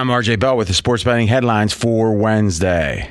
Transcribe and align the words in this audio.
I'm 0.00 0.08
RJ 0.08 0.40
Bell 0.40 0.56
with 0.56 0.68
the 0.68 0.72
sports 0.72 1.04
betting 1.04 1.26
headlines 1.26 1.74
for 1.74 2.14
Wednesday. 2.14 3.10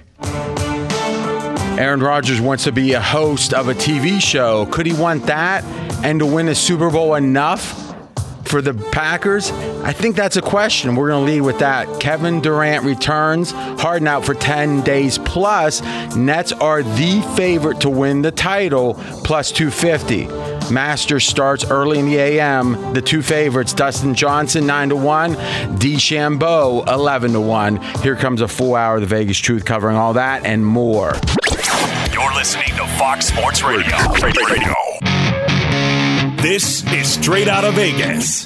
Aaron 1.77 1.99
Rodgers 1.99 2.41
wants 2.41 2.63
to 2.63 2.71
be 2.71 2.93
a 2.93 2.99
host 2.99 3.53
of 3.53 3.67
a 3.67 3.75
TV 3.75 4.19
show. 4.19 4.65
Could 4.65 4.87
he 4.87 4.93
want 4.93 5.27
that 5.27 5.63
and 6.03 6.19
to 6.19 6.25
win 6.25 6.47
a 6.47 6.55
Super 6.55 6.89
Bowl 6.89 7.13
enough 7.13 7.95
for 8.45 8.63
the 8.63 8.73
Packers? 8.91 9.51
I 9.83 9.93
think 9.93 10.15
that's 10.15 10.35
a 10.35 10.41
question. 10.41 10.95
We're 10.95 11.09
going 11.09 11.27
to 11.27 11.31
lead 11.31 11.41
with 11.41 11.59
that. 11.59 11.99
Kevin 12.01 12.41
Durant 12.41 12.83
returns, 12.83 13.51
Harden 13.51 14.07
out 14.07 14.25
for 14.25 14.33
10 14.33 14.81
days 14.81 15.19
plus. 15.19 15.83
Nets 16.15 16.53
are 16.53 16.81
the 16.81 17.21
favorite 17.37 17.81
to 17.81 17.89
win 17.91 18.23
the 18.23 18.31
title, 18.31 18.95
plus 19.23 19.51
250. 19.51 20.38
Masters 20.71 21.25
starts 21.25 21.65
early 21.65 21.99
in 21.99 22.05
the 22.05 22.17
AM. 22.17 22.93
The 22.93 23.01
two 23.01 23.21
favorites, 23.21 23.73
Dustin 23.73 24.13
Johnson, 24.13 24.65
9 24.65 24.89
to 24.89 24.95
1, 24.95 25.35
DeChambeau, 25.35 26.87
11 26.87 27.33
to 27.33 27.41
1. 27.41 27.77
Here 28.01 28.15
comes 28.15 28.41
a 28.41 28.47
full 28.47 28.75
hour 28.75 28.95
of 28.95 29.01
the 29.01 29.07
Vegas 29.07 29.37
Truth 29.37 29.65
covering 29.65 29.97
all 29.97 30.13
that 30.13 30.45
and 30.45 30.65
more. 30.65 31.13
You're 32.13 32.33
listening 32.35 32.69
to 32.77 32.85
Fox 32.97 33.27
Sports 33.27 33.63
Radio. 33.63 33.95
Radio. 34.21 34.73
This 36.41 36.83
is 36.93 37.11
Straight 37.11 37.47
Out 37.47 37.65
of 37.65 37.73
Vegas. 37.75 38.45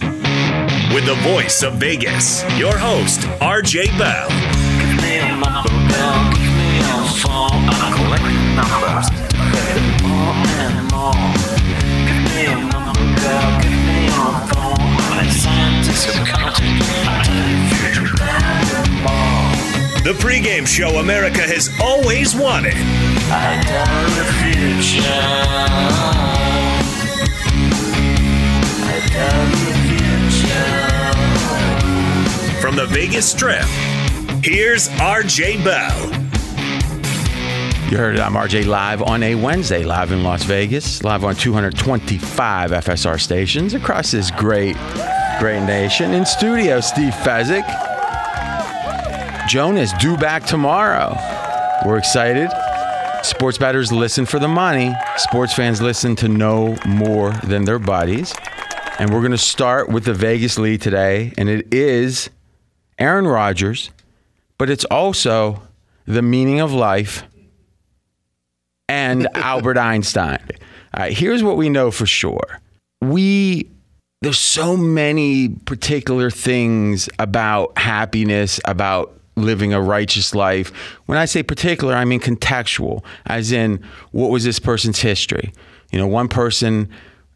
With 0.93 1.05
the 1.05 1.17
voice 1.23 1.63
of 1.63 1.75
Vegas, 1.75 2.43
your 2.57 2.77
host, 2.77 3.21
RJ 3.41 3.97
Bell. 3.97 4.29
The 20.03 20.13
pregame 20.17 20.65
show 20.65 20.97
America 20.97 21.41
has 21.41 21.69
always 21.79 22.35
wanted. 22.35 22.73
The. 22.73 22.79
From 32.59 32.75
the 32.75 32.87
Vegas 32.87 33.29
Strip, 33.29 33.67
here's 34.43 34.89
RJ 34.89 35.63
Bell. 35.63 36.23
You 37.93 37.99
heard 37.99 38.15
it. 38.15 38.21
I'm 38.21 38.33
RJ 38.33 38.65
live 38.65 39.03
on 39.03 39.21
a 39.21 39.35
Wednesday, 39.35 39.83
live 39.83 40.11
in 40.11 40.23
Las 40.23 40.41
Vegas, 40.45 41.03
live 41.03 41.23
on 41.23 41.35
225 41.35 42.71
FSR 42.71 43.21
stations 43.21 43.75
across 43.75 44.09
this 44.09 44.31
great, 44.31 44.75
great 45.43 45.65
nation. 45.65 46.13
In 46.13 46.25
studio, 46.25 46.79
Steve 46.79 47.11
Fezzik. 47.11 47.67
Jonas 49.45 49.91
due 49.99 50.15
back 50.15 50.45
tomorrow. 50.45 51.17
We're 51.85 51.97
excited. 51.97 52.49
Sports 53.25 53.57
bettors 53.57 53.91
listen 53.91 54.25
for 54.25 54.39
the 54.39 54.47
money. 54.47 54.93
Sports 55.17 55.53
fans 55.53 55.81
listen 55.81 56.15
to 56.15 56.29
know 56.29 56.77
more 56.85 57.33
than 57.43 57.65
their 57.65 57.77
buddies. 57.77 58.33
And 58.99 59.11
we're 59.13 59.19
going 59.19 59.31
to 59.33 59.37
start 59.37 59.89
with 59.89 60.05
the 60.05 60.13
Vegas 60.13 60.57
lead 60.57 60.81
today, 60.81 61.33
and 61.37 61.49
it 61.49 61.73
is 61.73 62.29
Aaron 62.97 63.27
Rodgers, 63.27 63.89
but 64.57 64.69
it's 64.69 64.85
also 64.85 65.61
the 66.05 66.21
meaning 66.21 66.61
of 66.61 66.71
life 66.71 67.23
and 68.87 69.27
Albert 69.35 69.77
Einstein. 69.77 70.39
All 70.93 71.03
right, 71.03 71.11
here's 71.11 71.43
what 71.43 71.57
we 71.57 71.67
know 71.67 71.91
for 71.91 72.05
sure. 72.05 72.61
We 73.01 73.72
there's 74.23 74.39
so 74.39 74.77
many 74.77 75.49
particular 75.49 76.29
things 76.29 77.09
about 77.19 77.77
happiness, 77.77 78.59
about 78.65 79.19
living 79.35 79.73
a 79.73 79.81
righteous 79.81 80.33
life. 80.33 80.71
When 81.07 81.17
I 81.17 81.25
say 81.25 81.43
particular, 81.43 81.93
I 81.93 82.05
mean 82.05 82.19
contextual, 82.19 83.03
as 83.25 83.51
in 83.51 83.83
what 84.11 84.29
was 84.29 84.43
this 84.43 84.59
person's 84.59 84.99
history? 84.99 85.51
You 85.91 85.99
know, 85.99 86.07
one 86.07 86.29
person 86.29 86.89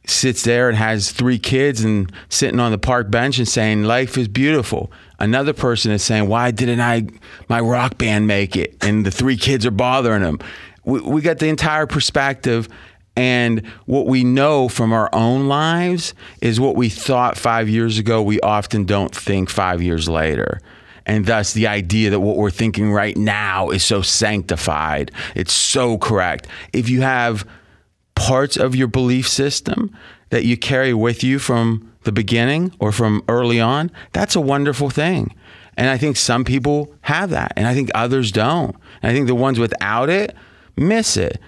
sits 0.05 0.43
there 0.43 0.69
and 0.69 0.77
has 0.77 1.11
three 1.11 1.37
kids 1.37 1.83
and 1.83 2.09
sitting 2.29 2.61
on 2.61 2.71
the 2.71 2.77
park 2.77 3.11
bench 3.11 3.37
and 3.37 3.47
saying 3.47 3.83
life 3.83 4.17
is 4.17 4.29
beautiful. 4.29 4.89
Another 5.19 5.53
person 5.53 5.91
is 5.91 6.03
saying, 6.03 6.29
"Why 6.29 6.51
didn't 6.51 6.79
I 6.79 7.07
my 7.49 7.59
rock 7.59 7.97
band 7.97 8.27
make 8.27 8.55
it?" 8.55 8.77
And 8.81 9.05
the 9.05 9.11
three 9.11 9.35
kids 9.35 9.65
are 9.65 9.71
bothering 9.71 10.21
him. 10.21 10.39
We, 10.85 11.01
we 11.01 11.21
got 11.21 11.39
the 11.39 11.47
entire 11.47 11.85
perspective. 11.85 12.69
And 13.17 13.65
what 13.87 14.05
we 14.05 14.23
know 14.23 14.69
from 14.69 14.93
our 14.93 15.09
own 15.11 15.47
lives 15.47 16.13
is 16.39 16.59
what 16.59 16.75
we 16.75 16.87
thought 16.87 17.35
five 17.35 17.67
years 17.67 17.97
ago, 17.97 18.21
we 18.21 18.39
often 18.41 18.85
don't 18.85 19.13
think 19.13 19.49
five 19.49 19.81
years 19.81 20.07
later. 20.07 20.61
And 21.07 21.25
thus, 21.25 21.53
the 21.53 21.65
idea 21.65 22.11
that 22.11 22.19
what 22.19 22.37
we're 22.37 22.51
thinking 22.51 22.91
right 22.91 23.17
now 23.17 23.71
is 23.71 23.83
so 23.83 24.03
sanctified, 24.03 25.11
it's 25.33 25.51
so 25.51 25.97
correct. 25.97 26.47
If 26.73 26.89
you 26.89 27.01
have 27.01 27.47
parts 28.13 28.55
of 28.55 28.75
your 28.75 28.87
belief 28.87 29.27
system 29.27 29.97
that 30.29 30.45
you 30.45 30.55
carry 30.55 30.93
with 30.93 31.23
you 31.23 31.39
from 31.39 31.91
the 32.03 32.11
beginning 32.11 32.71
or 32.79 32.91
from 32.91 33.23
early 33.27 33.59
on, 33.59 33.89
that's 34.13 34.35
a 34.35 34.41
wonderful 34.41 34.91
thing. 34.91 35.33
And 35.75 35.89
I 35.89 35.97
think 35.97 36.17
some 36.17 36.43
people 36.43 36.93
have 37.01 37.31
that, 37.31 37.53
and 37.55 37.65
I 37.65 37.73
think 37.73 37.89
others 37.95 38.31
don't. 38.31 38.75
And 39.01 39.11
I 39.11 39.15
think 39.15 39.25
the 39.25 39.33
ones 39.33 39.57
without 39.57 40.09
it 40.09 40.35
miss 40.75 41.17
it. 41.17 41.39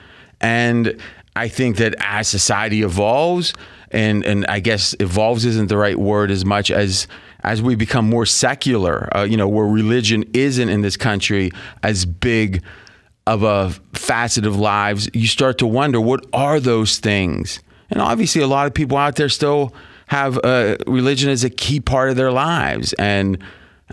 And 0.42 1.00
I 1.40 1.48
think 1.48 1.78
that 1.78 1.96
as 2.00 2.28
society 2.28 2.82
evolves, 2.82 3.54
and 3.92 4.26
and 4.26 4.46
I 4.48 4.60
guess 4.60 4.94
evolves 5.00 5.46
isn't 5.46 5.70
the 5.70 5.78
right 5.78 5.98
word 5.98 6.32
as 6.32 6.44
much 6.44 6.70
as 6.70 7.08
as 7.44 7.62
we 7.62 7.76
become 7.76 8.10
more 8.10 8.26
secular, 8.26 9.10
uh, 9.16 9.24
you 9.24 9.38
know, 9.38 9.48
where 9.48 9.66
religion 9.66 10.26
isn't 10.34 10.68
in 10.68 10.82
this 10.82 10.98
country 10.98 11.52
as 11.82 12.06
big 12.06 12.62
of 13.26 13.44
a 13.44 13.70
facet 13.94 14.46
of 14.46 14.58
lives, 14.58 15.08
you 15.14 15.28
start 15.28 15.58
to 15.60 15.68
wonder 15.68 16.02
what 16.02 16.26
are 16.34 16.60
those 16.60 16.98
things. 16.98 17.62
And 17.90 18.02
obviously, 18.02 18.42
a 18.42 18.48
lot 18.48 18.68
of 18.68 18.74
people 18.74 18.98
out 18.98 19.16
there 19.16 19.30
still 19.30 19.74
have 20.08 20.38
uh, 20.44 20.76
religion 20.88 21.30
as 21.30 21.44
a 21.46 21.50
key 21.50 21.80
part 21.80 22.10
of 22.10 22.18
their 22.18 22.32
lives. 22.32 22.92
And 22.94 23.38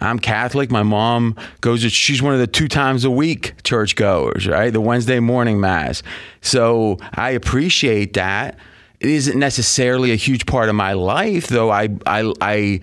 I'm 0.00 0.18
Catholic. 0.18 0.70
My 0.70 0.82
mom 0.82 1.36
goes 1.60 1.82
to, 1.82 1.90
she's 1.90 2.20
one 2.20 2.34
of 2.34 2.40
the 2.40 2.46
two 2.46 2.68
times 2.68 3.04
a 3.04 3.10
week 3.10 3.62
church 3.64 3.96
goers, 3.96 4.46
right? 4.46 4.72
The 4.72 4.80
Wednesday 4.80 5.20
morning 5.20 5.60
mass. 5.60 6.02
So 6.42 6.98
I 7.14 7.30
appreciate 7.30 8.14
that. 8.14 8.58
It 9.00 9.10
isn't 9.10 9.38
necessarily 9.38 10.12
a 10.12 10.16
huge 10.16 10.46
part 10.46 10.68
of 10.68 10.74
my 10.74 10.92
life, 10.94 11.48
though 11.48 11.70
I, 11.70 11.88
I, 12.06 12.32
I 12.40 12.80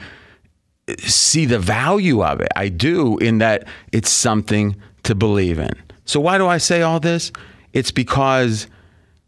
see 1.00 1.46
the 1.46 1.60
value 1.60 2.24
of 2.24 2.40
it. 2.42 2.50
I 2.56 2.70
do, 2.70 3.18
in 3.18 3.40
that 3.40 3.68
it's 3.92 4.10
something 4.10 4.76
to 5.04 5.16
believe 5.16 5.60
in. 5.60 5.72
So, 6.06 6.20
why 6.20 6.38
do 6.38 6.48
I 6.48 6.58
say 6.58 6.82
all 6.82 7.00
this? 7.00 7.32
It's 7.72 7.92
because 7.92 8.68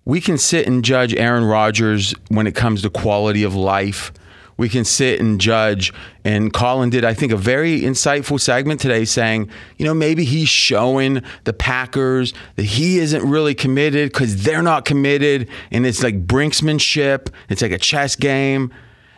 we 0.03 0.21
can 0.21 0.37
sit 0.37 0.67
and 0.67 0.83
judge 0.83 1.15
Aaron 1.15 1.45
Rodgers 1.45 2.13
when 2.29 2.47
it 2.47 2.55
comes 2.55 2.81
to 2.83 2.89
quality 2.89 3.43
of 3.43 3.55
life. 3.55 4.11
We 4.57 4.69
can 4.69 4.85
sit 4.85 5.19
and 5.19 5.39
judge. 5.39 5.93
And 6.23 6.53
Colin 6.53 6.89
did, 6.89 7.03
I 7.03 7.13
think, 7.13 7.31
a 7.31 7.37
very 7.37 7.81
insightful 7.81 8.39
segment 8.39 8.79
today 8.79 9.03
saying, 9.03 9.49
you 9.77 9.85
know, 9.85 9.93
maybe 9.93 10.23
he's 10.23 10.47
showing 10.47 11.21
the 11.43 11.53
Packers 11.53 12.33
that 12.55 12.63
he 12.63 12.99
isn't 12.99 13.23
really 13.29 13.53
committed 13.53 14.11
because 14.13 14.43
they're 14.43 14.63
not 14.63 14.85
committed. 14.85 15.49
And 15.71 15.85
it's 15.85 16.01
like 16.01 16.25
brinksmanship, 16.25 17.29
it's 17.49 17.61
like 17.61 17.71
a 17.71 17.77
chess 17.77 18.15
game. 18.15 18.73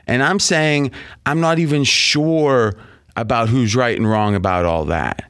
And 0.08 0.24
I'm 0.24 0.40
saying, 0.40 0.92
I'm 1.26 1.40
not 1.40 1.60
even 1.60 1.84
sure 1.84 2.76
about 3.16 3.50
who's 3.50 3.76
right 3.76 3.98
and 3.98 4.10
wrong 4.10 4.36
about 4.36 4.66
all 4.66 4.86
that. 4.86 5.30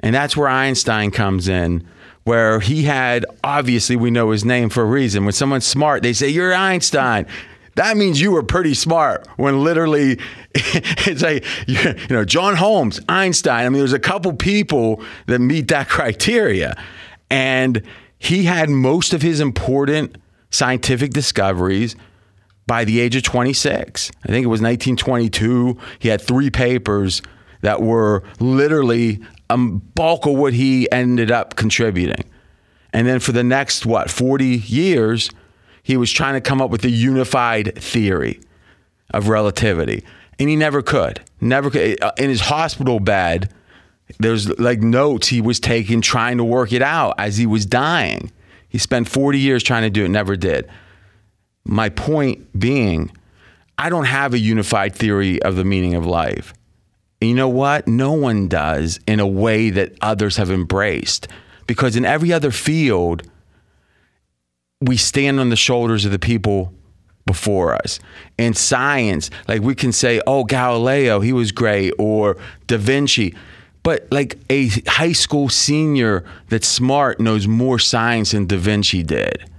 And 0.00 0.14
that's 0.14 0.36
where 0.36 0.48
Einstein 0.48 1.10
comes 1.10 1.48
in, 1.48 1.86
where 2.24 2.60
he 2.60 2.82
had, 2.82 3.24
obviously, 3.42 3.96
we 3.96 4.10
know 4.10 4.30
his 4.30 4.44
name 4.44 4.68
for 4.68 4.82
a 4.82 4.86
reason. 4.86 5.24
When 5.24 5.32
someone's 5.32 5.66
smart, 5.66 6.02
they 6.02 6.12
say, 6.12 6.28
You're 6.28 6.54
Einstein. 6.54 7.26
That 7.78 7.96
means 7.96 8.20
you 8.20 8.32
were 8.32 8.42
pretty 8.42 8.74
smart 8.74 9.24
when 9.36 9.62
literally 9.62 10.18
it's 10.52 11.22
like, 11.22 11.44
you 11.68 11.94
know, 12.10 12.24
John 12.24 12.56
Holmes, 12.56 12.98
Einstein. 13.08 13.64
I 13.64 13.68
mean, 13.68 13.78
there's 13.78 13.92
a 13.92 14.00
couple 14.00 14.32
people 14.32 15.00
that 15.26 15.38
meet 15.38 15.68
that 15.68 15.88
criteria. 15.88 16.76
And 17.30 17.82
he 18.18 18.42
had 18.42 18.68
most 18.68 19.14
of 19.14 19.22
his 19.22 19.38
important 19.38 20.18
scientific 20.50 21.12
discoveries 21.12 21.94
by 22.66 22.84
the 22.84 22.98
age 22.98 23.14
of 23.14 23.22
26. 23.22 24.10
I 24.24 24.26
think 24.26 24.42
it 24.42 24.48
was 24.48 24.60
1922. 24.60 25.78
He 26.00 26.08
had 26.08 26.20
three 26.20 26.50
papers 26.50 27.22
that 27.60 27.80
were 27.80 28.24
literally 28.40 29.20
a 29.50 29.56
bulk 29.56 30.26
of 30.26 30.34
what 30.34 30.52
he 30.52 30.90
ended 30.90 31.30
up 31.30 31.54
contributing. 31.54 32.24
And 32.92 33.06
then 33.06 33.20
for 33.20 33.30
the 33.30 33.44
next, 33.44 33.86
what, 33.86 34.10
40 34.10 34.46
years, 34.46 35.30
he 35.88 35.96
was 35.96 36.12
trying 36.12 36.34
to 36.34 36.40
come 36.42 36.60
up 36.60 36.68
with 36.68 36.84
a 36.84 36.90
unified 36.90 37.74
theory 37.76 38.38
of 39.08 39.28
relativity. 39.28 40.04
And 40.38 40.50
he 40.50 40.54
never 40.54 40.82
could. 40.82 41.22
Never 41.40 41.70
could. 41.70 42.02
Uh, 42.02 42.12
in 42.18 42.28
his 42.28 42.42
hospital 42.42 43.00
bed, 43.00 43.54
there's 44.18 44.50
like 44.58 44.82
notes 44.82 45.28
he 45.28 45.40
was 45.40 45.58
taking 45.58 46.02
trying 46.02 46.36
to 46.36 46.44
work 46.44 46.74
it 46.74 46.82
out 46.82 47.14
as 47.16 47.38
he 47.38 47.46
was 47.46 47.64
dying. 47.64 48.30
He 48.68 48.76
spent 48.76 49.08
40 49.08 49.38
years 49.38 49.62
trying 49.62 49.84
to 49.84 49.88
do 49.88 50.04
it, 50.04 50.10
never 50.10 50.36
did. 50.36 50.68
My 51.64 51.88
point 51.88 52.60
being, 52.60 53.10
I 53.78 53.88
don't 53.88 54.04
have 54.04 54.34
a 54.34 54.38
unified 54.38 54.94
theory 54.94 55.40
of 55.40 55.56
the 55.56 55.64
meaning 55.64 55.94
of 55.94 56.04
life. 56.04 56.52
And 57.22 57.30
you 57.30 57.34
know 57.34 57.48
what? 57.48 57.88
No 57.88 58.12
one 58.12 58.46
does 58.46 59.00
in 59.06 59.20
a 59.20 59.26
way 59.26 59.70
that 59.70 59.96
others 60.02 60.36
have 60.36 60.50
embraced. 60.50 61.28
Because 61.66 61.96
in 61.96 62.04
every 62.04 62.30
other 62.30 62.50
field, 62.50 63.22
we 64.80 64.96
stand 64.96 65.40
on 65.40 65.48
the 65.48 65.56
shoulders 65.56 66.04
of 66.04 66.12
the 66.12 66.18
people 66.18 66.72
before 67.26 67.74
us. 67.74 67.98
In 68.38 68.54
science, 68.54 69.30
like 69.48 69.60
we 69.60 69.74
can 69.74 69.92
say, 69.92 70.20
oh, 70.26 70.44
Galileo, 70.44 71.20
he 71.20 71.32
was 71.32 71.52
great, 71.52 71.92
or 71.98 72.36
Da 72.66 72.78
Vinci. 72.78 73.34
But 73.82 74.06
like 74.10 74.38
a 74.50 74.68
high 74.86 75.12
school 75.12 75.48
senior 75.48 76.24
that's 76.48 76.68
smart 76.68 77.20
knows 77.20 77.46
more 77.46 77.78
science 77.78 78.32
than 78.32 78.46
Da 78.46 78.56
Vinci 78.56 79.02
did. 79.02 79.50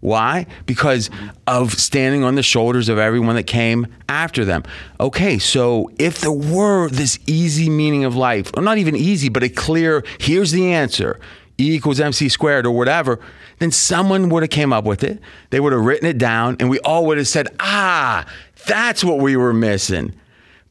Why? 0.00 0.46
Because 0.64 1.10
of 1.48 1.72
standing 1.74 2.22
on 2.22 2.36
the 2.36 2.42
shoulders 2.42 2.88
of 2.88 2.98
everyone 2.98 3.34
that 3.34 3.48
came 3.48 3.88
after 4.08 4.44
them. 4.44 4.62
Okay, 5.00 5.40
so 5.40 5.90
if 5.98 6.20
there 6.20 6.30
were 6.30 6.88
this 6.88 7.18
easy 7.26 7.68
meaning 7.68 8.04
of 8.04 8.14
life, 8.14 8.52
or 8.56 8.62
not 8.62 8.78
even 8.78 8.94
easy, 8.94 9.28
but 9.28 9.42
a 9.42 9.48
clear, 9.48 10.04
here's 10.20 10.52
the 10.52 10.72
answer 10.72 11.18
E 11.58 11.74
equals 11.74 11.98
MC 11.98 12.28
squared 12.28 12.64
or 12.64 12.70
whatever, 12.70 13.18
then 13.58 13.70
someone 13.70 14.28
would 14.28 14.42
have 14.42 14.50
came 14.50 14.72
up 14.72 14.84
with 14.84 15.02
it. 15.02 15.20
They 15.50 15.60
would 15.60 15.72
have 15.72 15.84
written 15.84 16.08
it 16.08 16.18
down, 16.18 16.56
and 16.60 16.70
we 16.70 16.78
all 16.80 17.06
would 17.06 17.18
have 17.18 17.28
said, 17.28 17.48
ah, 17.60 18.26
that's 18.66 19.02
what 19.02 19.18
we 19.18 19.36
were 19.36 19.52
missing. 19.52 20.14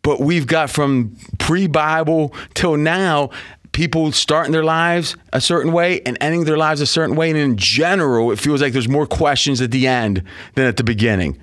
But 0.01 0.21
we've 0.21 0.47
got 0.47 0.69
from 0.69 1.17
pre 1.37 1.67
Bible 1.67 2.33
till 2.53 2.77
now, 2.77 3.31
people 3.73 4.11
starting 4.11 4.53
their 4.53 4.63
lives 4.63 5.15
a 5.33 5.41
certain 5.41 5.71
way 5.71 6.01
and 6.01 6.17
ending 6.21 6.45
their 6.45 6.57
lives 6.57 6.81
a 6.81 6.85
certain 6.85 7.15
way. 7.15 7.29
And 7.29 7.37
in 7.37 7.57
general, 7.57 8.31
it 8.31 8.39
feels 8.39 8.61
like 8.61 8.73
there's 8.73 8.87
more 8.87 9.05
questions 9.05 9.61
at 9.61 9.71
the 9.71 9.85
end 9.85 10.23
than 10.55 10.65
at 10.65 10.77
the 10.77 10.83
beginning. 10.83 11.37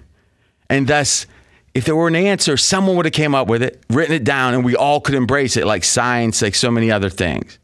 And 0.71 0.89
thus, 0.89 1.27
if 1.75 1.85
there 1.85 1.95
were 1.95 2.09
an 2.09 2.17
answer, 2.17 2.57
someone 2.57 2.97
would 2.97 3.07
have 3.07 3.13
came 3.13 3.35
up 3.35 3.49
with 3.49 3.63
it, 3.63 3.85
written 3.91 4.15
it 4.15 4.25
down, 4.25 4.55
and 4.55 4.65
we 4.65 4.75
all 4.75 5.01
could 5.01 5.15
embrace 5.15 5.57
it 5.57 5.67
like 5.67 5.85
science, 5.85 6.41
like 6.41 6.55
so 6.55 6.71
many 6.71 6.91
other 6.91 7.11
things. 7.11 7.59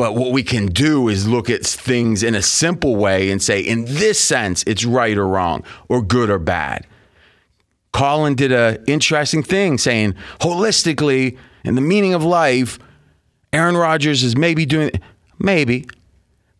But 0.00 0.14
what 0.14 0.32
we 0.32 0.42
can 0.42 0.68
do 0.68 1.08
is 1.08 1.28
look 1.28 1.50
at 1.50 1.62
things 1.62 2.22
in 2.22 2.34
a 2.34 2.40
simple 2.40 2.96
way 2.96 3.30
and 3.30 3.42
say, 3.42 3.60
in 3.60 3.84
this 3.84 4.18
sense, 4.18 4.64
it's 4.66 4.82
right 4.82 5.14
or 5.14 5.28
wrong, 5.28 5.62
or 5.90 6.00
good 6.00 6.30
or 6.30 6.38
bad. 6.38 6.86
Colin 7.92 8.34
did 8.34 8.50
a 8.50 8.82
interesting 8.86 9.42
thing 9.42 9.76
saying 9.76 10.14
holistically 10.38 11.36
in 11.64 11.74
the 11.74 11.82
meaning 11.82 12.14
of 12.14 12.24
life, 12.24 12.78
Aaron 13.52 13.76
Rodgers 13.76 14.22
is 14.22 14.34
maybe 14.38 14.64
doing 14.64 14.90
maybe, 15.38 15.86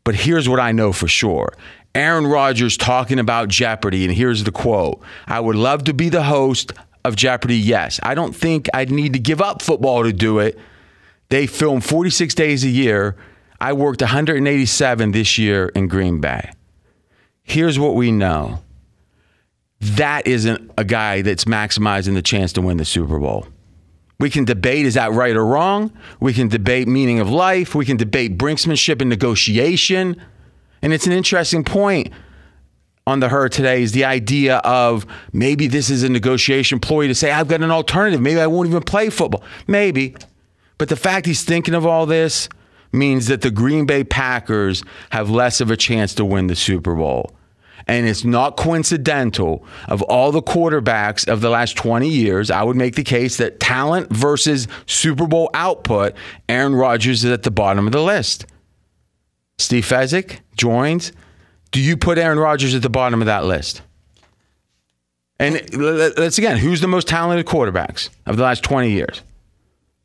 but 0.04 0.16
here's 0.16 0.46
what 0.46 0.60
I 0.60 0.72
know 0.72 0.92
for 0.92 1.08
sure. 1.08 1.50
Aaron 1.94 2.26
Rodgers 2.26 2.76
talking 2.76 3.18
about 3.18 3.48
Jeopardy, 3.48 4.04
and 4.04 4.12
here's 4.12 4.44
the 4.44 4.52
quote 4.52 5.00
I 5.26 5.40
would 5.40 5.56
love 5.56 5.84
to 5.84 5.94
be 5.94 6.10
the 6.10 6.24
host 6.24 6.74
of 7.06 7.16
Jeopardy, 7.16 7.56
yes. 7.56 8.00
I 8.02 8.14
don't 8.14 8.36
think 8.36 8.68
I'd 8.74 8.90
need 8.90 9.14
to 9.14 9.18
give 9.18 9.40
up 9.40 9.62
football 9.62 10.02
to 10.02 10.12
do 10.12 10.40
it. 10.40 10.58
They 11.30 11.46
film 11.46 11.80
46 11.80 12.34
days 12.34 12.64
a 12.64 12.68
year. 12.68 13.16
I 13.60 13.72
worked 13.74 14.00
187 14.00 15.12
this 15.12 15.38
year 15.38 15.68
in 15.68 15.88
Green 15.88 16.20
Bay. 16.20 16.50
Here's 17.42 17.78
what 17.78 17.94
we 17.94 18.10
know 18.10 18.60
that 19.80 20.26
isn't 20.26 20.70
a 20.76 20.84
guy 20.84 21.22
that's 21.22 21.46
maximizing 21.46 22.14
the 22.14 22.22
chance 22.22 22.52
to 22.52 22.60
win 22.60 22.76
the 22.76 22.84
Super 22.84 23.18
Bowl. 23.18 23.46
We 24.18 24.28
can 24.28 24.44
debate 24.44 24.84
is 24.84 24.94
that 24.94 25.12
right 25.12 25.34
or 25.34 25.46
wrong. 25.46 25.90
We 26.20 26.34
can 26.34 26.48
debate 26.48 26.86
meaning 26.86 27.20
of 27.20 27.30
life. 27.30 27.74
We 27.74 27.86
can 27.86 27.96
debate 27.96 28.36
brinksmanship 28.36 29.00
and 29.00 29.08
negotiation. 29.08 30.20
And 30.82 30.92
it's 30.92 31.06
an 31.06 31.12
interesting 31.12 31.64
point 31.64 32.12
on 33.06 33.20
the 33.20 33.30
herd 33.30 33.52
today 33.52 33.82
is 33.82 33.92
the 33.92 34.04
idea 34.04 34.58
of 34.58 35.06
maybe 35.32 35.66
this 35.66 35.88
is 35.88 36.02
a 36.02 36.10
negotiation 36.10 36.78
ploy 36.78 37.06
to 37.06 37.14
say, 37.14 37.30
I've 37.30 37.48
got 37.48 37.62
an 37.62 37.70
alternative. 37.70 38.20
Maybe 38.20 38.40
I 38.40 38.46
won't 38.46 38.68
even 38.68 38.82
play 38.82 39.08
football. 39.08 39.42
Maybe. 39.66 40.14
But 40.76 40.90
the 40.90 40.96
fact 40.96 41.24
he's 41.24 41.42
thinking 41.42 41.74
of 41.74 41.86
all 41.86 42.04
this 42.04 42.50
means 42.92 43.26
that 43.26 43.42
the 43.42 43.50
Green 43.50 43.86
Bay 43.86 44.04
Packers 44.04 44.82
have 45.10 45.30
less 45.30 45.60
of 45.60 45.70
a 45.70 45.76
chance 45.76 46.14
to 46.14 46.24
win 46.24 46.46
the 46.46 46.56
Super 46.56 46.94
Bowl. 46.94 47.32
And 47.86 48.06
it's 48.06 48.24
not 48.24 48.56
coincidental 48.56 49.64
of 49.88 50.02
all 50.02 50.32
the 50.32 50.42
quarterbacks 50.42 51.26
of 51.26 51.40
the 51.40 51.50
last 51.50 51.76
20 51.76 52.08
years. 52.08 52.50
I 52.50 52.62
would 52.62 52.76
make 52.76 52.94
the 52.94 53.02
case 53.02 53.38
that 53.38 53.58
talent 53.58 54.10
versus 54.10 54.68
Super 54.86 55.26
Bowl 55.26 55.50
output, 55.54 56.14
Aaron 56.48 56.74
Rodgers 56.74 57.24
is 57.24 57.30
at 57.30 57.42
the 57.42 57.50
bottom 57.50 57.86
of 57.86 57.92
the 57.92 58.02
list. 58.02 58.46
Steve 59.58 59.84
Fezzik 59.84 60.38
joins. 60.56 61.12
Do 61.70 61.80
you 61.80 61.96
put 61.96 62.18
Aaron 62.18 62.38
Rodgers 62.38 62.74
at 62.74 62.82
the 62.82 62.90
bottom 62.90 63.20
of 63.22 63.26
that 63.26 63.44
list? 63.44 63.82
And 65.38 65.74
let's 65.74 66.38
again, 66.38 66.58
who's 66.58 66.80
the 66.80 66.88
most 66.88 67.08
talented 67.08 67.46
quarterbacks 67.46 68.10
of 68.26 68.36
the 68.36 68.42
last 68.42 68.62
20 68.62 68.90
years? 68.90 69.22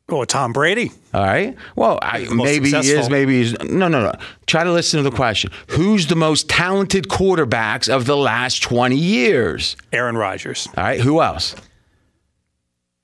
Oh, 0.08 0.24
Tom 0.24 0.54
Brady. 0.54 0.92
All 1.16 1.24
right. 1.24 1.56
Well, 1.76 1.98
I, 2.02 2.28
maybe 2.32 2.70
he 2.70 2.92
is, 2.92 3.10
maybe 3.10 3.42
he's. 3.42 3.60
No, 3.64 3.88
no, 3.88 4.02
no. 4.02 4.14
Try 4.46 4.64
to 4.64 4.72
listen 4.72 5.04
to 5.04 5.10
the 5.10 5.16
question. 5.16 5.52
Who's 5.70 6.08
the 6.08 6.16
most 6.16 6.48
talented 6.48 7.08
quarterbacks 7.08 7.90
of 7.90 8.06
the 8.06 8.16
last 8.16 8.62
20 8.62 8.96
years? 8.96 9.76
Aaron 9.92 10.16
Rodgers. 10.16 10.68
All 10.78 10.84
right. 10.84 11.02
Who 11.02 11.22
else? 11.22 11.56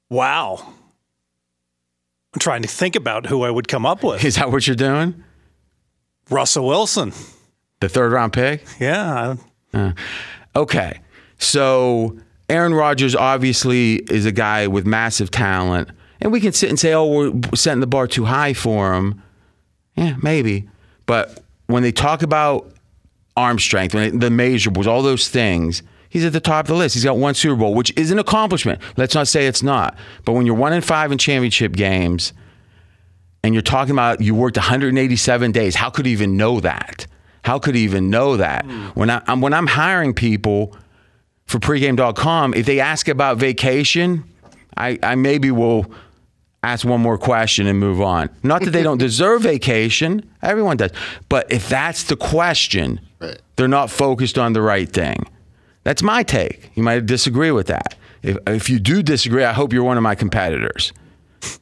Wow. 0.09 0.74
I'm 2.33 2.39
trying 2.39 2.62
to 2.62 2.68
think 2.68 2.95
about 2.95 3.25
who 3.25 3.44
I 3.44 3.50
would 3.50 3.68
come 3.68 3.86
up 3.86 4.04
with. 4.04 4.24
Is 4.24 4.36
that 4.36 4.51
what 4.51 4.68
you're 4.68 4.75
doing? 4.75 5.24
Russell 6.30 6.68
Wilson. 6.68 7.13
The 7.80 7.89
third 7.89 8.12
round 8.12 8.31
pick? 8.31 8.63
Yeah. 8.80 9.36
Uh, 9.74 9.94
okay. 10.56 11.01
So 11.39 12.19
Aaron 12.47 12.74
Rodgers 12.75 13.15
obviously 13.15 13.95
is 13.95 14.25
a 14.27 14.31
guy 14.31 14.68
with 14.68 14.86
massive 14.86 15.31
talent. 15.31 15.89
And 16.21 16.31
we 16.31 16.39
can 16.39 16.53
sit 16.53 16.69
and 16.69 16.79
say, 16.79 16.94
oh, 16.94 17.06
we're 17.06 17.41
setting 17.56 17.81
the 17.81 17.88
bar 17.88 18.07
too 18.07 18.25
high 18.25 18.53
for 18.53 18.94
him. 18.94 19.21
Yeah, 19.95 20.15
maybe. 20.21 20.69
But 21.06 21.44
when 21.68 21.83
they 21.83 21.91
talk 21.91 22.21
about 22.21 22.71
arm 23.35 23.59
strength, 23.59 23.95
when 23.95 24.19
they, 24.19 24.29
the 24.29 24.29
measurables, 24.29 24.85
all 24.85 25.01
those 25.01 25.29
things, 25.29 25.81
he's 26.09 26.23
at 26.23 26.33
the 26.33 26.39
top 26.39 26.65
of 26.65 26.68
the 26.68 26.75
list. 26.75 26.94
He's 26.94 27.03
got 27.03 27.18
one 27.18 27.33
Super 27.33 27.56
Bowl, 27.56 27.73
which 27.73 27.91
is 27.97 28.12
an 28.12 28.19
accomplishment. 28.19 28.79
Let's 28.97 29.15
not 29.15 29.27
say 29.27 29.47
it's 29.47 29.63
not. 29.63 29.97
But 30.25 30.33
when 30.33 30.45
you're 30.45 30.56
one 30.56 30.73
in 30.73 30.81
five 30.81 31.12
in 31.12 31.18
championship 31.18 31.73
games, 31.73 32.33
and 33.44 33.56
you're 33.56 33.63
talking 33.63 33.91
about 33.91 34.21
you 34.21 34.35
worked 34.35 34.57
187 34.57 35.51
days, 35.51 35.75
how 35.75 35.89
could 35.89 36.06
he 36.06 36.12
even 36.12 36.38
know 36.38 36.59
that? 36.59 37.07
How 37.44 37.57
could 37.57 37.73
he 37.73 37.81
even 37.81 38.09
know 38.09 38.38
that? 38.38 38.65
Hmm. 38.65 38.88
When 38.89 39.09
I, 39.09 39.21
I'm 39.25 39.41
when 39.41 39.53
I'm 39.53 39.68
hiring 39.68 40.13
people 40.13 40.77
for 41.45 41.57
pregame.com, 41.59 42.53
if 42.53 42.65
they 42.65 42.79
ask 42.79 43.07
about 43.07 43.38
vacation, 43.38 44.23
I, 44.77 45.00
I 45.01 45.15
maybe 45.15 45.50
will 45.51 45.91
ask 46.63 46.86
one 46.86 47.02
more 47.02 47.18
question 47.18 47.68
and 47.68 47.80
move 47.80 48.02
on. 48.02 48.30
Not 48.44 48.63
that 48.63 48.72
they 48.72 48.84
don't 48.84 48.98
deserve 49.00 49.42
vacation, 49.42 50.30
everyone 50.44 50.78
does. 50.78 50.92
But 51.30 51.52
if 51.52 51.68
that's 51.68 52.04
the 52.04 52.16
question, 52.16 53.00
Right. 53.19 53.40
they're 53.56 53.68
not 53.68 53.90
focused 53.90 54.38
on 54.38 54.54
the 54.54 54.62
right 54.62 54.92
thing. 54.92 55.26
That's 55.83 56.04
my 56.04 56.21
take. 56.24 56.69
You 56.76 56.83
might 56.83 57.06
disagree 57.06 57.52
with 57.52 57.68
that. 57.68 57.95
If, 58.21 58.38
if 58.47 58.69
you 58.69 58.80
do 58.80 59.02
disagree, 59.02 59.44
I 59.44 59.54
hope 59.54 59.74
you're 59.74 59.83
one 59.83 59.97
of 59.97 60.04
my 60.04 60.14
competitors. 60.16 60.94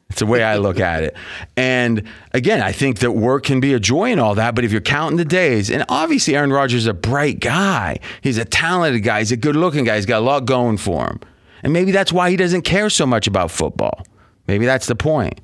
It's 0.10 0.20
the 0.20 0.26
way 0.26 0.44
I 0.44 0.58
look 0.58 0.80
at 0.82 1.04
it. 1.04 1.16
And 1.56 2.04
again, 2.34 2.62
I 2.62 2.74
think 2.74 3.00
that 3.00 3.12
work 3.12 3.46
can 3.46 3.62
be 3.62 3.74
a 3.74 3.80
joy 3.80 4.12
and 4.12 4.20
all 4.20 4.36
that, 4.36 4.54
but 4.56 4.66
if 4.66 4.72
you're 4.74 4.82
counting 4.82 5.16
the 5.18 5.24
days, 5.24 5.70
and 5.70 5.86
obviously 5.88 6.36
Aaron 6.36 6.52
Rodgers 6.52 6.82
is 6.82 6.88
a 6.88 6.94
bright 6.94 7.40
guy, 7.40 8.00
he's 8.20 8.38
a 8.38 8.44
talented 8.44 9.04
guy, 9.04 9.20
he's 9.20 9.32
a 9.32 9.38
good 9.38 9.56
looking 9.56 9.86
guy, 9.86 9.96
he's 9.96 10.06
got 10.06 10.18
a 10.20 10.26
lot 10.26 10.44
going 10.46 10.76
for 10.76 11.06
him. 11.06 11.22
And 11.64 11.72
maybe 11.72 11.92
that's 11.94 12.12
why 12.12 12.30
he 12.30 12.36
doesn't 12.36 12.64
care 12.64 12.90
so 12.90 13.06
much 13.06 13.28
about 13.28 13.52
football. 13.52 14.06
Maybe 14.50 14.66
that's 14.66 14.88
the 14.88 14.96
point. 14.96 15.42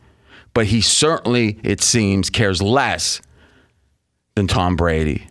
But 0.55 0.65
he 0.65 0.81
certainly, 0.81 1.59
it 1.61 1.79
seems, 1.79 2.31
cares 2.31 2.59
less 2.59 3.21
than 4.33 4.47
Tom 4.47 4.75
Brady. 4.75 5.27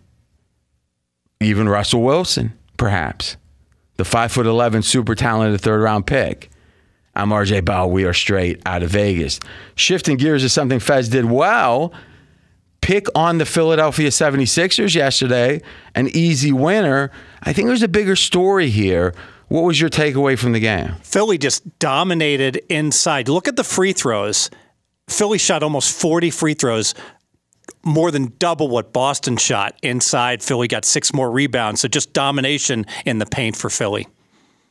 Even 1.41 1.67
Russell 1.67 2.01
Wilson, 2.01 2.57
perhaps. 2.77 3.35
The 3.97 4.05
five 4.05 4.31
foot 4.31 4.45
eleven 4.45 4.81
super 4.81 5.13
talented 5.13 5.59
third 5.59 5.81
round 5.81 6.07
pick. 6.07 6.49
I'm 7.15 7.31
RJ 7.31 7.65
Bell. 7.65 7.91
We 7.91 8.05
are 8.05 8.13
straight 8.13 8.61
out 8.65 8.81
of 8.81 8.91
Vegas. 8.91 9.41
Shifting 9.75 10.15
gears 10.15 10.45
is 10.45 10.53
something 10.53 10.79
Fez 10.79 11.09
did 11.09 11.25
well. 11.25 11.91
Pick 12.79 13.07
on 13.13 13.39
the 13.39 13.45
Philadelphia 13.45 14.09
76ers 14.09 14.95
yesterday, 14.95 15.61
an 15.95 16.07
easy 16.15 16.53
winner. 16.53 17.11
I 17.43 17.51
think 17.51 17.67
there's 17.67 17.83
a 17.83 17.89
bigger 17.89 18.15
story 18.15 18.69
here. 18.69 19.13
What 19.47 19.63
was 19.63 19.79
your 19.79 19.89
takeaway 19.89 20.37
from 20.37 20.53
the 20.53 20.59
game? 20.59 20.95
Philly 21.03 21.37
just 21.37 21.77
dominated 21.79 22.61
inside. 22.69 23.29
Look 23.29 23.47
at 23.47 23.55
the 23.55 23.63
free 23.63 23.93
throws. 23.93 24.49
Philly 25.07 25.37
shot 25.37 25.61
almost 25.61 25.99
40 25.99 26.31
free 26.31 26.55
throws, 26.55 26.95
more 27.83 28.09
than 28.09 28.33
double 28.39 28.67
what 28.67 28.91
Boston 28.91 29.37
shot 29.37 29.77
inside. 29.83 30.41
Philly 30.41 30.67
got 30.67 30.83
six 30.83 31.13
more 31.13 31.29
rebounds. 31.29 31.81
So 31.81 31.87
just 31.87 32.11
domination 32.13 32.85
in 33.05 33.19
the 33.19 33.25
paint 33.25 33.55
for 33.55 33.69
Philly. 33.69 34.07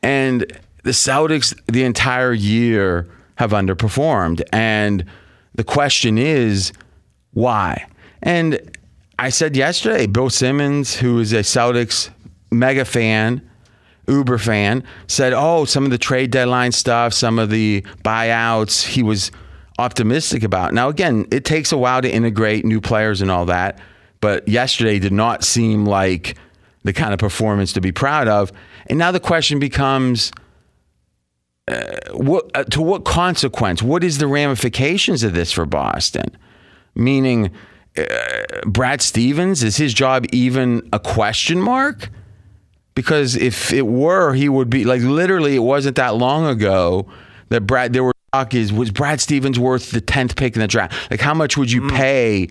And 0.03 0.41
the 0.83 0.91
Celtics 0.91 1.55
the 1.67 1.85
entire 1.85 2.33
year 2.33 3.09
have 3.37 3.53
underperformed. 3.53 4.43
And 4.53 5.05
the 5.55 5.65
question 5.65 6.19
is, 6.19 6.73
why? 7.33 7.87
And 8.23 8.77
I 9.19 9.31
said 9.31 9.57
yesterday, 9.57 10.07
Bill 10.07 10.31
Simmons, 10.31 10.97
who 10.97 11.21
is 11.21 11.33
a 11.33 11.41
Celtics 11.41 12.11
mega 12.51 12.85
fan, 12.85 13.49
Uber 14.09 14.39
fan, 14.39 14.85
said, 15.07 15.33
oh, 15.33 15.65
some 15.65 15.85
of 15.85 15.91
the 15.91 15.99
trade 15.99 16.31
deadline 16.31 16.73
stuff, 16.73 17.13
some 17.13 17.39
of 17.39 17.51
the 17.51 17.83
buyouts, 18.05 18.85
he 18.85 19.03
was 19.03 19.31
optimistic 19.79 20.43
about. 20.43 20.75
Now, 20.75 20.89
again, 20.89 21.27
it 21.31 21.45
takes 21.45 21.73
a 21.73 21.79
while 21.79 22.03
to 22.03 22.11
integrate 22.11 22.65
new 22.65 22.81
players 22.81 23.21
and 23.21 23.31
all 23.31 23.47
that, 23.47 23.79
but 24.21 24.47
yesterday 24.47 24.99
did 24.99 25.13
not 25.13 25.45
seem 25.45 25.87
like 25.87 26.37
the 26.85 26.93
kind 26.93 27.13
of 27.13 27.19
performance 27.19 27.73
to 27.73 27.81
be 27.81 27.93
proud 27.93 28.29
of. 28.29 28.53
And 28.87 28.99
now 28.99 29.11
the 29.11 29.21
question 29.21 29.59
becomes 29.59 30.33
uh, 31.67 31.97
what, 32.13 32.51
uh, 32.55 32.65
to 32.65 32.83
what 32.83 33.05
consequence? 33.05 33.83
What 33.83 34.05
is 34.05 34.19
the 34.19 34.27
ramifications 34.27 35.23
of 35.23 35.33
this 35.33 35.51
for 35.51 35.65
Boston? 35.65 36.37
Meaning, 36.95 37.51
uh, 37.97 38.05
Brad 38.67 39.01
Stevens, 39.01 39.63
is 39.63 39.77
his 39.79 39.95
job 39.95 40.27
even 40.31 40.87
a 40.93 41.01
question 41.01 41.61
mark? 41.61 42.11
Because 42.95 43.37
if 43.37 43.73
it 43.73 43.87
were, 43.87 44.35
he 44.35 44.49
would 44.49 44.71
be 44.71 44.85
like 44.85 45.03
literally. 45.03 45.57
It 45.57 45.61
wasn't 45.61 45.97
that 45.97 46.17
long 46.17 46.47
ago 46.47 47.07
that 47.49 47.63
Brad. 47.63 47.93
There 47.93 48.05
were 48.05 48.15
talk 48.35 48.55
is 48.55 48.73
was 48.73 48.91
Brad 48.91 49.21
Stevens 49.21 49.59
worth 49.59 49.91
the 49.93 50.01
tenth 50.01 50.37
pick 50.37 50.55
in 50.57 50.61
the 50.61 50.67
draft? 50.67 50.95
Like 51.11 51.21
how 51.21 51.35
much 51.35 51.57
would 51.57 51.71
you 51.71 51.83
mm. 51.83 51.91
pay 51.91 52.49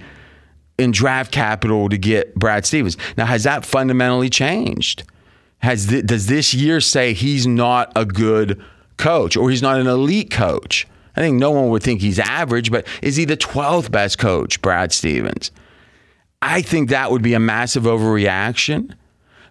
in 0.78 0.92
draft 0.92 1.32
capital 1.32 1.90
to 1.90 1.98
get 1.98 2.36
Brad 2.36 2.66
Stevens? 2.66 2.98
Now 3.18 3.26
has 3.26 3.44
that 3.44 3.66
fundamentally 3.66 4.30
changed? 4.30 5.04
Has 5.60 5.88
th- 5.88 6.06
does 6.06 6.28
this 6.28 6.54
year 6.54 6.80
say 6.82 7.14
he's 7.14 7.46
not 7.46 7.92
a 7.96 8.06
good 8.06 8.64
coach 8.98 9.36
or 9.36 9.50
he's 9.50 9.62
not 9.62 9.80
an 9.80 9.88
elite 9.88 10.32
coach? 10.32 10.88
I 11.16 11.22
think 11.22 11.38
no 11.38 11.52
one 11.52 11.70
would 11.70 11.84
think 11.84 12.02
he's 12.02 12.18
average, 12.18 12.72
but 12.72 12.88
is 13.02 13.16
he 13.16 13.26
the 13.26 13.38
twelfth 13.38 13.92
best 13.92 14.18
coach, 14.18 14.62
Brad 14.62 14.92
Stevens? 14.92 15.52
I 16.42 16.62
think 16.62 16.90
that 16.90 17.12
would 17.12 17.22
be 17.22 17.36
a 17.36 17.40
massive 17.40 17.84
overreaction. 17.84 18.96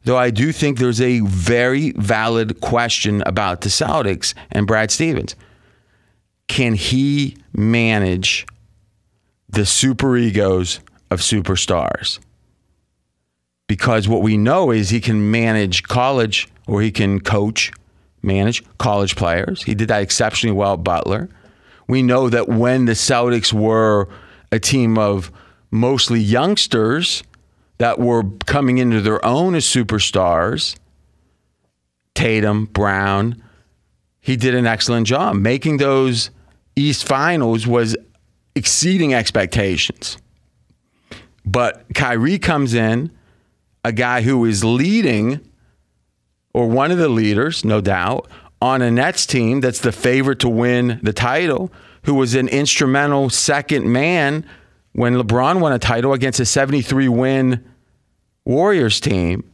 Though 0.04 0.16
I 0.18 0.30
do 0.30 0.50
think 0.52 0.78
there's 0.78 1.00
a 1.00 1.20
very 1.20 1.92
valid 1.92 2.60
question 2.60 3.22
about 3.24 3.60
the 3.60 3.68
Celtics 3.68 4.34
and 4.50 4.66
Brad 4.66 4.90
Stevens. 4.90 5.36
Can 6.48 6.74
he 6.74 7.36
manage 7.52 8.46
the 9.48 9.64
super 9.64 10.16
egos 10.16 10.80
of 11.10 11.20
superstars? 11.20 12.18
Because 13.68 14.08
what 14.08 14.22
we 14.22 14.36
know 14.36 14.70
is 14.70 14.90
he 14.90 15.00
can 15.00 15.30
manage 15.30 15.84
college 15.84 16.48
or 16.66 16.82
he 16.82 16.90
can 16.90 17.20
coach, 17.20 17.72
manage 18.22 18.62
college 18.78 19.14
players. 19.14 19.62
He 19.62 19.74
did 19.74 19.88
that 19.88 20.02
exceptionally 20.02 20.54
well 20.54 20.74
at 20.74 20.84
Butler. 20.84 21.28
We 21.86 22.02
know 22.02 22.28
that 22.28 22.48
when 22.48 22.86
the 22.86 22.92
Celtics 22.92 23.52
were 23.52 24.08
a 24.50 24.58
team 24.58 24.98
of 24.98 25.30
mostly 25.70 26.20
youngsters, 26.20 27.22
that 27.82 27.98
were 27.98 28.22
coming 28.46 28.78
into 28.78 29.00
their 29.00 29.22
own 29.24 29.56
as 29.56 29.64
superstars, 29.64 30.76
Tatum, 32.14 32.66
Brown, 32.66 33.42
he 34.20 34.36
did 34.36 34.54
an 34.54 34.68
excellent 34.68 35.04
job. 35.04 35.34
Making 35.34 35.78
those 35.78 36.30
East 36.76 37.04
Finals 37.04 37.66
was 37.66 37.96
exceeding 38.54 39.14
expectations. 39.14 40.16
But 41.44 41.84
Kyrie 41.92 42.38
comes 42.38 42.72
in, 42.72 43.10
a 43.84 43.90
guy 43.90 44.22
who 44.22 44.44
is 44.44 44.62
leading, 44.62 45.40
or 46.54 46.68
one 46.68 46.92
of 46.92 46.98
the 46.98 47.08
leaders, 47.08 47.64
no 47.64 47.80
doubt, 47.80 48.28
on 48.60 48.80
a 48.80 48.92
Nets 48.92 49.26
team 49.26 49.60
that's 49.60 49.80
the 49.80 49.90
favorite 49.90 50.38
to 50.38 50.48
win 50.48 51.00
the 51.02 51.12
title, 51.12 51.72
who 52.04 52.14
was 52.14 52.36
an 52.36 52.46
instrumental 52.46 53.28
second 53.28 53.92
man 53.92 54.46
when 54.92 55.14
LeBron 55.14 55.58
won 55.58 55.72
a 55.72 55.80
title 55.80 56.12
against 56.12 56.38
a 56.38 56.46
73 56.46 57.08
win 57.08 57.64
Warriors 58.44 59.00
team. 59.00 59.44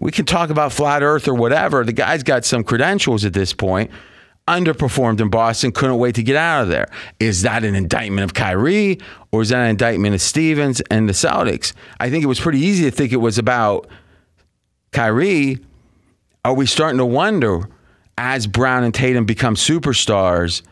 We 0.00 0.10
can 0.10 0.26
talk 0.26 0.50
about 0.50 0.72
flat 0.72 1.02
earth 1.02 1.26
or 1.26 1.34
whatever. 1.34 1.84
The 1.84 1.92
guy's 1.92 2.22
got 2.22 2.44
some 2.44 2.64
credentials 2.64 3.24
at 3.24 3.32
this 3.32 3.52
point. 3.52 3.90
Underperformed 4.48 5.20
in 5.20 5.28
Boston, 5.28 5.72
couldn't 5.72 5.98
wait 5.98 6.14
to 6.14 6.22
get 6.22 6.36
out 6.36 6.62
of 6.62 6.68
there. 6.68 6.86
Is 7.18 7.42
that 7.42 7.64
an 7.64 7.74
indictment 7.74 8.24
of 8.24 8.34
Kyrie 8.34 8.98
or 9.32 9.42
is 9.42 9.48
that 9.48 9.58
an 9.58 9.70
indictment 9.70 10.14
of 10.14 10.20
Stevens 10.20 10.80
and 10.90 11.08
the 11.08 11.12
Celtics? 11.12 11.72
I 11.98 12.10
think 12.10 12.22
it 12.22 12.28
was 12.28 12.38
pretty 12.38 12.60
easy 12.60 12.84
to 12.84 12.90
think 12.90 13.12
it 13.12 13.16
was 13.16 13.38
about 13.38 13.88
Kyrie. 14.92 15.58
Are 16.44 16.54
we 16.54 16.66
starting 16.66 16.98
to 16.98 17.06
wonder 17.06 17.68
as 18.18 18.46
Brown 18.46 18.84
and 18.84 18.94
Tatum 18.94 19.24
become 19.24 19.56
superstars, 19.56 20.62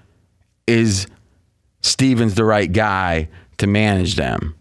is 0.67 1.07
Stevens 1.83 2.35
the 2.35 2.45
right 2.45 2.73
guy 2.73 3.29
to 3.59 3.67
manage 3.67 4.15
them, 4.15 4.55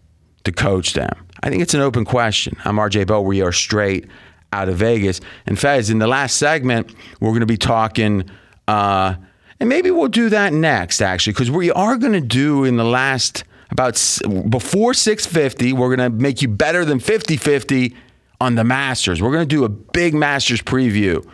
to 0.44 0.52
coach 0.52 0.92
them? 0.92 1.26
I 1.44 1.50
think 1.50 1.60
it's 1.60 1.74
an 1.74 1.82
open 1.82 2.06
question. 2.06 2.56
I'm 2.64 2.76
RJ 2.76 3.06
Bell. 3.06 3.22
We 3.22 3.42
are 3.42 3.52
straight 3.52 4.06
out 4.50 4.70
of 4.70 4.76
Vegas. 4.76 5.20
And 5.44 5.58
Fez, 5.58 5.90
in 5.90 5.98
the 5.98 6.06
last 6.06 6.38
segment, 6.38 6.94
we're 7.20 7.32
going 7.32 7.40
to 7.40 7.46
be 7.46 7.58
talking, 7.58 8.30
uh, 8.66 9.16
and 9.60 9.68
maybe 9.68 9.90
we'll 9.90 10.08
do 10.08 10.30
that 10.30 10.54
next, 10.54 11.02
actually, 11.02 11.34
because 11.34 11.50
we 11.50 11.70
are 11.70 11.98
going 11.98 12.14
to 12.14 12.22
do 12.22 12.64
in 12.64 12.78
the 12.78 12.84
last 12.84 13.44
about 13.70 13.92
before 14.48 14.94
650, 14.94 15.74
we're 15.74 15.94
going 15.94 16.10
to 16.10 16.16
make 16.18 16.40
you 16.40 16.48
better 16.48 16.82
than 16.82 16.98
50 16.98 17.36
50 17.36 17.94
on 18.40 18.54
the 18.54 18.64
Masters. 18.64 19.20
We're 19.20 19.32
going 19.32 19.46
to 19.46 19.54
do 19.54 19.64
a 19.64 19.68
big 19.68 20.14
Masters 20.14 20.62
preview 20.62 21.28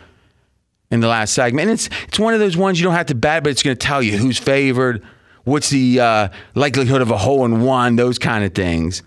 in 0.89 0.99
the 0.99 1.07
last 1.07 1.33
segment. 1.33 1.69
And 1.69 1.79
it's 1.79 1.89
it's 2.09 2.19
one 2.19 2.33
of 2.33 2.41
those 2.41 2.57
ones 2.57 2.81
you 2.81 2.83
don't 2.83 2.95
have 2.95 3.05
to 3.05 3.15
bet, 3.15 3.43
but 3.43 3.51
it's 3.51 3.63
going 3.63 3.77
to 3.77 3.87
tell 3.87 4.03
you 4.03 4.17
who's 4.17 4.37
favored, 4.37 5.05
what's 5.45 5.69
the 5.69 6.01
uh, 6.01 6.29
likelihood 6.53 7.01
of 7.01 7.11
a 7.11 7.17
hole 7.17 7.45
in 7.45 7.61
one, 7.61 7.95
those 7.95 8.19
kind 8.19 8.43
of 8.43 8.53
things. 8.53 9.03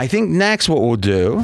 I 0.00 0.06
think 0.06 0.30
next 0.30 0.70
what 0.70 0.80
we'll 0.80 0.96
do 0.96 1.40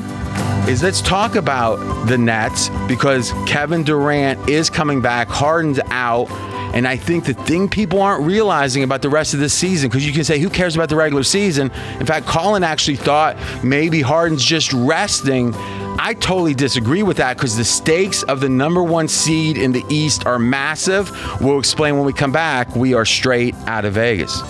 is 0.66 0.82
let's 0.82 1.02
talk 1.02 1.34
about 1.34 1.76
the 2.06 2.16
Nets 2.16 2.70
because 2.88 3.32
Kevin 3.46 3.82
Durant 3.82 4.48
is 4.48 4.70
coming 4.70 5.02
back, 5.02 5.28
Harden's 5.28 5.78
out. 5.90 6.30
And 6.74 6.88
I 6.88 6.96
think 6.96 7.26
the 7.26 7.34
thing 7.34 7.68
people 7.68 8.00
aren't 8.00 8.24
realizing 8.24 8.82
about 8.82 9.02
the 9.02 9.10
rest 9.10 9.34
of 9.34 9.40
this 9.40 9.52
season, 9.52 9.90
because 9.90 10.06
you 10.06 10.12
can 10.14 10.24
say, 10.24 10.38
who 10.38 10.48
cares 10.48 10.74
about 10.74 10.88
the 10.88 10.96
regular 10.96 11.22
season? 11.22 11.70
In 12.00 12.06
fact, 12.06 12.24
Colin 12.24 12.64
actually 12.64 12.96
thought 12.96 13.36
maybe 13.62 14.00
Harden's 14.00 14.42
just 14.42 14.72
resting. 14.72 15.52
I 15.98 16.14
totally 16.18 16.54
disagree 16.54 17.02
with 17.02 17.18
that 17.18 17.36
because 17.36 17.58
the 17.58 17.64
stakes 17.64 18.22
of 18.22 18.40
the 18.40 18.48
number 18.48 18.82
one 18.82 19.06
seed 19.06 19.58
in 19.58 19.72
the 19.72 19.84
East 19.90 20.24
are 20.24 20.38
massive. 20.38 21.10
We'll 21.42 21.58
explain 21.58 21.96
when 21.96 22.06
we 22.06 22.14
come 22.14 22.32
back. 22.32 22.74
We 22.74 22.94
are 22.94 23.04
straight 23.04 23.54
out 23.66 23.84
of 23.84 23.92
Vegas. 23.92 24.40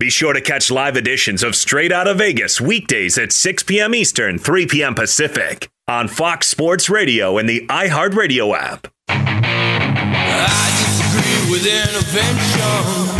Be 0.00 0.08
sure 0.08 0.32
to 0.32 0.40
catch 0.40 0.70
live 0.70 0.96
editions 0.96 1.42
of 1.42 1.54
Straight 1.54 1.92
Out 1.92 2.08
of 2.08 2.16
Vegas 2.16 2.58
weekdays 2.58 3.18
at 3.18 3.32
6 3.32 3.64
p.m. 3.64 3.94
Eastern, 3.94 4.38
3 4.38 4.64
p.m. 4.66 4.94
Pacific 4.94 5.68
on 5.86 6.08
Fox 6.08 6.46
Sports 6.46 6.88
Radio 6.88 7.36
and 7.36 7.46
the 7.46 7.66
iHeartRadio 7.66 8.56
app. 8.56 8.86
I 9.10 10.72
disagree 10.80 11.52
with 11.52 11.66
intervention. 11.66 12.62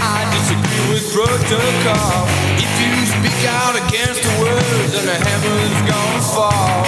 I 0.00 0.24
disagree 0.32 0.88
with 0.94 1.04
protocol. 1.12 2.24
If 2.56 2.72
you 2.80 3.04
speak 3.12 3.44
out 3.50 3.76
against 3.76 4.22
the 4.22 4.40
words, 4.40 4.92
then 4.94 5.04
the 5.04 5.20
heavens 5.22 5.80
gonna 5.86 6.22
fall. 6.32 6.86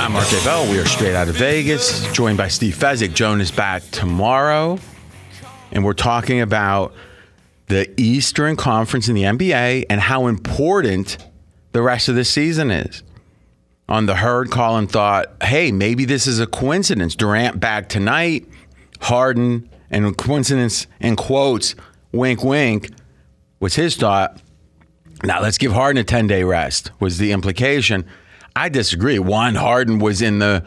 I'm 0.00 0.12
Mark 0.12 0.30
Bell. 0.42 0.64
We 0.70 0.78
are 0.78 0.86
straight 0.86 1.14
out 1.14 1.28
of 1.28 1.34
Vegas, 1.34 2.10
joined 2.14 2.38
by 2.38 2.48
Steve 2.48 2.76
Fezzik. 2.76 3.12
Joan 3.12 3.42
is 3.42 3.50
back 3.50 3.82
tomorrow, 3.90 4.78
and 5.70 5.84
we're 5.84 5.92
talking 5.92 6.40
about 6.40 6.94
the 7.72 7.90
Eastern 8.00 8.54
Conference 8.54 9.08
in 9.08 9.14
the 9.14 9.22
NBA 9.22 9.86
and 9.88 10.00
how 10.00 10.26
important 10.26 11.16
the 11.72 11.80
rest 11.80 12.08
of 12.08 12.14
the 12.14 12.24
season 12.24 12.70
is. 12.70 13.02
On 13.88 14.04
the 14.06 14.16
herd, 14.16 14.50
Colin 14.50 14.86
thought, 14.86 15.34
hey, 15.42 15.72
maybe 15.72 16.04
this 16.04 16.26
is 16.26 16.38
a 16.38 16.46
coincidence. 16.46 17.16
Durant 17.16 17.60
back 17.60 17.88
tonight, 17.88 18.46
Harden, 19.00 19.68
and 19.90 20.16
coincidence 20.16 20.86
in 21.00 21.16
quotes, 21.16 21.74
wink, 22.12 22.44
wink, 22.44 22.90
was 23.58 23.74
his 23.74 23.96
thought. 23.96 24.40
Now 25.24 25.40
let's 25.40 25.58
give 25.58 25.72
Harden 25.72 26.00
a 26.00 26.04
10 26.04 26.26
day 26.26 26.44
rest, 26.44 26.90
was 27.00 27.16
the 27.16 27.32
implication. 27.32 28.04
I 28.54 28.68
disagree. 28.68 29.18
One, 29.18 29.54
Harden 29.54 29.98
was 29.98 30.20
in 30.20 30.40
the 30.40 30.64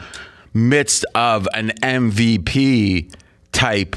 midst 0.53 1.05
of 1.13 1.47
an 1.53 1.69
MVP 1.83 3.13
type 3.51 3.95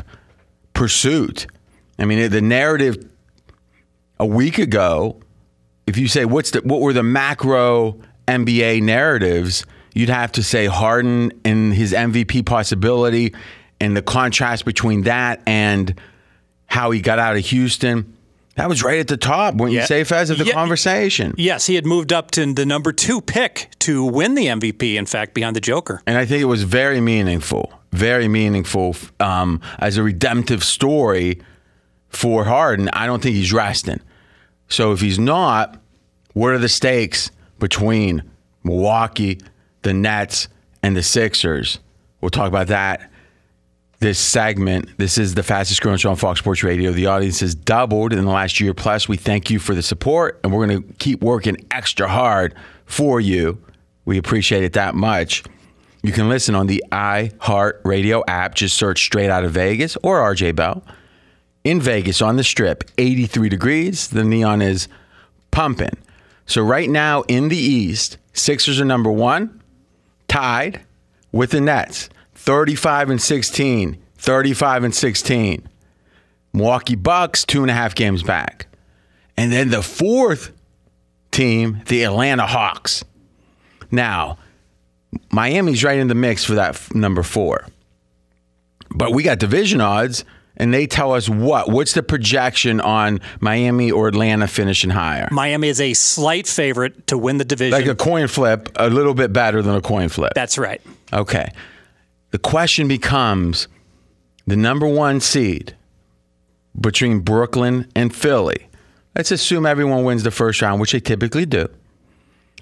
pursuit. 0.74 1.46
I 1.98 2.04
mean, 2.04 2.30
the 2.30 2.40
narrative 2.40 2.96
a 4.20 4.26
week 4.26 4.58
ago, 4.58 5.20
if 5.86 5.96
you 5.96 6.08
say 6.08 6.24
what's 6.24 6.50
the 6.52 6.60
what 6.62 6.80
were 6.80 6.92
the 6.92 7.02
macro 7.02 7.98
NBA 8.26 8.82
narratives, 8.82 9.64
you'd 9.94 10.08
have 10.10 10.32
to 10.32 10.42
say 10.42 10.66
Harden 10.66 11.32
and 11.44 11.74
his 11.74 11.92
MVP 11.92 12.44
possibility 12.46 13.34
and 13.80 13.96
the 13.96 14.02
contrast 14.02 14.64
between 14.64 15.02
that 15.02 15.42
and 15.46 15.98
how 16.66 16.90
he 16.90 17.00
got 17.00 17.18
out 17.18 17.36
of 17.36 17.44
Houston. 17.46 18.14
That 18.56 18.68
was 18.68 18.82
right 18.82 18.98
at 18.98 19.06
the 19.06 19.16
top, 19.16 19.54
wouldn't 19.54 19.72
you 19.72 19.78
Yeah. 19.78 19.84
say, 19.86 20.02
Fez, 20.02 20.30
of 20.30 20.38
the 20.38 20.44
Yeah. 20.46 20.52
conversation? 20.52 21.32
Yes, 21.38 21.66
he 21.66 21.76
had 21.76 21.86
moved 21.86 22.12
up 22.12 22.32
to 22.32 22.52
the 22.52 22.66
number 22.66 22.90
two 22.92 23.20
pick 23.20 23.68
to 23.80 24.02
win 24.04 24.34
the 24.34 24.48
MVP, 24.48 24.96
in 24.96 25.06
fact, 25.06 25.32
behind 25.32 25.54
the 25.54 25.60
Joker. 25.60 26.02
And 26.08 26.18
I 26.18 26.26
think 26.26 26.42
it 26.42 26.46
was 26.46 26.64
very 26.64 27.00
meaningful, 27.00 27.72
very 27.92 28.26
meaningful 28.26 28.96
um, 29.20 29.60
as 29.78 29.96
a 29.96 30.02
redemptive 30.02 30.64
story 30.64 31.40
for 32.08 32.44
Harden. 32.44 32.88
I 32.92 33.06
don't 33.06 33.22
think 33.22 33.34
he's 33.34 33.52
resting. 33.52 34.00
So 34.68 34.92
if 34.92 35.00
he's 35.00 35.18
not, 35.18 35.80
what 36.34 36.52
are 36.52 36.58
the 36.58 36.68
stakes 36.68 37.30
between 37.58 38.22
Milwaukee, 38.62 39.40
the 39.82 39.94
Nets, 39.94 40.48
and 40.82 40.96
the 40.96 41.02
Sixers? 41.02 41.78
We'll 42.20 42.30
talk 42.30 42.48
about 42.48 42.68
that 42.68 43.10
this 44.00 44.18
segment. 44.18 44.96
This 44.98 45.18
is 45.18 45.34
the 45.34 45.42
fastest 45.42 45.80
growing 45.80 45.98
show 45.98 46.10
on 46.10 46.16
Fox 46.16 46.38
Sports 46.38 46.62
Radio. 46.62 46.92
The 46.92 47.06
audience 47.06 47.40
has 47.40 47.54
doubled 47.54 48.12
in 48.12 48.24
the 48.24 48.30
last 48.30 48.60
year 48.60 48.74
plus. 48.74 49.08
We 49.08 49.16
thank 49.16 49.50
you 49.50 49.58
for 49.58 49.74
the 49.74 49.82
support, 49.82 50.38
and 50.42 50.52
we're 50.52 50.66
going 50.66 50.82
to 50.82 50.92
keep 50.94 51.20
working 51.20 51.56
extra 51.70 52.08
hard 52.08 52.54
for 52.86 53.20
you. 53.20 53.60
We 54.04 54.18
appreciate 54.18 54.62
it 54.62 54.74
that 54.74 54.94
much. 54.94 55.42
You 56.02 56.12
can 56.12 56.28
listen 56.28 56.54
on 56.54 56.68
the 56.68 56.82
iHeart 56.92 57.80
Radio 57.84 58.22
app. 58.28 58.54
Just 58.54 58.76
search 58.76 59.02
Straight 59.02 59.30
Out 59.30 59.44
of 59.44 59.50
Vegas 59.52 59.96
or 60.02 60.20
RJ 60.20 60.54
Bell. 60.54 60.84
In 61.68 61.82
Vegas 61.82 62.22
on 62.22 62.36
the 62.36 62.44
strip, 62.44 62.90
83 62.96 63.50
degrees. 63.50 64.08
The 64.08 64.24
neon 64.24 64.62
is 64.62 64.88
pumping. 65.50 65.98
So, 66.46 66.62
right 66.62 66.88
now 66.88 67.24
in 67.28 67.48
the 67.48 67.58
East, 67.58 68.16
Sixers 68.32 68.80
are 68.80 68.86
number 68.86 69.10
one, 69.10 69.60
tied 70.28 70.80
with 71.30 71.50
the 71.50 71.60
Nets, 71.60 72.08
35 72.36 73.10
and 73.10 73.20
16. 73.20 73.98
35 74.16 74.84
and 74.84 74.94
16. 74.94 75.68
Milwaukee 76.54 76.94
Bucks, 76.94 77.44
two 77.44 77.60
and 77.60 77.70
a 77.70 77.74
half 77.74 77.94
games 77.94 78.22
back. 78.22 78.66
And 79.36 79.52
then 79.52 79.68
the 79.68 79.82
fourth 79.82 80.52
team, 81.32 81.82
the 81.88 82.04
Atlanta 82.04 82.46
Hawks. 82.46 83.04
Now, 83.90 84.38
Miami's 85.30 85.84
right 85.84 85.98
in 85.98 86.08
the 86.08 86.14
mix 86.14 86.44
for 86.44 86.54
that 86.54 86.70
f- 86.70 86.94
number 86.94 87.22
four. 87.22 87.66
But 88.88 89.12
we 89.12 89.22
got 89.22 89.38
division 89.38 89.82
odds, 89.82 90.24
and 90.58 90.74
they 90.74 90.86
tell 90.86 91.12
us 91.14 91.28
what? 91.28 91.70
What's 91.70 91.94
the 91.94 92.02
projection 92.02 92.80
on 92.80 93.20
Miami 93.40 93.90
or 93.90 94.08
Atlanta 94.08 94.46
finishing 94.46 94.90
higher? 94.90 95.28
Miami 95.30 95.68
is 95.68 95.80
a 95.80 95.94
slight 95.94 96.46
favorite 96.46 97.06
to 97.06 97.16
win 97.16 97.38
the 97.38 97.44
division. 97.44 97.78
Like 97.78 97.88
a 97.88 97.94
coin 97.94 98.26
flip, 98.28 98.68
a 98.76 98.90
little 98.90 99.14
bit 99.14 99.32
better 99.32 99.62
than 99.62 99.74
a 99.74 99.80
coin 99.80 100.08
flip. 100.08 100.32
That's 100.34 100.58
right. 100.58 100.82
Okay. 101.12 101.52
The 102.32 102.38
question 102.38 102.88
becomes 102.88 103.68
the 104.46 104.56
number 104.56 104.86
one 104.86 105.20
seed 105.20 105.74
between 106.78 107.20
Brooklyn 107.20 107.90
and 107.94 108.14
Philly. 108.14 108.68
Let's 109.14 109.30
assume 109.30 109.64
everyone 109.64 110.04
wins 110.04 110.24
the 110.24 110.30
first 110.30 110.60
round, 110.60 110.80
which 110.80 110.92
they 110.92 111.00
typically 111.00 111.46
do. 111.46 111.68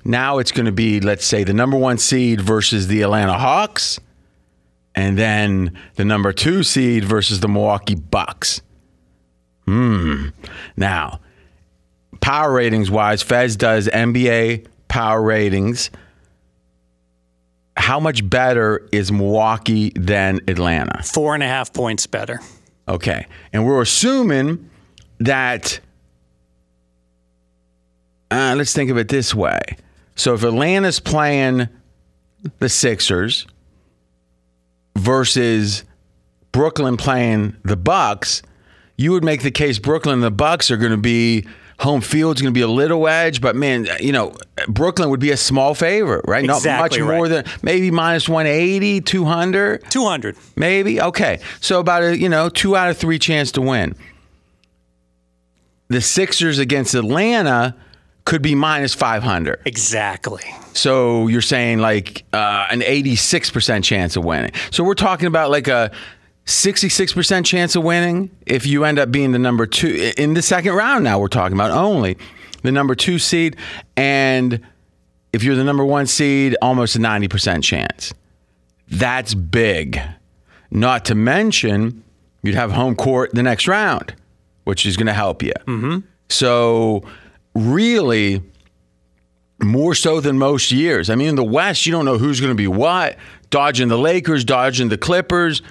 Now 0.04 0.38
it's 0.38 0.52
going 0.52 0.66
to 0.66 0.72
be, 0.72 1.00
let's 1.00 1.24
say, 1.24 1.42
the 1.42 1.52
number 1.52 1.76
one 1.76 1.98
seed 1.98 2.40
versus 2.40 2.86
the 2.86 3.02
Atlanta 3.02 3.34
Hawks, 3.34 3.98
and 4.96 5.18
then 5.18 5.78
the 5.94 6.04
number 6.04 6.32
two 6.32 6.62
seed 6.62 7.04
versus 7.04 7.40
the 7.40 7.48
Milwaukee 7.48 7.94
Bucks. 7.94 8.62
Hmm. 9.66 10.28
Now, 10.76 11.20
power 12.20 12.52
ratings 12.52 12.90
wise, 12.90 13.22
Fez 13.22 13.56
does 13.56 13.88
NBA 13.88 14.66
power 14.88 15.22
ratings 15.22 15.90
how 17.76 18.00
much 18.00 18.28
better 18.28 18.88
is 18.90 19.12
Milwaukee 19.12 19.90
than 19.94 20.40
Atlanta? 20.48 21.02
Four 21.02 21.34
and 21.34 21.42
a 21.42 21.46
half 21.46 21.72
points 21.72 22.06
better. 22.06 22.40
Okay. 22.88 23.26
And 23.52 23.66
we're 23.66 23.82
assuming 23.82 24.70
that, 25.18 25.78
uh, 28.30 28.54
let's 28.56 28.72
think 28.72 28.90
of 28.90 28.96
it 28.96 29.08
this 29.08 29.34
way. 29.34 29.60
So 30.14 30.34
if 30.34 30.42
Atlanta's 30.42 31.00
playing 31.00 31.68
the 32.58 32.68
Sixers 32.68 33.46
versus 34.96 35.84
Brooklyn 36.52 36.96
playing 36.96 37.56
the 37.64 37.76
Bucks, 37.76 38.42
you 38.96 39.12
would 39.12 39.24
make 39.24 39.42
the 39.42 39.50
case 39.50 39.78
Brooklyn 39.78 40.14
and 40.14 40.22
the 40.22 40.30
Bucks 40.30 40.70
are 40.70 40.76
going 40.76 40.92
to 40.92 40.96
be 40.96 41.46
home 41.78 42.00
field's 42.00 42.40
going 42.40 42.52
to 42.52 42.58
be 42.58 42.62
a 42.62 42.68
little 42.68 43.06
edge, 43.06 43.40
but 43.40 43.54
man, 43.54 43.86
you 44.00 44.12
know, 44.12 44.32
Brooklyn 44.66 45.10
would 45.10 45.20
be 45.20 45.30
a 45.30 45.36
small 45.36 45.74
favorite, 45.74 46.24
right? 46.26 46.44
Not 46.44 46.58
Exactly 46.58 47.02
much 47.02 47.06
more 47.06 47.28
than 47.28 47.44
maybe 47.62 47.90
minus 47.90 48.28
180, 48.28 49.02
200. 49.02 49.90
200. 49.90 50.36
Maybe. 50.56 51.00
Okay. 51.00 51.40
So 51.60 51.80
about 51.80 52.02
a, 52.02 52.18
you 52.18 52.28
know, 52.28 52.48
two 52.48 52.76
out 52.76 52.88
of 52.88 52.96
three 52.96 53.18
chance 53.18 53.52
to 53.52 53.60
win. 53.60 53.94
The 55.88 56.00
Sixers 56.00 56.58
against 56.58 56.94
Atlanta 56.94 57.76
could 58.26 58.42
be 58.42 58.54
minus 58.54 58.92
500. 58.92 59.62
Exactly. 59.64 60.42
So 60.74 61.28
you're 61.28 61.40
saying 61.40 61.78
like 61.78 62.24
uh, 62.34 62.66
an 62.70 62.80
86% 62.80 63.82
chance 63.82 64.16
of 64.16 64.24
winning. 64.24 64.52
So 64.70 64.84
we're 64.84 64.94
talking 64.94 65.28
about 65.28 65.50
like 65.50 65.68
a 65.68 65.90
66% 66.44 67.46
chance 67.46 67.76
of 67.76 67.84
winning 67.84 68.30
if 68.44 68.66
you 68.66 68.84
end 68.84 68.98
up 68.98 69.10
being 69.10 69.32
the 69.32 69.38
number 69.38 69.64
two 69.64 70.12
in 70.18 70.34
the 70.34 70.42
second 70.42 70.74
round. 70.74 71.04
Now 71.04 71.18
we're 71.18 71.28
talking 71.28 71.56
about 71.56 71.70
only 71.70 72.18
the 72.62 72.72
number 72.72 72.96
two 72.96 73.18
seed. 73.18 73.56
And 73.96 74.60
if 75.32 75.44
you're 75.44 75.56
the 75.56 75.64
number 75.64 75.84
one 75.84 76.06
seed, 76.06 76.56
almost 76.60 76.96
a 76.96 76.98
90% 76.98 77.62
chance. 77.62 78.12
That's 78.88 79.34
big. 79.34 80.00
Not 80.72 81.04
to 81.06 81.14
mention, 81.14 82.02
you'd 82.42 82.56
have 82.56 82.72
home 82.72 82.96
court 82.96 83.30
the 83.34 83.42
next 83.42 83.68
round, 83.68 84.14
which 84.64 84.84
is 84.84 84.96
going 84.96 85.06
to 85.06 85.14
help 85.14 85.44
you. 85.44 85.52
Mm-hmm. 85.66 85.98
So, 86.28 87.04
really, 87.56 88.42
more 89.62 89.94
so 89.94 90.20
than 90.20 90.38
most 90.38 90.70
years. 90.70 91.08
I 91.10 91.14
mean, 91.14 91.28
in 91.28 91.36
the 91.36 91.44
West, 91.44 91.86
you 91.86 91.92
don't 91.92 92.04
know 92.04 92.18
who's 92.18 92.40
going 92.40 92.52
to 92.52 92.56
be 92.56 92.68
what. 92.68 93.16
Dodging 93.50 93.88
the 93.88 93.98
Lakers, 93.98 94.44
dodging 94.44 94.88
the 94.88 94.98
Clippers, 94.98 95.62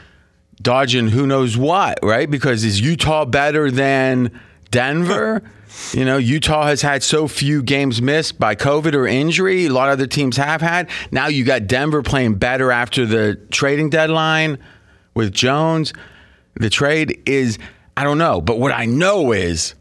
dodging 0.61 1.09
who 1.09 1.27
knows 1.27 1.57
what, 1.57 1.99
right? 2.01 2.29
Because 2.29 2.63
is 2.63 2.81
Utah 2.81 3.25
better 3.25 3.69
than 3.69 4.39
Denver? 4.71 5.43
You 5.91 6.05
know, 6.05 6.17
Utah 6.17 6.65
has 6.67 6.81
had 6.81 7.03
so 7.03 7.27
few 7.27 7.61
games 7.61 8.01
missed 8.01 8.39
by 8.39 8.55
COVID 8.55 8.93
or 8.93 9.05
injury. 9.05 9.65
A 9.65 9.69
lot 9.69 9.89
of 9.89 9.93
other 9.93 10.07
teams 10.07 10.37
have 10.37 10.61
had. 10.61 10.89
Now 11.11 11.27
you 11.27 11.43
got 11.43 11.67
Denver 11.67 12.01
playing 12.01 12.35
better 12.35 12.71
after 12.71 13.05
the 13.05 13.35
trading 13.51 13.89
deadline 13.89 14.57
with 15.13 15.33
Jones. 15.33 15.93
The 16.55 16.69
trade 16.69 17.21
is, 17.25 17.59
I 17.97 18.05
don't 18.05 18.17
know. 18.17 18.39
But 18.39 18.57
what 18.57 18.71
I 18.71 18.85
know 18.85 19.33
is 19.33 19.75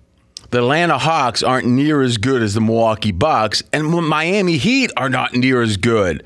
the 0.55 0.61
Atlanta 0.61 0.99
Hawks 0.99 1.43
aren't 1.43 1.67
near 1.67 2.01
as 2.01 2.17
good 2.17 2.41
as 2.41 2.55
the 2.55 2.61
Milwaukee 2.61 3.11
Bucks, 3.11 3.61
and 3.73 3.89
Miami 3.89 4.57
Heat 4.57 4.93
are 4.97 5.09
not 5.09 5.35
near 5.35 5.61
as 5.63 5.77
good 5.77 6.25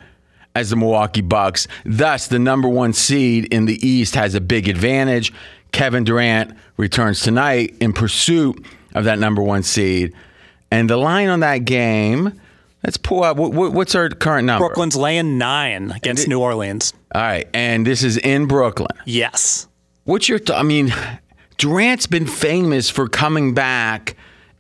as 0.54 0.68
the 0.68 0.76
Milwaukee 0.76 1.22
Bucks. 1.22 1.66
Thus, 1.86 2.26
the 2.26 2.38
number 2.38 2.68
one 2.68 2.92
seed 2.92 3.46
in 3.46 3.64
the 3.64 3.78
East 3.86 4.14
has 4.16 4.34
a 4.34 4.40
big 4.42 4.68
advantage. 4.68 5.32
Kevin 5.72 6.04
Durant 6.04 6.52
returns 6.76 7.22
tonight 7.22 7.74
in 7.80 7.94
pursuit 7.94 8.62
of 8.94 9.04
that 9.04 9.18
number 9.18 9.40
one 9.42 9.62
seed. 9.62 10.12
And 10.70 10.90
the 10.90 10.98
line 10.98 11.28
on 11.28 11.40
that 11.40 11.64
game, 11.64 12.38
let's 12.84 12.98
pull 12.98 13.24
up. 13.24 13.38
what- 13.38 13.54
what- 13.54 13.72
What's 13.72 13.94
our 13.94 14.10
current 14.10 14.44
number? 14.44 14.66
Brooklyn's 14.66 14.94
laying 14.96 15.38
nine 15.38 15.90
against 15.90 16.28
New 16.28 16.38
Orleans. 16.40 16.92
All 17.14 17.22
right. 17.22 17.48
And 17.54 17.86
this 17.86 18.02
is 18.02 18.18
in 18.18 18.44
Brooklyn. 18.44 18.90
Yes. 19.06 19.68
What's 20.04 20.28
your? 20.28 20.38
Th- 20.38 20.58
I 20.58 20.62
mean, 20.62 20.92
Durant's 21.58 22.06
been 22.06 22.26
famous 22.26 22.88
for 22.88 23.08
coming 23.08 23.52
back 23.52 24.16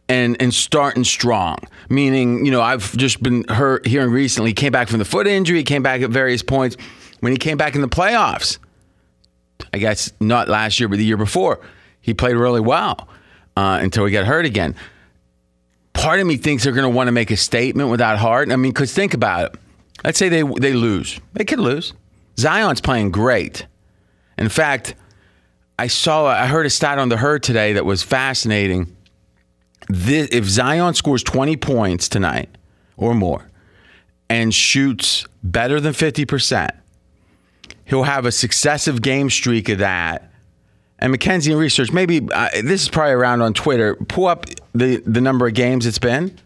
and 0.08 0.40
and 0.40 0.52
starting 0.52 1.04
strong. 1.04 1.58
Meaning, 1.88 2.44
you 2.44 2.50
know, 2.50 2.60
I've 2.60 2.96
just 2.96 3.22
been 3.22 3.44
hearing 3.84 4.10
recently. 4.10 4.50
He 4.50 4.54
came 4.54 4.72
back 4.72 4.88
from 4.88 4.98
the 4.98 5.04
foot 5.04 5.26
injury. 5.26 5.62
Came 5.62 5.82
back 5.82 6.02
at 6.02 6.10
various 6.10 6.42
points. 6.42 6.76
When 7.20 7.32
he 7.32 7.38
came 7.38 7.56
back 7.56 7.74
in 7.74 7.80
the 7.80 7.88
playoffs, 7.88 8.58
I 9.72 9.78
guess 9.78 10.12
not 10.20 10.48
last 10.48 10.78
year, 10.78 10.88
but 10.88 10.98
the 10.98 11.04
year 11.04 11.16
before, 11.16 11.60
he 12.00 12.14
played 12.14 12.36
really 12.36 12.60
well 12.60 13.08
uh, 13.56 13.78
until 13.82 14.04
he 14.04 14.12
got 14.12 14.24
hurt 14.24 14.44
again. 14.44 14.74
Part 15.94 16.20
of 16.20 16.26
me 16.26 16.36
thinks 16.36 16.62
they're 16.62 16.72
going 16.72 16.88
to 16.88 16.96
want 16.96 17.08
to 17.08 17.12
make 17.12 17.32
a 17.32 17.36
statement 17.36 17.90
without 17.90 18.18
Hart. 18.18 18.52
I 18.52 18.56
mean, 18.56 18.70
because 18.72 18.92
think 18.92 19.14
about 19.14 19.46
it. 19.46 19.60
Let's 20.04 20.18
say 20.18 20.28
they 20.28 20.42
they 20.42 20.74
lose. 20.74 21.20
They 21.32 21.44
could 21.44 21.58
lose. 21.58 21.92
Zion's 22.38 22.80
playing 22.80 23.10
great. 23.10 23.66
In 24.36 24.48
fact, 24.48 24.94
I 25.78 25.86
saw, 25.86 26.26
I 26.26 26.46
heard 26.46 26.66
a 26.66 26.70
stat 26.70 26.98
on 26.98 27.08
the 27.08 27.16
herd 27.16 27.42
today 27.42 27.74
that 27.74 27.84
was 27.84 28.02
fascinating. 28.02 28.96
This, 29.88 30.28
if 30.32 30.44
Zion 30.44 30.94
scores 30.94 31.22
20 31.22 31.56
points 31.56 32.08
tonight 32.08 32.48
or 32.96 33.14
more 33.14 33.48
and 34.28 34.52
shoots 34.52 35.24
better 35.42 35.80
than 35.80 35.92
50%, 35.92 36.70
he'll 37.84 38.02
have 38.02 38.26
a 38.26 38.32
successive 38.32 39.00
game 39.02 39.30
streak 39.30 39.68
of 39.68 39.78
that. 39.78 40.30
And 40.98 41.14
McKenzie 41.14 41.52
and 41.52 41.60
research, 41.60 41.92
maybe 41.92 42.28
uh, 42.32 42.48
this 42.62 42.82
is 42.82 42.88
probably 42.88 43.12
around 43.12 43.40
on 43.40 43.54
Twitter. 43.54 43.94
Pull 43.94 44.26
up 44.26 44.46
the, 44.74 44.96
the 45.06 45.20
number 45.20 45.46
of 45.46 45.54
games 45.54 45.86
it's 45.86 45.98
been. 45.98 46.36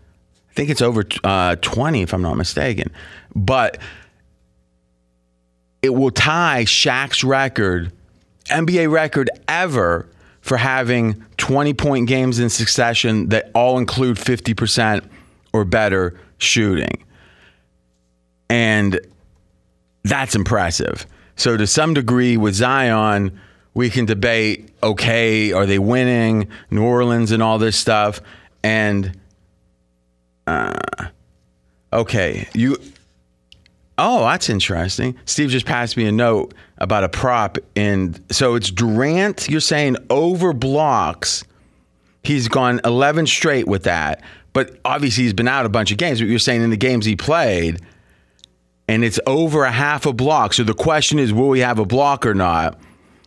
I 0.50 0.52
think 0.52 0.68
it's 0.68 0.82
over 0.82 1.04
uh, 1.24 1.56
20, 1.56 2.02
if 2.02 2.12
I'm 2.12 2.20
not 2.20 2.36
mistaken. 2.36 2.92
But 3.34 3.78
it 5.80 5.90
will 5.90 6.10
tie 6.10 6.64
Shaq's 6.64 7.24
record, 7.24 7.90
NBA 8.52 8.90
record 8.90 9.30
ever 9.48 10.08
for 10.40 10.56
having 10.56 11.24
20 11.36 11.74
point 11.74 12.08
games 12.08 12.38
in 12.38 12.50
succession 12.50 13.28
that 13.28 13.50
all 13.54 13.78
include 13.78 14.16
50% 14.16 15.04
or 15.52 15.64
better 15.64 16.18
shooting. 16.38 17.04
And 18.50 19.00
that's 20.02 20.34
impressive. 20.34 21.06
So, 21.36 21.56
to 21.56 21.66
some 21.66 21.94
degree, 21.94 22.36
with 22.36 22.54
Zion, 22.54 23.38
we 23.74 23.88
can 23.88 24.04
debate 24.04 24.68
okay, 24.82 25.52
are 25.52 25.64
they 25.64 25.78
winning? 25.78 26.48
New 26.70 26.84
Orleans 26.84 27.30
and 27.30 27.42
all 27.42 27.58
this 27.58 27.76
stuff. 27.76 28.20
And, 28.62 29.18
uh, 30.46 30.74
okay, 31.92 32.48
you. 32.52 32.76
Oh, 33.96 34.20
that's 34.20 34.48
interesting. 34.48 35.16
Steve 35.24 35.50
just 35.50 35.66
passed 35.66 35.96
me 35.96 36.06
a 36.06 36.12
note 36.12 36.54
about 36.82 37.04
a 37.04 37.08
prop, 37.08 37.56
and 37.76 38.20
so 38.30 38.56
it's 38.56 38.70
Durant. 38.70 39.48
You're 39.48 39.60
saying 39.60 39.96
over 40.10 40.52
blocks. 40.52 41.44
He's 42.24 42.48
gone 42.48 42.80
11 42.84 43.26
straight 43.28 43.66
with 43.66 43.84
that, 43.84 44.22
but 44.52 44.78
obviously 44.84 45.22
he's 45.24 45.32
been 45.32 45.48
out 45.48 45.64
a 45.64 45.68
bunch 45.68 45.90
of 45.92 45.96
games. 45.96 46.20
But 46.20 46.28
you're 46.28 46.38
saying 46.38 46.60
in 46.60 46.70
the 46.70 46.76
games 46.76 47.04
he 47.06 47.16
played, 47.16 47.80
and 48.88 49.04
it's 49.04 49.18
over 49.26 49.64
a 49.64 49.70
half 49.70 50.06
a 50.06 50.12
block. 50.12 50.52
So 50.54 50.64
the 50.64 50.74
question 50.74 51.18
is, 51.18 51.32
will 51.32 51.48
we 51.48 51.60
have 51.60 51.78
a 51.78 51.86
block 51.86 52.26
or 52.26 52.34
not? 52.34 52.78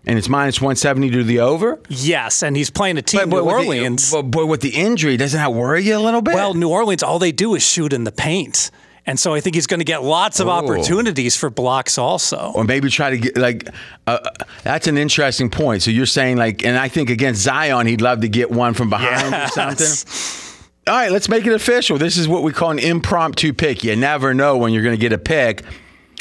And 0.07 0.19
it's 0.19 0.29
minus 0.29 0.61
170 0.61 1.09
to 1.11 1.23
the 1.23 1.39
over. 1.39 1.79
Yes, 1.89 2.43
and 2.43 2.55
he's 2.55 2.69
playing 2.69 2.97
a 2.97 3.01
team, 3.01 3.29
New 3.29 3.37
with 3.37 3.45
the- 3.45 3.51
Orleans. 3.51 4.11
but, 4.11 4.23
but 4.23 4.45
with 4.47 4.61
the 4.61 4.69
injury, 4.69 5.17
doesn't 5.17 5.39
that 5.39 5.51
worry 5.53 5.81
you 5.83 5.97
a 5.97 5.99
little 5.99 6.21
bit? 6.21 6.35
well, 6.35 6.53
New 6.53 6.69
Orleans, 6.69 7.01
all 7.01 7.17
they 7.19 7.31
do 7.31 7.55
is 7.55 7.65
shoot 7.65 7.91
in 7.91 8.03
the 8.03 8.11
paint. 8.11 8.69
And 9.07 9.19
so 9.19 9.33
I 9.35 9.39
think 9.39 9.53
he's 9.55 9.67
going 9.67 9.79
to 9.81 9.85
get 9.85 10.03
lots 10.03 10.39
of 10.39 10.47
Oh. 10.47 10.51
opportunities 10.51 11.35
for 11.35 11.49
blocks 11.51 11.97
also. 11.97 12.51
or 12.55 12.63
maybe 12.63 12.89
try 12.89 13.11
to 13.11 13.17
get 13.17 13.37
like 13.37 13.69
uh, 14.07 14.17
that's 14.63 14.87
an 14.87 14.97
interesting 14.97 15.49
point. 15.49 15.83
So 15.83 15.91
you're 15.91 16.05
saying 16.07 16.37
like, 16.37 16.65
and 16.65 16.77
I 16.77 16.87
think 16.87 17.09
against 17.09 17.41
Zion, 17.41 17.85
he'd 17.87 18.01
love 18.01 18.21
to 18.21 18.29
get 18.29 18.49
one 18.49 18.73
from 18.73 18.89
behind 18.89 19.33
or 19.33 19.47
something. 19.49 19.87
All 20.87 20.95
right, 20.95 21.11
let's 21.11 21.29
make 21.29 21.45
it 21.45 21.53
official. 21.53 21.97
This 21.97 22.17
is 22.17 22.27
what 22.27 22.43
we 22.43 22.51
call 22.51 22.71
an 22.71 22.79
impromptu 22.79 23.53
pick. 23.53 23.83
You 23.83 23.95
never 23.95 24.33
know 24.33 24.57
when 24.57 24.71
you're 24.73 24.83
going 24.83 24.95
to 24.95 25.01
get 25.01 25.13
a 25.13 25.17
pick. 25.17 25.63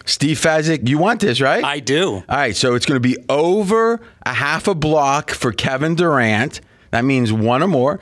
Steve 0.07 0.39
Fezzik, 0.39 0.87
you 0.89 0.99
want 0.99 1.21
this, 1.21 1.41
right? 1.41 1.65
I 1.65 1.81
do. 1.81 2.17
All 2.17 2.25
right, 2.29 2.55
so 2.55 2.75
it's 2.75 2.85
going 2.85 2.97
to 3.03 3.09
be 3.09 3.17
over 3.31 4.01
a 4.27 4.33
half 4.35 4.69
a 4.69 4.75
block 4.75 5.31
for 5.31 5.53
Kevin 5.53 5.95
Durant. 5.95 6.61
That 6.91 7.05
means 7.07 7.33
one 7.33 7.63
or 7.63 7.67
more. 7.69 8.01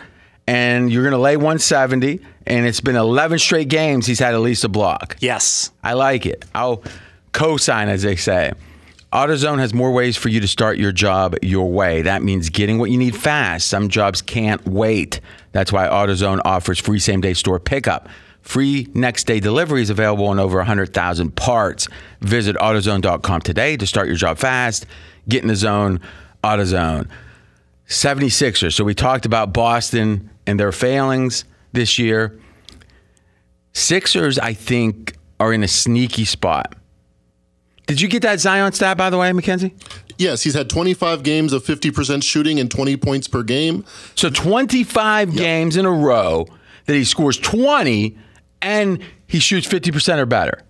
And 0.48 0.92
you're 0.92 1.04
going 1.04 1.12
to 1.12 1.18
lay 1.18 1.36
170. 1.36 2.20
And 2.46 2.66
it's 2.66 2.80
been 2.80 2.96
11 2.96 3.38
straight 3.38 3.68
games 3.68 4.06
he's 4.06 4.18
had 4.18 4.34
at 4.34 4.40
least 4.40 4.64
a 4.64 4.68
block. 4.68 5.16
Yes. 5.20 5.70
I 5.82 5.92
like 5.92 6.26
it. 6.26 6.44
I'll 6.54 6.82
co-sign, 7.32 7.88
as 7.88 8.02
they 8.02 8.16
say. 8.16 8.52
AutoZone 9.12 9.58
has 9.58 9.74
more 9.74 9.92
ways 9.92 10.16
for 10.16 10.30
you 10.30 10.40
to 10.40 10.48
start 10.48 10.78
your 10.78 10.90
job 10.90 11.36
your 11.42 11.70
way. 11.70 12.00
That 12.02 12.22
means 12.22 12.48
getting 12.48 12.78
what 12.78 12.90
you 12.90 12.96
need 12.96 13.14
fast. 13.14 13.68
Some 13.68 13.90
jobs 13.90 14.22
can't 14.22 14.66
wait. 14.66 15.20
That's 15.52 15.70
why 15.70 15.86
AutoZone 15.86 16.40
offers 16.46 16.78
free 16.78 16.98
same-day 16.98 17.34
store 17.34 17.60
pickup. 17.60 18.08
Free 18.40 18.88
next-day 18.94 19.40
delivery 19.40 19.82
is 19.82 19.90
available 19.90 20.26
on 20.26 20.38
over 20.38 20.56
100,000 20.56 21.36
parts. 21.36 21.88
Visit 22.22 22.56
AutoZone.com 22.56 23.42
today 23.42 23.76
to 23.76 23.86
start 23.86 24.06
your 24.06 24.16
job 24.16 24.38
fast. 24.38 24.86
Get 25.28 25.42
in 25.42 25.48
the 25.48 25.56
zone. 25.56 26.00
AutoZone. 26.42 27.06
76ers. 27.86 28.72
So 28.72 28.82
we 28.82 28.94
talked 28.94 29.26
about 29.26 29.52
Boston 29.52 30.30
and 30.46 30.58
their 30.58 30.72
failings 30.72 31.44
this 31.72 31.98
year. 31.98 32.38
Sixers, 33.72 34.38
I 34.38 34.52
think, 34.52 35.16
are 35.40 35.52
in 35.52 35.62
a 35.62 35.68
sneaky 35.68 36.24
spot. 36.24 36.74
Did 37.86 38.00
you 38.00 38.08
get 38.08 38.22
that 38.22 38.40
Zion 38.40 38.72
stat, 38.72 38.96
by 38.96 39.10
the 39.10 39.18
way, 39.18 39.30
McKenzie? 39.30 39.72
Yes, 40.18 40.42
he's 40.42 40.54
had 40.54 40.70
25 40.70 41.22
games 41.22 41.52
of 41.52 41.64
50% 41.64 42.22
shooting 42.22 42.60
and 42.60 42.70
20 42.70 42.96
points 42.96 43.26
per 43.28 43.42
game. 43.42 43.84
So 44.14 44.30
25 44.30 45.34
games 45.34 45.76
in 45.76 45.84
a 45.84 45.90
row 45.90 46.46
that 46.86 46.94
he 46.94 47.04
scores 47.04 47.38
20 47.38 48.16
and 48.60 49.02
he 49.26 49.40
shoots 49.40 49.66
50% 49.66 50.18
or 50.18 50.26
better. 50.26 50.62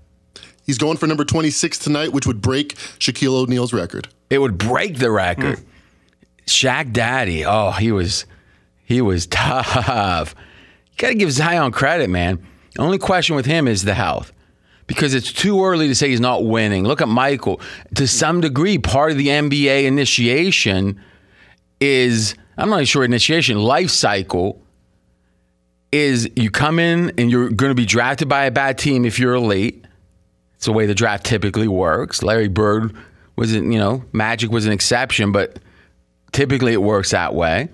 He's 0.64 0.78
going 0.78 0.96
for 0.96 1.06
number 1.06 1.24
26 1.24 1.78
tonight, 1.78 2.12
which 2.12 2.26
would 2.26 2.40
break 2.40 2.74
Shaquille 2.98 3.34
O'Neal's 3.34 3.72
record. 3.72 4.08
It 4.30 4.38
would 4.38 4.56
break 4.58 4.98
the 4.98 5.10
record. 5.10 5.58
Mm. 5.58 5.64
Shaq 6.46 6.92
Daddy, 6.92 7.44
oh, 7.44 7.72
he 7.72 7.92
was 7.92 8.26
he 8.84 9.00
was 9.00 9.26
tough. 9.30 10.34
Got 11.02 11.08
to 11.08 11.14
give 11.16 11.32
Zion 11.32 11.72
credit, 11.72 12.10
man. 12.10 12.40
The 12.76 12.82
only 12.82 12.96
question 12.96 13.34
with 13.34 13.44
him 13.44 13.66
is 13.66 13.82
the 13.82 13.92
health. 13.92 14.32
Because 14.86 15.14
it's 15.14 15.32
too 15.32 15.64
early 15.64 15.88
to 15.88 15.96
say 15.96 16.08
he's 16.08 16.20
not 16.20 16.44
winning. 16.44 16.84
Look 16.84 17.00
at 17.00 17.08
Michael. 17.08 17.60
To 17.96 18.06
some 18.06 18.40
degree, 18.40 18.78
part 18.78 19.10
of 19.10 19.18
the 19.18 19.26
NBA 19.26 19.82
initiation 19.82 21.02
is 21.80 22.36
I'm 22.56 22.70
not 22.70 22.76
even 22.76 22.86
sure 22.86 23.02
initiation, 23.02 23.58
life 23.58 23.90
cycle 23.90 24.62
is 25.90 26.30
you 26.36 26.52
come 26.52 26.78
in 26.78 27.12
and 27.18 27.32
you're 27.32 27.50
going 27.50 27.70
to 27.70 27.74
be 27.74 27.84
drafted 27.84 28.28
by 28.28 28.44
a 28.44 28.52
bad 28.52 28.78
team 28.78 29.04
if 29.04 29.18
you're 29.18 29.34
elite. 29.34 29.84
It's 30.54 30.66
the 30.66 30.72
way 30.72 30.86
the 30.86 30.94
draft 30.94 31.26
typically 31.26 31.66
works. 31.66 32.22
Larry 32.22 32.46
Bird 32.46 32.94
wasn't, 33.34 33.72
you 33.72 33.78
know, 33.80 34.04
Magic 34.12 34.52
was 34.52 34.66
an 34.66 34.72
exception, 34.72 35.32
but 35.32 35.58
typically 36.30 36.72
it 36.72 36.80
works 36.80 37.10
that 37.10 37.34
way. 37.34 37.70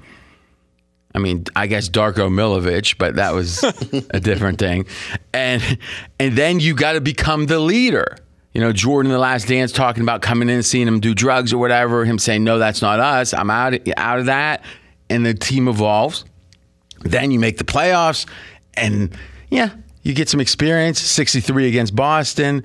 I 1.19 1.21
mean, 1.21 1.45
I 1.57 1.67
guess 1.67 1.89
Darko 1.89 2.31
Milicic, 2.31 2.97
but 2.97 3.17
that 3.17 3.35
was 3.35 3.65
a 4.11 4.21
different 4.21 4.61
thing. 4.61 4.87
And 5.35 5.61
and 6.21 6.39
then 6.39 6.61
you 6.61 6.77
got 6.77 6.93
to 6.93 7.01
become 7.01 7.47
the 7.47 7.59
leader. 7.59 8.19
You 8.53 8.61
know, 8.61 8.73
Jordan, 8.73 9.11
in 9.11 9.15
the 9.15 9.21
last 9.21 9.49
dance, 9.49 9.73
talking 9.73 10.05
about 10.05 10.23
coming 10.23 10.49
in 10.49 10.55
and 10.55 10.65
seeing 10.65 10.87
him 10.87 11.01
do 11.01 11.15
drugs 11.15 11.53
or 11.53 11.59
whatever. 11.59 12.05
Him 12.05 12.21
saying, 12.21 12.45
"No, 12.45 12.61
that's 12.61 12.81
not 12.83 13.01
us. 13.01 13.35
I'm 13.35 13.51
out 13.51 13.75
out 13.97 14.21
of 14.21 14.27
that." 14.27 14.63
And 15.11 15.27
the 15.27 15.35
team 15.35 15.67
evolves. 15.67 16.25
Then 17.01 17.33
you 17.33 17.41
make 17.41 17.59
the 17.59 17.65
playoffs, 17.65 18.25
and 18.75 19.13
yeah, 19.51 19.71
you 20.03 20.15
get 20.15 20.29
some 20.29 20.41
experience. 20.41 21.01
63 21.01 21.67
against 21.67 21.97
Boston, 21.97 22.63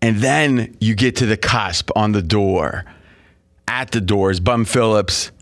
and 0.00 0.18
then 0.18 0.76
you 0.80 0.94
get 0.94 1.16
to 1.16 1.26
the 1.26 1.36
cusp 1.36 1.90
on 1.96 2.12
the 2.12 2.22
door. 2.22 2.84
At 3.66 3.90
the 3.90 4.00
doors, 4.00 4.38
Bum 4.38 4.66
Phillips, 4.66 5.32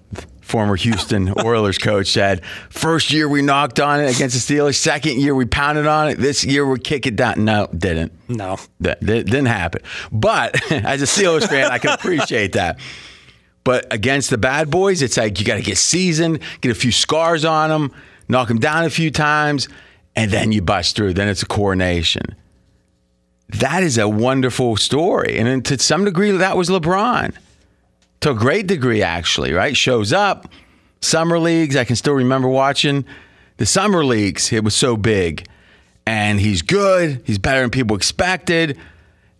former 0.42 0.76
Houston 0.76 1.32
Oilers 1.44 1.78
coach, 1.78 2.08
said, 2.08 2.44
First 2.68 3.10
year 3.12 3.28
we 3.28 3.40
knocked 3.40 3.80
on 3.80 4.00
it 4.00 4.14
against 4.14 4.46
the 4.46 4.54
Steelers. 4.54 4.74
Second 4.76 5.20
year 5.20 5.34
we 5.34 5.46
pounded 5.46 5.86
on 5.86 6.08
it. 6.10 6.18
This 6.18 6.44
year 6.44 6.66
we 6.66 6.78
kick 6.78 7.06
it 7.06 7.16
down. 7.16 7.44
No, 7.44 7.68
didn't. 7.76 8.12
No. 8.28 8.58
That, 8.80 9.00
that 9.00 9.24
didn't 9.26 9.46
happen. 9.46 9.82
But 10.10 10.70
as 10.72 11.00
a 11.00 11.06
Steelers 11.06 11.48
fan, 11.48 11.70
I 11.70 11.78
can 11.78 11.92
appreciate 11.92 12.52
that. 12.52 12.78
But 13.64 13.92
against 13.92 14.30
the 14.30 14.38
bad 14.38 14.70
boys, 14.70 15.02
it's 15.02 15.16
like 15.16 15.38
you 15.38 15.46
got 15.46 15.56
to 15.56 15.62
get 15.62 15.78
seasoned, 15.78 16.40
get 16.60 16.72
a 16.72 16.74
few 16.74 16.92
scars 16.92 17.44
on 17.44 17.70
them, 17.70 17.92
knock 18.28 18.48
them 18.48 18.58
down 18.58 18.84
a 18.84 18.90
few 18.90 19.10
times, 19.10 19.68
and 20.16 20.30
then 20.30 20.52
you 20.52 20.62
bust 20.62 20.96
through. 20.96 21.14
Then 21.14 21.28
it's 21.28 21.42
a 21.42 21.46
coronation. 21.46 22.34
That 23.48 23.82
is 23.82 23.98
a 23.98 24.08
wonderful 24.08 24.76
story. 24.76 25.38
And 25.38 25.64
to 25.66 25.78
some 25.78 26.04
degree, 26.04 26.30
that 26.32 26.56
was 26.56 26.68
LeBron. 26.70 27.36
To 28.22 28.30
a 28.30 28.34
great 28.34 28.68
degree, 28.68 29.02
actually, 29.02 29.52
right? 29.52 29.76
Shows 29.76 30.12
up, 30.12 30.48
summer 31.00 31.40
leagues. 31.40 31.74
I 31.74 31.82
can 31.82 31.96
still 31.96 32.12
remember 32.14 32.46
watching 32.46 33.04
the 33.56 33.66
summer 33.66 34.04
leagues. 34.04 34.52
It 34.52 34.62
was 34.62 34.76
so 34.76 34.96
big. 34.96 35.44
And 36.06 36.38
he's 36.38 36.62
good. 36.62 37.20
He's 37.24 37.38
better 37.38 37.62
than 37.62 37.70
people 37.70 37.96
expected. 37.96 38.78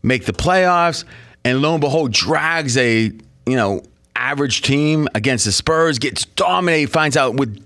Make 0.03 0.25
the 0.25 0.33
playoffs. 0.33 1.05
And 1.45 1.63
lo 1.63 1.75
and 1.75 1.81
behold, 1.81 2.11
drags 2.11 2.77
a, 2.77 3.13
you 3.47 3.57
know, 3.57 3.83
average 4.17 4.63
team 4.63 5.07
against 5.15 5.45
the 5.45 5.53
Spurs, 5.53 6.01
gets 6.01 6.25
dominated, 6.25 6.91
finds 6.91 7.17
out 7.17 7.35
with 7.35 7.57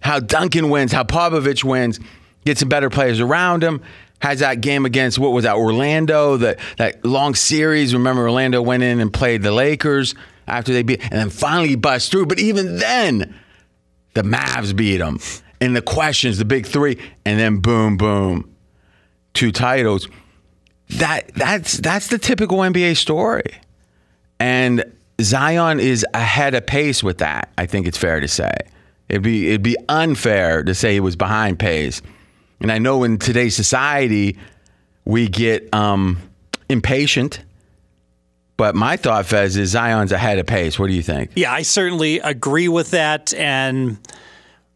how 0.00 0.20
Duncan 0.20 0.68
wins, 0.68 0.92
how 0.92 1.04
Popovich 1.04 1.64
wins, 1.64 2.00
gets 2.44 2.60
some 2.60 2.68
better 2.68 2.90
players 2.90 3.18
around 3.18 3.64
him. 3.64 3.80
Has 4.18 4.40
that 4.40 4.60
game 4.60 4.84
against 4.84 5.18
what 5.18 5.32
was 5.32 5.44
that 5.44 5.56
Orlando? 5.56 6.36
That 6.36 6.58
that 6.76 7.02
long 7.02 7.34
series. 7.34 7.94
Remember, 7.94 8.24
Orlando 8.24 8.60
went 8.60 8.82
in 8.82 9.00
and 9.00 9.10
played 9.10 9.42
the 9.42 9.52
Lakers 9.52 10.14
after 10.46 10.72
they 10.72 10.82
beat, 10.82 11.02
and 11.02 11.12
then 11.12 11.30
finally 11.30 11.76
bust 11.76 12.10
through. 12.10 12.26
But 12.26 12.38
even 12.38 12.78
then, 12.78 13.34
the 14.14 14.22
Mavs 14.22 14.74
beat 14.74 14.98
them. 14.98 15.18
And 15.60 15.74
the 15.74 15.82
questions, 15.82 16.38
the 16.38 16.44
big 16.44 16.66
three, 16.66 16.98
and 17.24 17.40
then 17.40 17.58
boom, 17.58 17.96
boom, 17.96 18.54
two 19.32 19.50
titles. 19.52 20.08
That 20.90 21.32
that's 21.34 21.78
that's 21.78 22.08
the 22.08 22.18
typical 22.18 22.58
NBA 22.58 22.96
story. 22.96 23.54
And 24.38 24.84
Zion 25.20 25.80
is 25.80 26.04
ahead 26.12 26.54
of 26.54 26.66
pace 26.66 27.02
with 27.02 27.18
that. 27.18 27.52
I 27.56 27.66
think 27.66 27.86
it's 27.86 27.96
fair 27.98 28.20
to 28.20 28.28
say. 28.28 28.52
It'd 29.08 29.22
be 29.22 29.48
it'd 29.48 29.62
be 29.62 29.76
unfair 29.88 30.62
to 30.62 30.74
say 30.74 30.92
he 30.94 31.00
was 31.00 31.16
behind 31.16 31.58
pace. 31.58 32.02
And 32.60 32.70
I 32.70 32.78
know 32.78 33.02
in 33.04 33.18
today's 33.18 33.56
society 33.56 34.38
we 35.04 35.28
get 35.28 35.72
um, 35.74 36.20
impatient. 36.68 37.40
But 38.56 38.74
my 38.74 38.96
thought, 38.96 39.26
Fez, 39.26 39.56
is 39.56 39.70
Zion's 39.70 40.12
ahead 40.12 40.38
of 40.38 40.46
pace. 40.46 40.78
What 40.78 40.88
do 40.88 40.94
you 40.94 41.02
think? 41.02 41.30
Yeah, 41.34 41.52
I 41.52 41.62
certainly 41.62 42.20
agree 42.20 42.68
with 42.68 42.92
that. 42.92 43.34
And 43.34 43.98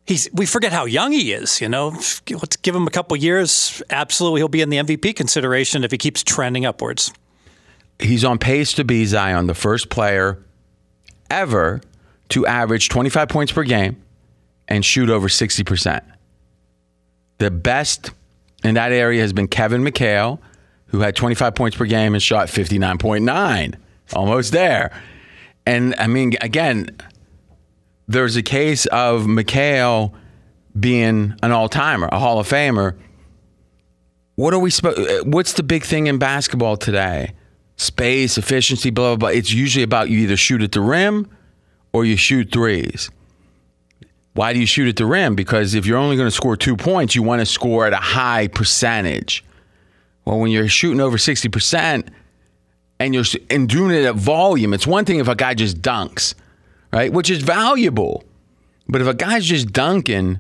he's 0.05 0.29
we 0.33 0.45
forget 0.45 0.73
how 0.73 0.85
young 0.85 1.13
he 1.13 1.33
is. 1.33 1.61
You 1.61 1.69
know, 1.69 1.89
let's 1.89 2.21
give 2.57 2.75
him 2.75 2.87
a 2.87 2.91
couple 2.91 3.17
years. 3.17 3.83
Absolutely, 3.89 4.41
he'll 4.41 4.49
be 4.49 4.61
in 4.61 4.69
the 4.69 4.77
MVP 4.77 5.17
consideration 5.17 5.83
if 5.85 5.91
he 5.91 5.99
keeps 5.99 6.23
trending 6.23 6.67
upwards. 6.67 7.13
He's 7.99 8.25
on 8.25 8.39
pace 8.39 8.73
to 8.75 8.85
be 8.85 9.05
Zion, 9.05 9.47
the 9.47 9.55
first 9.55 9.89
player 9.91 10.43
ever 11.31 11.81
to 12.31 12.47
average 12.47 12.89
25 12.89 13.29
points 13.29 13.53
per 13.53 13.63
game 13.63 14.03
and 14.69 14.85
shoot 14.85 15.11
over 15.11 15.29
60%. 15.29 16.03
The 17.39 17.51
best 17.51 18.11
in 18.65 18.75
that 18.75 18.93
area 18.93 19.21
has 19.21 19.33
been 19.33 19.49
Kevin 19.49 19.83
McHale, 19.83 20.39
who 20.91 21.01
had 21.01 21.17
25 21.17 21.55
points 21.55 21.77
per 21.77 21.87
game 21.87 22.15
and 22.15 22.23
shot 22.23 22.49
59.9, 22.49 23.75
almost 24.13 24.53
there. 24.53 24.93
And 25.67 25.95
I 25.99 26.07
mean, 26.07 26.35
again, 26.41 26.97
there's 28.09 28.37
a 28.37 28.43
case 28.43 28.87
of 28.87 29.23
McHale 29.23 30.13
being 30.79 31.35
an 31.43 31.53
all 31.53 31.69
timer, 31.69 32.09
a 32.11 32.19
Hall 32.19 32.41
of 32.41 32.49
Famer. 32.49 32.97
what 34.35 34.53
are 34.53 34.59
we 34.59 34.71
supposed? 34.71 35.27
What's 35.33 35.53
the 35.53 35.63
big 35.63 35.85
thing 35.85 36.07
in 36.07 36.19
basketball 36.19 36.77
today? 36.77 37.35
Space, 37.77 38.37
efficiency, 38.37 38.91
blah 38.91 39.17
blah 39.17 39.17
blah. 39.17 39.29
It's 39.29 39.53
usually 39.53 39.83
about 39.83 40.11
you 40.11 40.19
either 40.21 40.37
shoot 40.37 40.63
at 40.63 40.73
the 40.73 40.81
rim 40.81 41.29
or 41.93 42.05
you 42.05 42.17
shoot 42.17 42.51
threes. 42.53 43.11
Why 44.35 44.53
do 44.53 44.61
you 44.61 44.67
shoot 44.67 44.89
at 44.89 44.97
the 44.97 45.07
rim? 45.07 45.35
Because 45.35 45.75
if 45.75 45.87
you're 45.87 45.99
only 45.99 46.17
going 46.17 46.29
to 46.29 46.35
score 46.35 46.57
two 46.57 46.77
points, 46.77 47.15
you 47.15 47.23
want 47.23 47.41
to 47.41 47.47
score 47.47 47.87
at 47.87 47.93
a 47.93 47.97
high 47.97 48.49
percentage. 48.49 49.45
Well, 50.31 50.39
when 50.39 50.53
you're 50.53 50.69
shooting 50.69 51.01
over 51.01 51.19
sixty 51.19 51.49
percent 51.49 52.09
and 53.01 53.13
you're 53.13 53.25
and 53.51 53.69
doing 53.69 53.91
it 53.91 54.05
at 54.05 54.15
volume, 54.15 54.73
it's 54.73 54.87
one 54.87 55.05
thing 55.05 55.19
if 55.19 55.27
a 55.27 55.35
guy 55.35 55.55
just 55.55 55.83
dunks, 55.83 56.35
right? 56.93 57.13
Which 57.13 57.31
is 57.31 57.43
valuable. 57.43 58.23
But 58.87 59.01
if 59.01 59.09
a 59.09 59.15
guy's 59.15 59.45
just 59.45 59.73
dunking, 59.73 60.39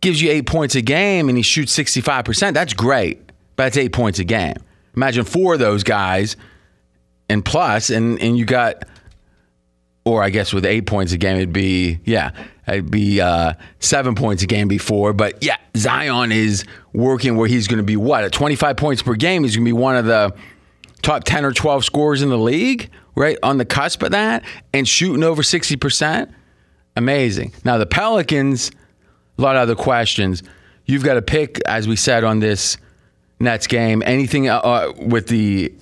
gives 0.00 0.20
you 0.20 0.32
eight 0.32 0.46
points 0.46 0.74
a 0.74 0.82
game 0.82 1.28
and 1.28 1.38
he 1.38 1.42
shoots 1.42 1.76
65%, 1.78 2.52
that's 2.52 2.74
great. 2.74 3.24
But 3.54 3.64
that's 3.64 3.76
eight 3.76 3.92
points 3.92 4.18
a 4.18 4.24
game. 4.24 4.56
Imagine 4.96 5.24
four 5.24 5.54
of 5.54 5.60
those 5.60 5.84
guys 5.84 6.36
and 7.28 7.44
plus, 7.44 7.90
and, 7.90 8.20
and 8.20 8.36
you 8.36 8.44
got, 8.44 8.82
or 10.04 10.20
I 10.20 10.30
guess 10.30 10.52
with 10.52 10.66
eight 10.66 10.86
points 10.86 11.12
a 11.12 11.16
game, 11.16 11.36
it'd 11.36 11.52
be, 11.52 12.00
yeah, 12.04 12.32
it'd 12.68 12.90
be 12.90 13.20
uh, 13.20 13.54
seven 13.80 14.14
points 14.14 14.42
a 14.42 14.46
game 14.46 14.68
before. 14.68 15.12
But 15.12 15.42
yeah, 15.42 15.56
Zion 15.76 16.32
is 16.32 16.64
working 16.92 17.36
where 17.36 17.48
he's 17.48 17.68
going 17.68 17.78
to 17.78 17.84
be 17.84 17.96
what? 17.96 18.24
At 18.24 18.32
25 18.32 18.76
points 18.76 19.02
per 19.02 19.14
game, 19.14 19.44
he's 19.44 19.56
going 19.56 19.64
to 19.64 19.68
be 19.68 19.72
one 19.72 19.96
of 19.96 20.06
the 20.06 20.34
top 21.02 21.24
10 21.24 21.44
or 21.44 21.52
12 21.52 21.84
scorers 21.84 22.22
in 22.22 22.28
the 22.28 22.38
league, 22.38 22.90
right? 23.14 23.38
On 23.42 23.58
the 23.58 23.64
cusp 23.64 24.02
of 24.02 24.10
that 24.12 24.44
and 24.72 24.86
shooting 24.86 25.22
over 25.22 25.42
60%. 25.42 26.32
Amazing. 26.96 27.52
Now, 27.64 27.78
the 27.78 27.86
Pelicans, 27.86 28.70
a 29.38 29.42
lot 29.42 29.56
of 29.56 29.62
other 29.62 29.76
questions. 29.76 30.42
You've 30.84 31.04
got 31.04 31.14
to 31.14 31.22
pick, 31.22 31.60
as 31.66 31.86
we 31.86 31.96
said 31.96 32.24
on 32.24 32.40
this 32.40 32.76
Nets 33.40 33.66
game, 33.66 34.02
anything 34.04 34.48
uh, 34.48 34.58
uh, 34.58 34.92
with 34.96 35.28
the 35.28 35.72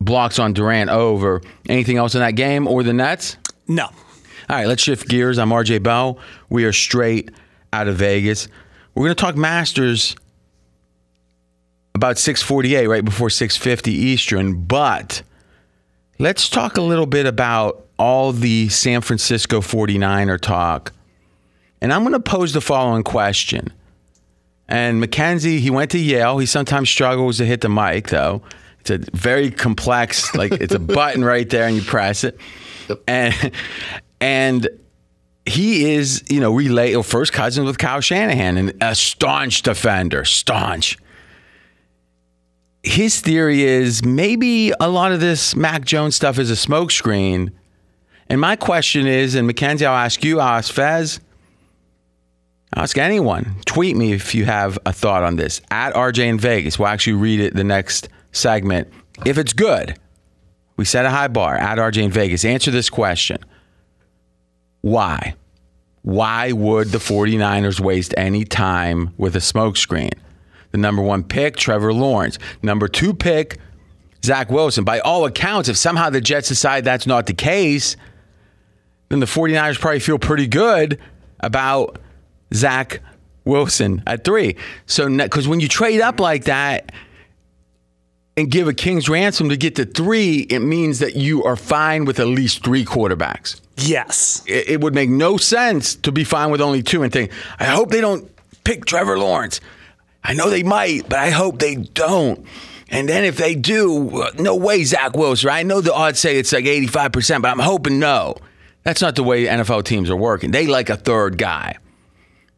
blocks 0.00 0.38
on 0.38 0.52
Durant 0.52 0.90
over. 0.90 1.42
Anything 1.68 1.96
else 1.96 2.14
in 2.14 2.20
that 2.20 2.32
game 2.32 2.68
or 2.68 2.82
the 2.82 2.92
Nets? 2.92 3.36
No. 3.66 3.88
All 4.48 4.54
right, 4.54 4.68
let's 4.68 4.82
shift 4.82 5.08
gears. 5.08 5.38
I'm 5.38 5.50
RJ 5.50 5.82
Bell. 5.82 6.18
We 6.48 6.64
are 6.66 6.72
straight 6.72 7.32
out 7.72 7.88
of 7.88 7.96
Vegas. 7.96 8.46
We're 8.94 9.06
going 9.06 9.16
to 9.16 9.20
talk 9.20 9.36
Masters 9.36 10.14
about 11.96 12.16
6:48 12.16 12.88
right 12.88 13.04
before 13.04 13.28
6:50 13.28 13.88
Eastern, 13.88 14.62
but 14.64 15.22
let's 16.20 16.48
talk 16.48 16.76
a 16.76 16.82
little 16.82 17.06
bit 17.06 17.26
about 17.26 17.86
all 17.98 18.30
the 18.30 18.68
San 18.68 19.00
Francisco 19.00 19.60
49er 19.60 20.40
talk. 20.40 20.92
And 21.80 21.92
I'm 21.92 22.02
going 22.02 22.12
to 22.12 22.20
pose 22.20 22.52
the 22.52 22.60
following 22.60 23.02
question. 23.02 23.72
And 24.68 25.00
Mackenzie, 25.00 25.58
he 25.58 25.70
went 25.70 25.90
to 25.90 25.98
Yale. 25.98 26.38
He 26.38 26.46
sometimes 26.46 26.88
struggles 26.88 27.38
to 27.38 27.44
hit 27.44 27.62
the 27.62 27.68
mic, 27.68 28.08
though. 28.08 28.42
It's 28.80 28.90
a 28.90 28.98
very 29.12 29.50
complex, 29.50 30.34
like 30.36 30.52
it's 30.52 30.74
a 30.74 30.78
button 30.98 31.24
right 31.24 31.48
there, 31.50 31.66
and 31.66 31.76
you 31.76 31.82
press 31.82 32.22
it. 32.22 32.38
And 33.08 33.34
and 34.20 34.68
he 35.44 35.94
is, 35.94 36.24
you 36.28 36.40
know, 36.40 36.52
relay 36.52 36.94
or 36.94 37.04
first 37.04 37.32
cousins 37.32 37.66
with 37.66 37.78
Kyle 37.78 38.00
Shanahan, 38.00 38.56
and 38.56 38.82
a 38.82 38.94
staunch 38.94 39.62
defender, 39.62 40.24
staunch. 40.24 40.98
His 42.82 43.20
theory 43.20 43.62
is 43.62 44.04
maybe 44.04 44.72
a 44.78 44.88
lot 44.88 45.12
of 45.12 45.20
this 45.20 45.56
Mac 45.56 45.84
Jones 45.84 46.14
stuff 46.14 46.38
is 46.38 46.50
a 46.50 46.54
smokescreen. 46.54 47.50
And 48.28 48.40
my 48.40 48.56
question 48.56 49.06
is, 49.06 49.34
and 49.34 49.46
Mackenzie, 49.46 49.86
I'll 49.86 49.96
ask 49.96 50.24
you, 50.24 50.40
I'll 50.40 50.58
ask 50.58 50.72
Fez, 50.72 51.20
Ask 52.76 52.98
anyone. 52.98 53.56
Tweet 53.64 53.96
me 53.96 54.12
if 54.12 54.34
you 54.34 54.44
have 54.44 54.78
a 54.84 54.92
thought 54.92 55.22
on 55.22 55.36
this. 55.36 55.62
At 55.70 55.94
RJ 55.94 56.26
in 56.26 56.38
Vegas. 56.38 56.78
We'll 56.78 56.88
actually 56.88 57.14
read 57.14 57.40
it 57.40 57.54
the 57.54 57.64
next 57.64 58.10
segment. 58.32 58.92
If 59.24 59.38
it's 59.38 59.54
good, 59.54 59.98
we 60.76 60.84
set 60.84 61.06
a 61.06 61.10
high 61.10 61.28
bar. 61.28 61.56
At 61.56 61.78
RJ 61.78 62.02
in 62.02 62.10
Vegas. 62.10 62.44
Answer 62.44 62.70
this 62.70 62.90
question. 62.90 63.38
Why? 64.86 65.34
Why 66.02 66.52
would 66.52 66.92
the 66.92 66.98
49ers 66.98 67.80
waste 67.80 68.14
any 68.16 68.44
time 68.44 69.12
with 69.16 69.34
a 69.34 69.40
smokescreen? 69.40 70.12
The 70.70 70.78
number 70.78 71.02
one 71.02 71.24
pick, 71.24 71.56
Trevor 71.56 71.92
Lawrence. 71.92 72.38
Number 72.62 72.86
two 72.86 73.12
pick, 73.12 73.58
Zach 74.24 74.48
Wilson. 74.48 74.84
By 74.84 75.00
all 75.00 75.24
accounts, 75.24 75.68
if 75.68 75.76
somehow 75.76 76.10
the 76.10 76.20
Jets 76.20 76.46
decide 76.46 76.84
that's 76.84 77.04
not 77.04 77.26
the 77.26 77.34
case, 77.34 77.96
then 79.08 79.18
the 79.18 79.26
49ers 79.26 79.80
probably 79.80 79.98
feel 79.98 80.20
pretty 80.20 80.46
good 80.46 81.00
about 81.40 81.98
Zach 82.54 83.00
Wilson 83.44 84.04
at 84.06 84.22
three. 84.22 84.54
So, 84.86 85.08
because 85.08 85.48
when 85.48 85.58
you 85.58 85.66
trade 85.66 86.00
up 86.00 86.20
like 86.20 86.44
that 86.44 86.92
and 88.36 88.48
give 88.52 88.68
a 88.68 88.72
king's 88.72 89.08
ransom 89.08 89.48
to 89.48 89.56
get 89.56 89.74
to 89.74 89.84
three, 89.84 90.42
it 90.42 90.60
means 90.60 91.00
that 91.00 91.16
you 91.16 91.42
are 91.42 91.56
fine 91.56 92.04
with 92.04 92.20
at 92.20 92.28
least 92.28 92.62
three 92.62 92.84
quarterbacks. 92.84 93.60
Yes. 93.76 94.42
It, 94.46 94.68
it 94.68 94.80
would 94.80 94.94
make 94.94 95.10
no 95.10 95.36
sense 95.36 95.94
to 95.96 96.12
be 96.12 96.24
fine 96.24 96.50
with 96.50 96.60
only 96.60 96.82
two 96.82 97.02
and 97.02 97.12
think, 97.12 97.30
I 97.58 97.64
hope 97.66 97.90
they 97.90 98.00
don't 98.00 98.30
pick 98.64 98.84
Trevor 98.84 99.18
Lawrence. 99.18 99.60
I 100.24 100.34
know 100.34 100.50
they 100.50 100.62
might, 100.62 101.08
but 101.08 101.18
I 101.18 101.30
hope 101.30 101.58
they 101.58 101.76
don't. 101.76 102.44
And 102.88 103.08
then 103.08 103.24
if 103.24 103.36
they 103.36 103.54
do, 103.54 104.22
uh, 104.22 104.30
no 104.38 104.56
way, 104.56 104.84
Zach 104.84 105.16
Wilson. 105.16 105.50
I 105.50 105.62
know 105.62 105.80
the 105.80 105.92
odds 105.92 106.18
say 106.20 106.38
it's 106.38 106.52
like 106.52 106.64
85%, 106.64 107.42
but 107.42 107.48
I'm 107.48 107.58
hoping 107.58 107.98
no. 107.98 108.36
That's 108.82 109.02
not 109.02 109.16
the 109.16 109.24
way 109.24 109.44
NFL 109.46 109.84
teams 109.84 110.08
are 110.10 110.16
working. 110.16 110.52
They 110.52 110.66
like 110.66 110.88
a 110.88 110.96
third 110.96 111.38
guy. 111.38 111.78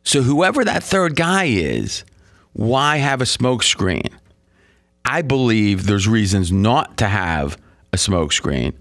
So 0.05 0.23
whoever 0.23 0.65
that 0.65 0.83
third 0.83 1.17
guy 1.17 1.45
is, 1.45 2.05
why 2.53 2.99
have 2.99 3.21
a 3.21 3.25
smokescreen? 3.25 4.13
I 5.05 5.23
believe 5.23 5.87
there's 5.87 6.07
reasons 6.07 6.53
not 6.53 6.99
to 6.99 7.09
have 7.09 7.57
a 7.93 7.99
smoke 7.99 8.33
screen. 8.33 8.75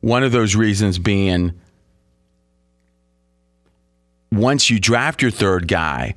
One 0.00 0.22
of 0.22 0.32
those 0.32 0.56
reasons 0.56 0.98
being 0.98 1.52
once 4.32 4.70
you 4.70 4.78
draft 4.78 5.22
your 5.22 5.30
third 5.30 5.68
guy, 5.68 6.14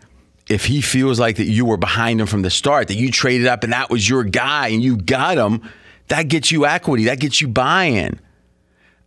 if 0.50 0.66
he 0.66 0.82
feels 0.82 1.20
like 1.20 1.38
that 1.38 1.46
you 1.46 1.66
were 1.66 1.78
behind 1.78 2.22
him 2.22 2.28
from 2.28 2.42
the 2.42 2.50
start, 2.50 2.88
that 2.90 2.96
you 2.96 3.12
traded 3.12 3.48
up 3.48 3.64
and 3.64 3.74
that 3.74 3.90
was 3.90 4.08
your 4.08 4.24
guy 4.24 4.68
and 4.68 4.84
you 4.84 4.98
got 4.98 5.38
him, 5.38 5.62
that 6.10 6.28
gets 6.28 6.52
you 6.52 6.66
equity, 6.66 7.06
that 7.06 7.20
gets 7.20 7.42
you 7.42 7.48
buy-in. 7.48 8.20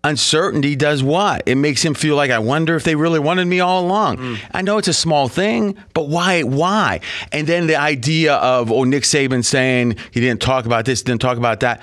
Uncertainty 0.03 0.77
does 0.77 1.03
what? 1.03 1.43
It 1.47 1.57
makes 1.57 1.85
him 1.85 1.93
feel 1.95 2.15
like 2.15 2.31
I 2.31 2.39
wonder 2.39 2.77
if 2.77 2.85
they 2.85 2.95
really 2.95 3.19
wanted 3.19 3.47
me 3.47 3.59
all 3.59 3.85
along. 3.85 4.19
Mm. 4.19 4.39
I 4.53 4.63
know 4.63 4.79
it's 4.79 4.87
a 4.89 4.95
small 4.95 5.29
thing, 5.29 5.77
but 5.95 6.09
why? 6.09 6.43
Why? 6.43 7.01
And 7.33 7.47
then 7.47 7.67
the 7.67 7.77
idea 7.77 8.35
of 8.35 8.71
oh 8.71 8.85
Nick 8.85 9.03
Saban 9.03 9.45
saying 9.45 9.97
he 10.13 10.21
didn't 10.21 10.41
talk 10.41 10.65
about 10.65 10.85
this, 10.85 11.03
didn't 11.03 11.23
talk 11.23 11.39
about 11.39 11.61
that. 11.61 11.83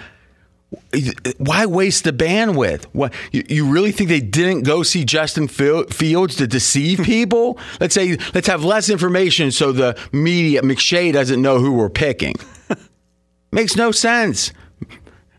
Why 1.37 1.65
waste 1.65 2.03
the 2.03 2.13
bandwidth? 2.13 2.85
What 2.93 3.13
you, 3.31 3.43
you 3.47 3.65
really 3.71 3.91
think 3.91 4.09
they 4.09 4.19
didn't 4.21 4.63
go 4.63 4.83
see 4.83 5.03
Justin 5.05 5.47
Fields 5.47 6.35
to 6.37 6.47
deceive 6.47 6.99
people? 7.03 7.57
Let's 7.79 7.93
say 7.95 8.17
let's 8.33 8.47
have 8.47 8.63
less 8.63 8.89
information 8.89 9.51
so 9.51 9.71
the 9.71 9.97
media 10.11 10.61
McShay 10.61 11.11
doesn't 11.13 11.41
know 11.41 11.59
who 11.59 11.73
we're 11.73 11.89
picking. 11.89 12.35
Makes 13.51 13.75
no 13.75 13.91
sense. 13.91 14.51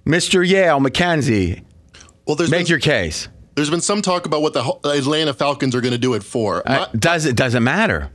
Mr. 0.06 0.46
Yale, 0.46 0.78
McKenzie. 0.80 1.64
Well, 2.26 2.36
there's 2.36 2.50
make 2.50 2.66
been, 2.66 2.70
your 2.70 2.78
case. 2.78 3.28
there's 3.54 3.70
been 3.70 3.80
some 3.80 4.02
talk 4.02 4.26
about 4.26 4.42
what 4.42 4.52
the 4.52 4.62
Atlanta 4.84 5.32
Falcons 5.34 5.74
are 5.74 5.80
going 5.80 5.92
to 5.92 5.98
do 5.98 6.14
it 6.14 6.22
for. 6.22 6.62
My, 6.66 6.80
Uh, 6.80 6.86
does 6.96 7.24
it 7.26 7.36
doesn't 7.36 7.64
matter? 7.64 8.10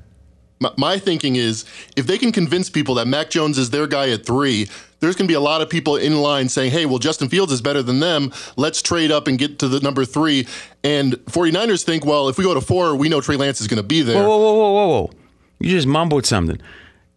my, 0.60 0.71
my 0.77 0.97
thinking 0.99 1.36
is 1.36 1.65
if 1.95 2.05
they 2.08 2.17
can 2.17 2.32
convince 2.32 2.69
people 2.69 2.95
that 2.95 3.08
Mac 3.08 3.29
Jones 3.29 3.58
is 3.58 3.69
their 3.71 3.88
guy 3.88 4.10
at 4.10 4.25
three, 4.25 4.67
there's 4.99 5.15
going 5.15 5.27
to 5.27 5.31
be 5.31 5.35
a 5.35 5.39
lot 5.39 5.62
of 5.62 5.69
people 5.69 5.95
in 5.95 6.21
line 6.21 6.49
saying, 6.49 6.71
hey, 6.71 6.85
well, 6.85 6.99
Justin 6.99 7.29
Fields 7.29 7.51
is 7.51 7.62
better 7.62 7.81
than 7.81 7.99
them. 7.99 8.31
Let's 8.57 8.81
trade 8.81 9.12
up 9.12 9.27
and 9.27 9.38
get 9.38 9.59
to 9.59 9.67
the 9.67 9.79
number 9.79 10.05
three. 10.05 10.47
And 10.83 11.13
49ers 11.25 11.83
think, 11.83 12.05
well, 12.05 12.29
if 12.29 12.38
we 12.38 12.43
go 12.43 12.53
to 12.53 12.62
four, 12.62 12.95
we 12.95 13.09
know 13.09 13.21
Trey 13.21 13.35
Lance 13.35 13.62
is 13.62 13.67
going 13.67 13.81
to 13.81 13.88
be 13.88 14.01
there. 14.01 14.21
Whoa, 14.21 14.38
whoa, 14.38 14.53
whoa, 14.53 14.73
whoa, 14.73 14.88
whoa! 14.88 15.12
You 15.59 15.71
just 15.71 15.88
mumbled 15.88 16.25
something. 16.25 16.59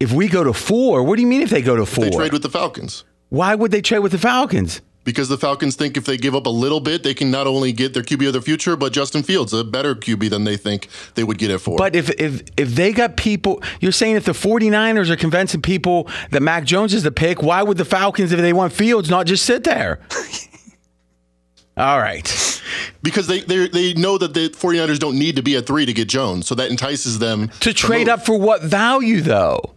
If 0.01 0.13
we 0.13 0.29
go 0.29 0.43
to 0.43 0.53
four, 0.53 1.03
what 1.05 1.17
do 1.17 1.23
you 1.23 1.29
mean 1.29 1.43
if 1.43 1.51
they 1.51 1.63
go 1.63 1.77
to 1.77 1.87
four? 1.87 2.05
They 2.05 2.11
trade 2.11 2.33
with 2.33 2.43
the 2.43 2.51
Falcons. 2.51 3.05
Why 3.29 3.55
would 3.55 3.71
they 3.71 3.81
trade 3.81 4.01
with 4.01 4.13
the 4.13 4.19
Falcons? 4.19 4.81
Because 5.05 5.29
the 5.29 5.37
Falcons 5.37 5.75
think 5.75 5.97
if 5.97 6.05
they 6.05 6.17
give 6.17 6.37
up 6.37 6.47
a 6.47 6.51
little 6.51 6.79
bit, 6.79 7.03
they 7.03 7.13
can 7.13 7.31
not 7.31 7.49
only 7.49 7.73
get 7.73 7.93
their 7.93 8.05
QB 8.05 8.29
of 8.29 8.33
the 8.35 8.41
future, 8.41 8.77
but 8.77 8.93
Justin 8.93 9.25
Fields, 9.25 9.53
a 9.53 9.65
better 9.65 9.97
QB 9.97 10.31
than 10.31 10.45
they 10.45 10.57
think 10.57 10.89
they 11.17 11.25
would 11.25 11.39
get 11.39 11.51
it 11.51 11.59
for. 11.59 11.77
But 11.77 11.97
if 11.97 12.09
if 12.21 12.43
if 12.57 12.69
they 12.77 12.93
got 12.93 13.17
people, 13.17 13.63
you're 13.81 13.91
saying 13.91 14.15
if 14.15 14.25
the 14.27 14.33
49ers 14.33 15.11
are 15.11 15.17
convincing 15.17 15.61
people 15.61 16.09
that 16.31 16.41
Mac 16.41 16.65
Jones 16.65 16.95
is 16.95 17.03
the 17.03 17.11
pick, 17.11 17.43
why 17.43 17.63
would 17.65 17.79
the 17.79 17.85
Falcons, 17.85 18.31
if 18.31 18.39
they 18.41 18.53
want 18.53 18.73
Fields, 18.73 19.11
not 19.11 19.27
just 19.27 19.45
sit 19.45 19.65
there? 19.65 19.99
All 21.77 21.99
right. 21.99 22.61
because 23.03 23.27
they, 23.27 23.41
they 23.41 23.67
they 23.69 23.95
know 23.95 24.19
that 24.19 24.35
the 24.35 24.51
49ers 24.51 24.99
don't 24.99 25.19
need 25.19 25.37
to 25.37 25.43
be 25.43 25.57
at 25.57 25.67
three 25.67 25.87
to 25.87 25.93
get 25.93 26.07
Jones, 26.09 26.47
so 26.47 26.55
that 26.55 26.71
entices 26.71 27.19
them 27.19 27.49
To 27.61 27.73
trade 27.73 28.07
move. 28.07 28.21
up 28.21 28.27
for 28.27 28.39
what 28.39 28.63
value, 28.63 29.21
though? 29.23 29.75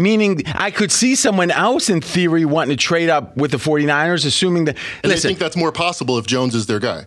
Meaning, 0.00 0.42
I 0.54 0.70
could 0.70 0.90
see 0.90 1.14
someone 1.14 1.50
else 1.50 1.90
in 1.90 2.00
theory 2.00 2.44
wanting 2.44 2.76
to 2.76 2.82
trade 2.82 3.10
up 3.10 3.36
with 3.36 3.50
the 3.50 3.58
49ers, 3.58 4.24
assuming 4.24 4.64
that. 4.64 4.76
And 5.02 5.10
listen, 5.10 5.28
they 5.28 5.34
think 5.34 5.38
that's 5.38 5.56
more 5.56 5.72
possible 5.72 6.18
if 6.18 6.26
Jones 6.26 6.54
is 6.54 6.66
their 6.66 6.80
guy. 6.80 7.06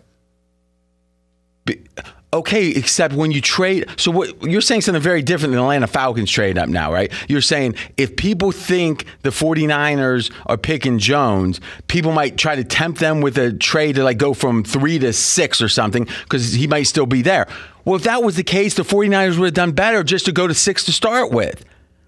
Okay, 2.34 2.70
except 2.70 3.14
when 3.14 3.30
you 3.30 3.40
trade. 3.40 3.86
So 3.96 4.10
what 4.10 4.42
you're 4.42 4.60
saying 4.60 4.80
something 4.80 5.00
very 5.00 5.22
different 5.22 5.52
than 5.52 5.60
Atlanta 5.60 5.86
Falcons 5.86 6.28
trading 6.28 6.60
up 6.60 6.68
now, 6.68 6.92
right? 6.92 7.12
You're 7.28 7.40
saying 7.40 7.76
if 7.96 8.16
people 8.16 8.50
think 8.50 9.06
the 9.22 9.30
49ers 9.30 10.32
are 10.46 10.58
picking 10.58 10.98
Jones, 10.98 11.60
people 11.86 12.10
might 12.10 12.36
try 12.36 12.56
to 12.56 12.64
tempt 12.64 12.98
them 12.98 13.20
with 13.20 13.38
a 13.38 13.52
trade 13.52 13.94
to 13.96 14.02
like 14.02 14.18
go 14.18 14.34
from 14.34 14.64
three 14.64 14.98
to 14.98 15.12
six 15.12 15.62
or 15.62 15.68
something 15.68 16.08
because 16.24 16.52
he 16.52 16.66
might 16.66 16.84
still 16.84 17.06
be 17.06 17.22
there. 17.22 17.46
Well, 17.84 17.94
if 17.94 18.02
that 18.02 18.24
was 18.24 18.34
the 18.34 18.42
case, 18.42 18.74
the 18.74 18.82
49ers 18.82 19.38
would 19.38 19.46
have 19.46 19.54
done 19.54 19.70
better 19.70 20.02
just 20.02 20.24
to 20.24 20.32
go 20.32 20.48
to 20.48 20.54
six 20.54 20.84
to 20.86 20.92
start 20.92 21.30
with, 21.30 21.64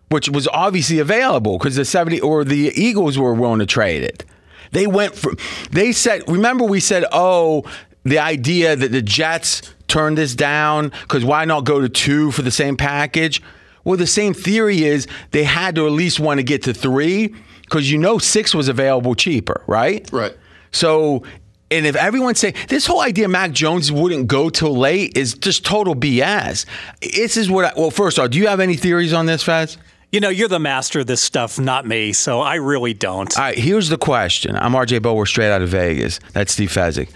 which 0.09 0.29
was 0.29 0.47
obviously 0.49 0.99
available 0.99 1.59
because 1.59 1.77
the 1.77 1.85
70 1.85 2.21
or 2.21 2.45
the 2.45 2.73
Eagles 2.75 3.19
were 3.19 3.35
willing 3.35 3.59
to 3.59 3.67
trade 3.67 4.03
it. 4.03 4.25
They 4.73 4.87
went 4.87 5.15
for, 5.15 5.33
they 5.71 5.93
said, 5.93 6.29
remember 6.29 6.65
we 6.65 6.81
said, 6.81 7.05
oh, 7.13 7.65
the 8.05 8.19
idea 8.19 8.77
that 8.77 8.93
the 8.93 9.03
Jets 9.03 9.75
turned 9.89 10.19
this 10.19 10.35
down 10.35 10.93
because 11.03 11.25
why 11.25 11.45
not 11.45 11.65
go 11.65 11.81
to 11.81 11.89
two 11.89 12.31
for 12.31 12.43
the 12.43 12.51
same 12.51 12.77
package? 12.77 13.43
Well, 13.85 13.97
the 13.97 14.07
same 14.07 14.35
theory 14.35 14.85
is 14.85 15.07
they 15.31 15.45
had 15.45 15.75
to 15.77 15.87
at 15.87 15.93
least 15.93 16.19
want 16.19 16.39
to 16.39 16.45
get 16.45 16.63
to 16.65 16.75
three 16.75 17.35
because 17.63 17.91
you 17.91 17.99
know 17.99 18.19
six 18.19 18.55
was 18.55 18.69
available 18.69 19.15
cheaper, 19.15 19.63
right? 19.67 20.09
Right. 20.13 20.37
So, 20.73 21.23
and 21.71 21.87
if 21.87 21.97
everyone's 21.97 22.39
saying 22.39 22.55
this 22.69 22.87
whole 22.87 23.01
idea 23.01 23.29
Mac 23.29 23.53
Jones 23.53 23.91
wouldn't 23.91 24.29
go 24.29 24.51
till 24.51 24.77
late 24.77 25.17
is 25.17 25.35
just 25.35 25.65
total 25.65 25.95
BS. 25.95 26.67
This 27.01 27.37
is 27.37 27.51
what 27.51 27.65
I, 27.65 27.73
well, 27.77 27.91
first 27.91 28.19
off, 28.19 28.31
do 28.31 28.39
you 28.39 28.47
have 28.49 28.61
any 28.61 28.77
theories 28.77 29.13
on 29.13 29.27
this, 29.27 29.43
Fez? 29.43 29.79
You 30.17 30.21
know, 30.21 30.31
you're 30.31 30.49
the 30.49 30.59
master 30.59 31.01
of 31.01 31.07
this 31.07 31.21
stuff, 31.21 31.59
not 31.59 31.87
me. 31.87 32.15
So 32.15 32.41
I 32.41 32.55
really 32.55 32.95
don't. 32.95 33.37
All 33.37 33.45
right, 33.45 33.59
here's 33.59 33.91
the 33.91 33.99
question. 33.99 34.57
I'm 34.57 34.73
RJ 34.73 35.03
Bell, 35.03 35.23
straight 35.27 35.53
out 35.53 35.61
of 35.61 35.69
Vegas. 35.69 36.21
That's 36.33 36.55
Steve 36.55 36.71
Fezzik. 36.71 37.11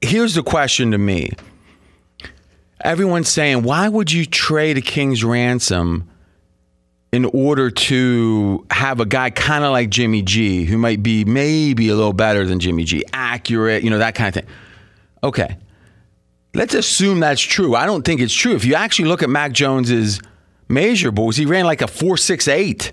Here's 0.00 0.34
the 0.34 0.42
question 0.42 0.90
to 0.90 0.98
me. 0.98 1.30
Everyone's 2.80 3.28
saying, 3.28 3.62
why 3.62 3.88
would 3.88 4.10
you 4.10 4.26
trade 4.26 4.76
a 4.78 4.80
king's 4.80 5.22
ransom 5.22 6.10
in 7.12 7.24
order 7.26 7.70
to 7.70 8.66
have 8.72 8.98
a 8.98 9.06
guy 9.06 9.30
kind 9.30 9.62
of 9.62 9.70
like 9.70 9.88
Jimmy 9.88 10.22
G, 10.22 10.64
who 10.64 10.78
might 10.78 11.04
be 11.04 11.24
maybe 11.24 11.88
a 11.88 11.94
little 11.94 12.12
better 12.12 12.44
than 12.44 12.58
Jimmy 12.58 12.82
G, 12.82 13.04
accurate, 13.12 13.84
you 13.84 13.90
know, 13.90 13.98
that 13.98 14.16
kind 14.16 14.36
of 14.36 14.42
thing? 14.42 14.52
Okay. 15.22 15.56
Let's 16.52 16.74
assume 16.74 17.20
that's 17.20 17.40
true. 17.40 17.76
I 17.76 17.86
don't 17.86 18.04
think 18.04 18.20
it's 18.20 18.34
true. 18.34 18.56
If 18.56 18.64
you 18.64 18.74
actually 18.74 19.06
look 19.06 19.22
at 19.22 19.30
Mac 19.30 19.52
Jones's 19.52 20.20
measurables, 20.68 21.36
he 21.36 21.46
ran 21.46 21.64
like 21.64 21.82
a 21.82 21.86
468. 21.86 22.92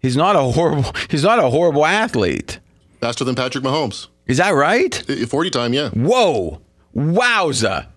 He's 0.00 0.16
not 0.16 0.36
a 0.36 0.40
horrible 0.40 0.92
he's 1.10 1.24
not 1.24 1.38
a 1.38 1.50
horrible 1.50 1.84
athlete. 1.84 2.60
Faster 3.00 3.24
than 3.24 3.34
Patrick 3.34 3.64
Mahomes. 3.64 4.08
Is 4.26 4.36
that 4.36 4.50
right? 4.50 4.94
40 4.94 5.50
time, 5.50 5.72
yeah. 5.72 5.90
Whoa. 5.90 6.60
Wowza. 6.94 7.88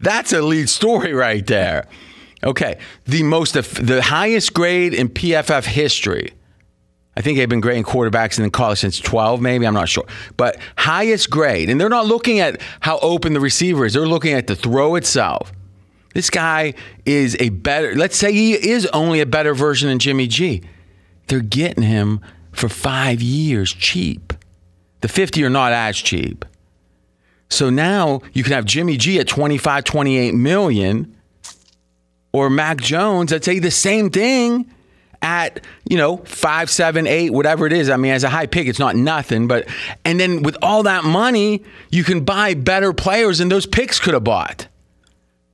That's 0.00 0.32
a 0.32 0.40
lead 0.40 0.68
story 0.68 1.12
right 1.12 1.46
there. 1.46 1.86
Okay. 2.44 2.78
The 3.04 3.22
most 3.22 3.54
the 3.54 4.02
highest 4.02 4.54
grade 4.54 4.94
in 4.94 5.08
PFF 5.08 5.64
history. 5.64 6.32
I 7.16 7.20
think 7.20 7.36
they've 7.36 7.48
been 7.48 7.60
grading 7.60 7.84
quarterbacks 7.84 8.42
in 8.42 8.50
college 8.50 8.78
since 8.78 8.98
12, 8.98 9.40
maybe. 9.40 9.66
I'm 9.66 9.74
not 9.74 9.88
sure. 9.88 10.06
But 10.36 10.56
highest 10.76 11.28
grade. 11.28 11.68
And 11.68 11.78
they're 11.78 11.90
not 11.90 12.06
looking 12.06 12.40
at 12.40 12.60
how 12.80 12.98
open 13.00 13.34
the 13.34 13.40
receiver 13.40 13.84
is, 13.84 13.92
they're 13.92 14.06
looking 14.06 14.32
at 14.32 14.46
the 14.46 14.56
throw 14.56 14.94
itself. 14.94 15.52
This 16.14 16.30
guy 16.30 16.74
is 17.04 17.36
a 17.40 17.48
better, 17.50 17.94
let's 17.94 18.16
say 18.16 18.32
he 18.32 18.52
is 18.52 18.86
only 18.86 19.20
a 19.20 19.26
better 19.26 19.54
version 19.54 19.88
than 19.88 19.98
Jimmy 19.98 20.26
G. 20.26 20.62
They're 21.28 21.40
getting 21.40 21.84
him 21.84 22.20
for 22.52 22.68
five 22.68 23.22
years 23.22 23.72
cheap. 23.72 24.32
The 25.00 25.08
50 25.08 25.44
are 25.44 25.50
not 25.50 25.72
as 25.72 25.96
cheap. 25.96 26.44
So 27.48 27.70
now 27.70 28.22
you 28.32 28.42
can 28.42 28.52
have 28.52 28.64
Jimmy 28.64 28.96
G 28.96 29.18
at 29.18 29.28
25, 29.28 29.84
28 29.84 30.34
million 30.34 31.16
or 32.32 32.48
Mac 32.48 32.78
Jones, 32.78 33.32
I'd 33.32 33.44
say 33.44 33.58
the 33.58 33.70
same 33.70 34.10
thing 34.10 34.70
at, 35.20 35.64
you 35.88 35.96
know, 35.96 36.16
five, 36.18 36.70
seven, 36.70 37.06
eight, 37.06 37.30
whatever 37.30 37.66
it 37.66 37.72
is. 37.72 37.90
I 37.90 37.96
mean, 37.96 38.12
as 38.12 38.24
a 38.24 38.28
high 38.28 38.46
pick, 38.46 38.66
it's 38.66 38.78
not 38.78 38.96
nothing. 38.96 39.46
But, 39.46 39.68
and 40.04 40.18
then 40.18 40.42
with 40.42 40.56
all 40.62 40.82
that 40.84 41.04
money, 41.04 41.62
you 41.90 42.04
can 42.04 42.24
buy 42.24 42.54
better 42.54 42.92
players 42.92 43.38
than 43.38 43.48
those 43.48 43.66
picks 43.66 44.00
could 44.00 44.14
have 44.14 44.24
bought. 44.24 44.66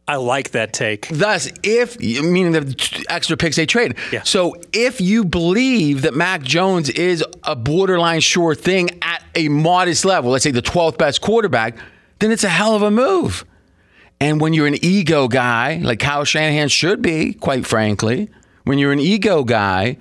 I 0.09 0.17
like 0.17 0.53
that 0.53 0.73
take. 0.73 1.07
Thus, 1.11 1.53
if 1.63 2.01
meaning 2.01 2.53
the 2.53 3.05
extra 3.11 3.37
picks 3.37 3.57
they 3.57 3.67
trade. 3.67 3.95
Yeah. 4.11 4.23
So 4.23 4.57
if 4.73 5.03
you 5.03 5.25
believe 5.25 6.03
that 6.03 6.15
Mac 6.15 6.43
Jones 6.43 6.89
is 6.89 7.23
a 7.45 7.55
borderline 7.55 8.21
sure 8.21 8.55
thing 8.55 8.89
at 9.03 9.23
a 9.35 9.49
modest 9.49 10.07
level, 10.07 10.31
let's 10.31 10.45
say 10.45 10.51
the 10.51 10.63
12th 10.63 10.97
best 10.97 11.21
quarterback, 11.21 11.77
then 12.21 12.33
it's 12.33 12.43
a 12.43 12.49
hell 12.49 12.75
of 12.75 12.81
a 12.81 12.91
move. 12.91 13.45
And 14.19 14.41
when 14.41 14.55
you're 14.55 14.67
an 14.67 14.83
ego 14.83 15.29
guy, 15.29 15.77
like 15.77 16.01
Kyle 16.01 16.25
Shanahan 16.25 16.69
should 16.69 17.03
be, 17.03 17.35
quite 17.35 17.67
frankly, 17.67 18.31
when 18.65 18.79
you're 18.79 18.93
an 18.93 19.01
ego 19.01 19.45
guy, 19.45 19.99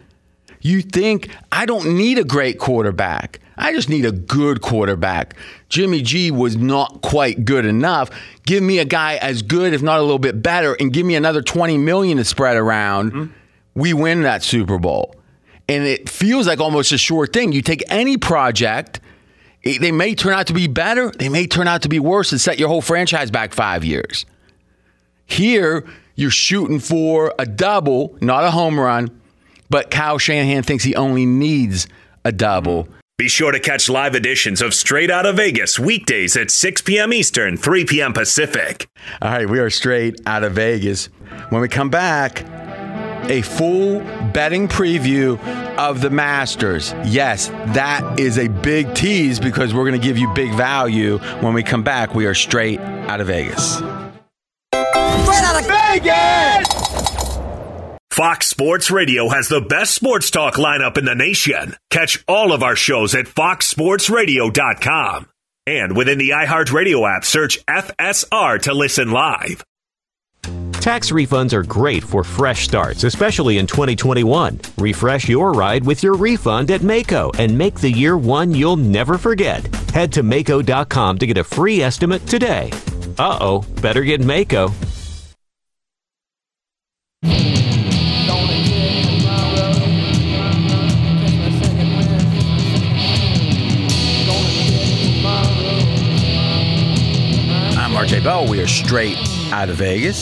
you 0.62 0.82
think, 0.82 1.30
I 1.52 1.66
don't 1.66 1.98
need 1.98 2.18
a 2.18 2.24
great 2.24 2.60
quarterback. 2.60 3.40
I 3.58 3.74
just 3.74 3.90
need 3.90 4.06
a 4.06 4.12
good 4.12 4.62
quarterback. 4.62 5.36
Jimmy 5.70 6.02
G 6.02 6.32
was 6.32 6.56
not 6.56 7.02
quite 7.02 7.44
good 7.44 7.66
enough. 7.66 8.10
Give 8.46 8.62
me 8.64 8.80
a 8.80 8.86
guy 8.86 9.16
as 9.16 9.42
good, 9.42 9.74
if 9.74 9.82
not 9.82 10.00
a 10.00 10.02
little 10.02 10.20
bit 10.20 10.44
better, 10.44 10.76
and 10.80 10.94
give 10.94 11.06
me 11.06 11.16
another 11.16 11.42
20 11.42 11.78
million 11.78 12.18
to 12.18 12.26
spread 12.26 12.56
around. 12.56 13.12
Mm-hmm. 13.12 13.34
We 13.76 13.94
win 13.94 14.22
that 14.24 14.44
Super 14.44 14.78
Bowl. 14.78 15.16
And 15.70 15.84
it 15.84 16.10
feels 16.10 16.48
like 16.48 16.60
almost 16.60 16.92
a 16.92 16.98
sure 16.98 17.28
thing. 17.28 17.52
You 17.52 17.62
take 17.62 17.84
any 17.90 18.18
project, 18.18 19.02
they 19.64 19.92
may 19.92 20.16
turn 20.16 20.34
out 20.34 20.48
to 20.48 20.54
be 20.54 20.68
better, 20.68 21.12
they 21.12 21.30
may 21.30 21.46
turn 21.46 21.68
out 21.68 21.82
to 21.82 21.90
be 21.90 22.00
worse 22.00 22.32
and 22.32 22.40
set 22.40 22.58
your 22.58 22.70
whole 22.70 22.82
franchise 22.82 23.32
back 23.32 23.54
five 23.54 23.84
years. 23.84 24.26
Here, 25.26 25.86
you're 26.16 26.32
shooting 26.32 26.80
for 26.80 27.34
a 27.38 27.46
double, 27.46 28.18
not 28.22 28.46
a 28.46 28.52
home 28.52 28.80
run, 28.80 29.20
but 29.70 29.92
Kyle 29.92 30.18
Shanahan 30.18 30.64
thinks 30.64 30.84
he 30.84 30.96
only 30.96 31.26
needs 31.26 31.88
a 32.24 32.32
double. 32.32 32.88
Be 33.18 33.28
sure 33.28 33.52
to 33.52 33.60
catch 33.60 33.90
live 33.90 34.14
editions 34.14 34.62
of 34.62 34.76
Straight 34.76 35.10
Out 35.10 35.26
of 35.26 35.38
Vegas 35.38 35.80
weekdays 35.80 36.38
at 36.38 36.52
6 36.52 36.84
p.m. 36.84 37.12
Eastern, 37.12 37.58
3 37.58 37.84
p.m. 37.86 38.14
Pacific. 38.14 38.88
All 39.24 39.32
right, 39.32 39.50
we 39.50 39.58
are 39.58 39.72
straight 39.72 40.22
out 40.28 40.44
of 40.44 40.54
Vegas. 40.54 41.08
When 41.50 41.60
we 41.60 41.68
come 41.68 41.90
back, 41.90 42.44
a 43.28 43.42
full 43.42 44.02
betting 44.34 44.68
preview 44.68 45.40
of 45.80 46.02
the 46.02 46.12
Masters. 46.12 46.94
Yes, 47.06 47.48
that 47.74 48.20
is 48.20 48.38
a 48.38 48.50
big 48.50 48.94
tease 48.94 49.40
because 49.40 49.74
we're 49.74 49.90
going 49.90 50.00
to 50.00 50.08
give 50.08 50.20
you 50.20 50.32
big 50.36 50.54
value. 50.54 51.18
When 51.40 51.56
we 51.56 51.64
come 51.64 51.82
back, 51.82 52.14
we 52.14 52.28
are 52.28 52.36
straight 52.36 52.80
out 52.80 53.20
of 53.20 53.26
Vegas. 53.26 53.78
Straight 53.78 53.88
out 54.76 55.60
of 55.60 55.66
Vegas! 55.66 56.87
Fox 58.18 58.48
Sports 58.48 58.90
Radio 58.90 59.30
has 59.30 59.48
the 59.48 59.62
best 59.62 59.94
sports 59.94 60.32
talk 60.32 60.56
lineup 60.56 60.98
in 60.98 61.06
the 61.06 61.14
nation. 61.14 61.76
Catch 61.92 62.24
all 62.28 62.52
of 62.52 62.64
our 62.64 62.76
shows 62.76 63.14
at 63.14 63.28
foxsportsradio.com. 63.28 65.30
And 65.68 65.96
within 65.96 66.18
the 66.18 66.30
iHeartRadio 66.30 67.16
app, 67.16 67.24
search 67.24 67.64
FSR 67.68 68.60
to 68.64 68.74
listen 68.74 69.12
live. 69.12 69.64
Tax 70.72 71.12
refunds 71.12 71.54
are 71.54 71.62
great 71.62 72.04
for 72.04 72.24
fresh 72.24 72.64
starts, 72.64 73.04
especially 73.04 73.60
in 73.60 73.68
2021. 73.68 74.62
Refresh 74.80 75.30
your 75.30 75.52
ride 75.52 75.86
with 75.86 76.02
your 76.02 76.16
refund 76.16 76.72
at 76.72 76.82
Maaco 76.82 77.38
and 77.38 77.56
make 77.56 77.80
the 77.80 77.92
year 77.92 78.18
one 78.18 78.52
you'll 78.52 78.78
never 78.78 79.20
forget. 79.20 79.68
Head 79.92 80.12
to 80.14 80.24
Maaco.com 80.24 81.20
to 81.20 81.28
get 81.28 81.38
a 81.38 81.44
free 81.44 81.84
estimate 81.84 82.26
today. 82.26 82.72
Uh 83.20 83.38
oh, 83.40 83.64
better 83.80 84.02
get 84.02 84.22
Maaco. 84.22 84.74
RJ 98.08 98.24
Bell. 98.24 98.48
We 98.48 98.62
are 98.62 98.68
straight 98.68 99.18
out 99.52 99.68
of 99.68 99.76
Vegas. 99.76 100.18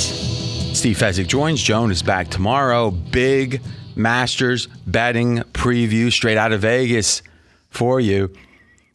Steve 0.75 0.97
Fezzik 0.97 1.27
joins. 1.27 1.61
Joan 1.61 1.91
is 1.91 2.01
back 2.01 2.29
tomorrow. 2.29 2.89
Big 2.89 3.61
Masters 3.95 4.67
betting 4.87 5.37
preview 5.53 6.11
straight 6.11 6.35
out 6.35 6.51
of 6.51 6.61
Vegas 6.61 7.21
for 7.69 7.99
you. 7.99 8.33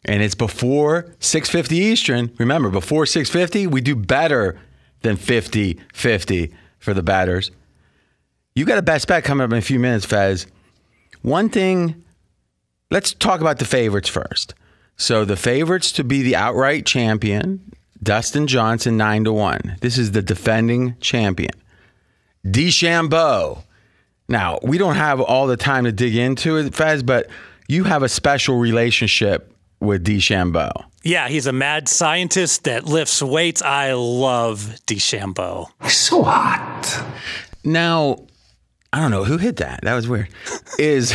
And 0.03 0.21
it's 0.21 0.35
before 0.35 1.05
6:50 1.21 1.77
Eastern. 1.77 2.31
Remember, 2.37 2.69
before 2.69 3.05
6:50, 3.05 3.65
we 3.65 3.79
do 3.79 3.95
better 3.95 4.59
than 5.03 5.15
50-50 5.15 6.51
for 6.77 6.93
the 6.93 7.01
batters. 7.01 7.49
You 8.55 8.65
got 8.65 8.77
a 8.77 8.81
best 8.81 9.07
bet 9.07 9.23
coming 9.23 9.45
up 9.45 9.53
in 9.53 9.57
a 9.57 9.61
few 9.61 9.79
minutes, 9.79 10.05
Fez. 10.05 10.47
One 11.21 11.47
thing, 11.47 12.03
let's 12.89 13.13
talk 13.13 13.39
about 13.39 13.59
the 13.59 13.63
favorites 13.63 14.09
first. 14.09 14.53
So 14.97 15.23
the 15.23 15.37
favorites 15.37 15.93
to 15.93 16.03
be 16.03 16.21
the 16.23 16.35
outright 16.35 16.85
champion, 16.85 17.61
Dustin 18.03 18.47
Johnson, 18.47 18.97
nine 18.97 19.23
to 19.25 19.33
one. 19.33 19.77
This 19.81 19.97
is 19.97 20.11
the 20.11 20.21
defending 20.21 20.95
champion. 20.99 21.51
DeChambeau. 22.45 23.63
Now, 24.27 24.59
we 24.63 24.77
don't 24.77 24.95
have 24.95 25.19
all 25.21 25.47
the 25.47 25.57
time 25.57 25.83
to 25.83 25.91
dig 25.91 26.15
into 26.15 26.57
it, 26.57 26.73
Fez, 26.73 27.03
but 27.03 27.27
you 27.67 27.83
have 27.83 28.01
a 28.01 28.09
special 28.09 28.57
relationship 28.57 29.53
with 29.79 30.03
DeChambeau. 30.03 30.71
Yeah, 31.03 31.27
he's 31.27 31.47
a 31.47 31.53
mad 31.53 31.87
scientist 31.87 32.65
that 32.65 32.85
lifts 32.85 33.21
weights. 33.21 33.61
I 33.61 33.93
love 33.93 34.75
DeChambeau. 34.85 35.67
So 35.89 36.23
hot. 36.23 37.03
Now, 37.63 38.25
I 38.93 38.99
don't 38.99 39.11
know 39.11 39.23
who 39.23 39.37
hit 39.37 39.57
that. 39.57 39.81
That 39.83 39.95
was 39.95 40.07
weird. 40.07 40.29
Is 40.77 41.13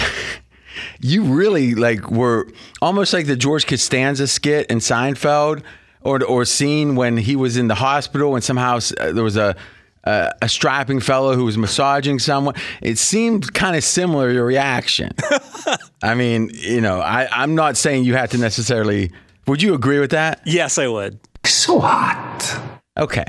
you 1.01 1.25
really 1.25 1.75
like 1.75 2.11
were 2.11 2.49
almost 2.83 3.13
like 3.13 3.27
the 3.27 3.37
George 3.37 3.67
Costanza 3.67 4.27
skit 4.27 4.67
in 4.67 4.79
Seinfeld, 4.79 5.63
or 6.07 6.25
or 6.25 6.45
scene 6.45 6.95
when 6.97 7.17
he 7.17 7.37
was 7.37 7.57
in 7.57 7.69
the 7.69 7.75
hospital 7.75 8.35
and 8.35 8.45
somehow 8.45 8.79
uh, 9.01 9.13
there 9.13 9.25
was 9.25 9.37
a. 9.37 9.57
Uh, 10.05 10.31
a 10.41 10.49
strapping 10.49 11.01
fellow 11.01 11.35
who 11.35 11.45
was 11.45 11.59
massaging 11.59 12.21
someone. 12.21 12.55
It 12.81 12.97
seemed 12.97 13.53
kind 13.55 13.75
of 13.75 13.83
similar 13.83 14.31
your 14.31 14.45
reaction. 14.45 15.11
I 16.05 16.15
mean, 16.15 16.49
you 16.55 16.81
know, 16.81 17.01
I, 17.01 17.27
I'm 17.33 17.57
not 17.57 17.77
saying 17.77 18.05
you 18.05 18.15
had 18.15 18.31
to 18.31 18.39
necessarily. 18.39 19.11
Would 19.49 19.63
you 19.63 19.75
agree 19.75 19.99
with 19.99 20.13
that? 20.13 20.43
Yes, 20.45 20.79
I 20.79 20.87
would. 20.87 21.19
So 21.45 21.81
hot. 21.81 22.79
Okay. 22.97 23.25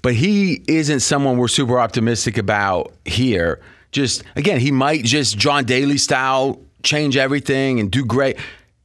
But 0.00 0.14
he 0.14 0.62
isn't 0.68 1.00
someone 1.00 1.36
we're 1.36 1.48
super 1.48 1.78
optimistic 1.78 2.38
about 2.38 2.94
here. 3.04 3.60
Just 3.92 4.24
again, 4.34 4.58
he 4.58 4.70
might 4.70 5.04
just 5.04 5.36
John 5.36 5.66
Daly 5.66 5.98
style 5.98 6.62
change 6.82 7.18
everything 7.18 7.78
and 7.78 7.90
do 7.90 8.06
great. 8.06 8.38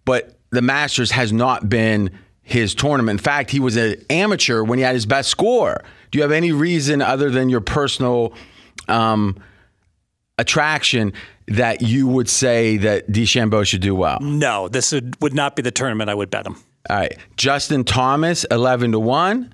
But 0.04 0.38
the 0.52 0.62
Masters 0.62 1.12
has 1.12 1.34
not 1.34 1.70
been 1.70 2.12
his 2.48 2.74
tournament. 2.74 3.20
In 3.20 3.24
fact, 3.24 3.52
he 3.52 3.60
was 3.60 3.76
an 3.76 3.96
amateur 4.10 4.64
when 4.64 4.80
he 4.80 4.84
had 4.84 4.96
his 4.96 5.06
best 5.06 5.30
score. 5.30 5.84
Do 6.12 6.18
you 6.18 6.22
have 6.22 6.32
any 6.32 6.54
reason 6.54 7.02
other 7.02 7.30
than 7.30 7.50
your 7.50 7.60
personal 7.60 8.34
um, 8.88 9.38
attraction 10.38 11.12
that 11.50 11.82
you 11.82 12.08
would 12.08 12.30
say 12.30 12.78
that 12.78 13.12
DeChambeau 13.12 13.68
should 13.68 13.82
do 13.82 13.94
well? 13.94 14.20
No, 14.22 14.70
this 14.70 14.94
would, 14.94 15.22
would 15.22 15.34
not 15.34 15.58
be 15.58 15.62
the 15.62 15.72
tournament 15.72 16.10
I 16.10 16.14
would 16.14 16.30
bet 16.30 16.48
him. 16.48 16.56
All 16.90 16.96
right. 16.96 17.18
Justin 17.36 17.84
Thomas, 17.84 18.46
11 18.46 18.94
to 18.94 19.00
1. 19.00 19.54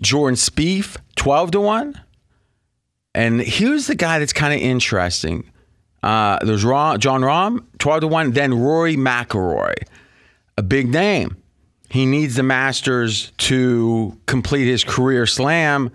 Jordan 0.00 0.36
Spieth, 0.36 0.96
12 1.16 1.50
to 1.50 1.60
1. 1.60 2.00
And 3.16 3.40
here's 3.40 3.88
the 3.88 3.96
guy 3.96 4.20
that's 4.20 4.32
kind 4.32 4.54
of 4.54 4.60
interesting. 4.60 5.50
Uh, 6.04 6.38
there's 6.44 6.64
Ron, 6.64 7.00
Jon 7.00 7.22
Rahm, 7.22 7.64
12 7.80 8.02
to 8.02 8.06
1. 8.06 8.30
Then 8.30 8.54
Rory 8.54 8.94
McIlroy, 8.94 9.74
a 10.56 10.62
big 10.62 10.88
name. 10.88 11.36
He 11.90 12.06
needs 12.06 12.36
the 12.36 12.42
Masters 12.42 13.32
to 13.38 14.16
complete 14.26 14.66
his 14.66 14.84
career 14.84 15.26
slam. 15.26 15.90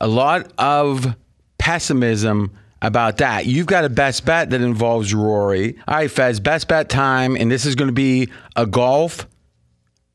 A 0.00 0.06
lot 0.06 0.52
of 0.58 1.16
pessimism 1.58 2.52
about 2.80 3.16
that. 3.18 3.46
You've 3.46 3.66
got 3.66 3.84
a 3.84 3.88
best 3.88 4.24
bet 4.24 4.50
that 4.50 4.60
involves 4.60 5.12
Rory. 5.12 5.76
All 5.88 5.96
right, 5.96 6.10
Fez, 6.10 6.38
best 6.40 6.68
bet 6.68 6.88
time, 6.88 7.36
and 7.36 7.50
this 7.50 7.66
is 7.66 7.74
going 7.74 7.88
to 7.88 7.92
be 7.92 8.28
a 8.54 8.64
golf 8.66 9.26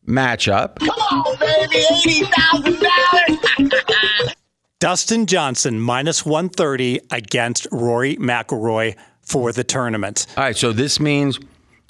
matchup. 0.07 0.79
Come 0.79 0.89
on, 0.89 1.37
baby. 1.39 1.83
$80,000. 2.25 4.33
Dustin 4.79 5.25
Johnson 5.27 5.79
minus 5.79 6.25
130 6.25 6.99
against 7.11 7.67
Rory 7.71 8.17
McIlroy 8.17 8.95
for 9.21 9.53
the 9.53 9.63
tournament. 9.63 10.25
All 10.35 10.43
right, 10.43 10.57
so 10.57 10.73
this 10.73 10.99
means 10.99 11.39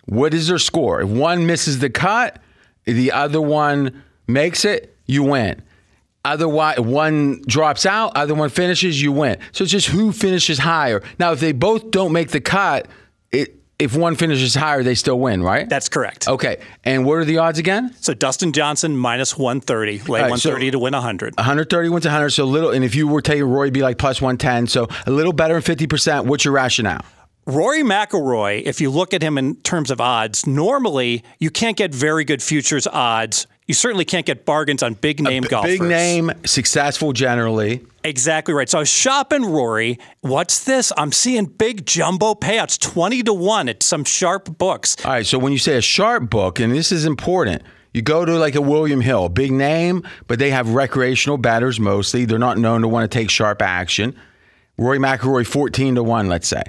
what 0.06 0.34
is 0.34 0.48
their 0.48 0.60
score? 0.60 1.02
If 1.02 1.10
one 1.10 1.48
misses 1.48 1.80
the 1.80 1.90
cut, 1.90 2.40
the 2.86 3.12
other 3.12 3.42
one 3.42 4.04
makes 4.28 4.66
it, 4.66 4.96
you 5.06 5.24
win. 5.24 5.62
Otherwise, 6.26 6.80
one 6.80 7.42
drops 7.48 7.86
out, 7.86 8.16
other 8.16 8.34
one 8.34 8.50
finishes, 8.50 9.02
you 9.02 9.12
win. 9.12 9.38
So 9.52 9.64
it's 9.64 9.72
just 9.72 9.88
who 9.88 10.12
finishes 10.14 10.58
higher. 10.58 11.04
Now, 11.20 11.34
if 11.34 11.42
they 11.42 11.52
both 11.52 11.92
don't 11.92 12.14
make 12.14 12.30
the 12.30 12.40
cut, 12.40 12.88
it 13.32 13.60
if 13.80 13.98
one 13.98 14.16
finishes 14.16 14.56
higher, 14.56 14.84
they 14.84 14.96
still 14.96 15.20
win, 15.20 15.44
right? 15.44 15.68
That's 15.68 15.90
correct. 15.90 16.28
okay. 16.30 16.62
And 16.86 17.06
what 17.06 17.16
are 17.16 17.26
the 17.26 17.40
odds 17.40 17.60
again? 17.60 17.94
So 18.00 18.14
Dustin 18.14 18.54
Johnson 18.54 18.96
minus 18.96 19.38
130, 19.38 20.04
lay 20.10 20.22
right, 20.22 20.28
so- 20.40 20.52
130 20.52 20.72
to 20.72 20.80
win 20.80 20.94
100. 20.94 21.36
130 21.36 21.90
wins 21.90 22.06
100, 22.06 22.30
so 22.30 22.46
little. 22.46 22.70
And 22.72 22.86
if 22.86 22.96
you 22.96 23.08
were 23.08 23.22
taking 23.22 23.44
Rory, 23.44 23.68
it'd 23.68 23.74
be 23.74 23.82
like 23.82 23.98
plus 23.98 24.22
110, 24.22 24.68
so 24.68 24.88
a 25.06 25.12
little 25.12 25.34
better 25.34 25.60
than 25.60 25.76
50%. 25.78 26.26
What's 26.26 26.46
your 26.46 26.54
rationale? 26.54 27.04
Rory 27.46 27.84
McIlroy, 27.84 28.62
if 28.64 28.80
you 28.80 28.90
look 28.90 29.14
at 29.14 29.22
him 29.22 29.38
in 29.38 29.56
terms 29.58 29.92
of 29.92 30.00
odds, 30.00 30.48
normally 30.48 31.24
you 31.40 31.50
can't 31.50 31.76
get 31.76 31.94
very 31.94 32.24
good 32.24 32.42
futures 32.42 32.88
odds. 32.88 33.48
You 33.68 33.74
certainly 33.74 34.06
can't 34.06 34.26
get 34.26 34.46
bargains 34.46 34.82
on 34.82 34.94
big 34.94 35.22
name 35.22 35.44
B- 35.44 35.50
golfers. 35.50 35.80
Big 35.80 35.82
name, 35.82 36.32
successful 36.46 37.12
generally. 37.12 37.86
Exactly 38.06 38.54
right. 38.54 38.70
So 38.70 38.78
I 38.78 38.82
was 38.82 38.90
shopping 38.90 39.46
Rory. 39.46 40.00
What's 40.22 40.64
this? 40.64 40.94
I'm 40.98 41.12
seeing 41.12 41.46
big 41.46 41.86
jumbo 41.86 42.34
payouts, 42.34 42.80
20 42.80 43.24
to 43.24 43.34
1 43.34 43.70
at 43.70 43.84
some 43.84 44.06
sharp 44.06 44.58
books. 44.58 44.96
All 45.06 45.12
right, 45.12 45.26
so 45.26 45.38
when 45.38 45.52
you 45.52 45.60
say 45.60 45.78
a 45.78 45.82
sharp 45.82 46.30
book, 46.30 46.60
and 46.60 46.74
this 46.74 46.92
is 46.94 47.06
important, 47.06 47.62
you 47.94 48.02
go 48.02 48.24
to 48.24 48.38
like 48.38 48.56
a 48.56 48.62
William 48.62 49.02
Hill, 49.02 49.28
big 49.30 49.52
name, 49.52 50.04
but 50.28 50.40
they 50.40 50.50
have 50.50 50.74
recreational 50.74 51.38
batters 51.38 51.80
mostly. 51.80 52.24
They're 52.24 52.40
not 52.40 52.58
known 52.58 52.82
to 52.82 52.88
want 52.88 53.10
to 53.10 53.18
take 53.18 53.30
sharp 53.30 53.62
action. 53.62 54.16
Rory 54.78 54.98
McIlroy, 55.00 55.46
14 55.46 55.96
to 55.96 56.04
1, 56.04 56.28
let's 56.28 56.48
say. 56.48 56.64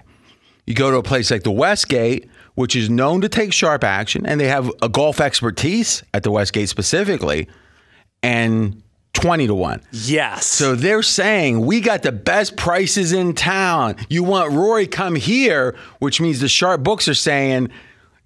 You 0.66 0.74
go 0.74 0.90
to 0.90 0.96
a 0.96 1.02
place 1.02 1.30
like 1.30 1.42
the 1.42 1.50
Westgate, 1.50 2.28
which 2.54 2.74
is 2.76 2.88
known 2.88 3.20
to 3.20 3.28
take 3.28 3.52
sharp 3.52 3.84
action, 3.84 4.24
and 4.26 4.40
they 4.40 4.48
have 4.48 4.70
a 4.80 4.88
golf 4.88 5.20
expertise 5.20 6.02
at 6.14 6.22
the 6.22 6.30
Westgate 6.30 6.68
specifically, 6.68 7.48
and 8.22 8.82
20 9.14 9.46
to 9.46 9.54
1. 9.54 9.80
Yes. 9.92 10.46
So 10.46 10.74
they're 10.74 11.02
saying 11.02 11.64
we 11.64 11.80
got 11.80 12.02
the 12.02 12.12
best 12.12 12.56
prices 12.56 13.12
in 13.12 13.34
town. 13.34 13.96
You 14.08 14.24
want 14.24 14.52
Rory 14.52 14.86
come 14.86 15.14
here, 15.14 15.76
which 16.00 16.20
means 16.20 16.40
the 16.40 16.48
sharp 16.48 16.82
books 16.82 17.08
are 17.08 17.14
saying 17.14 17.70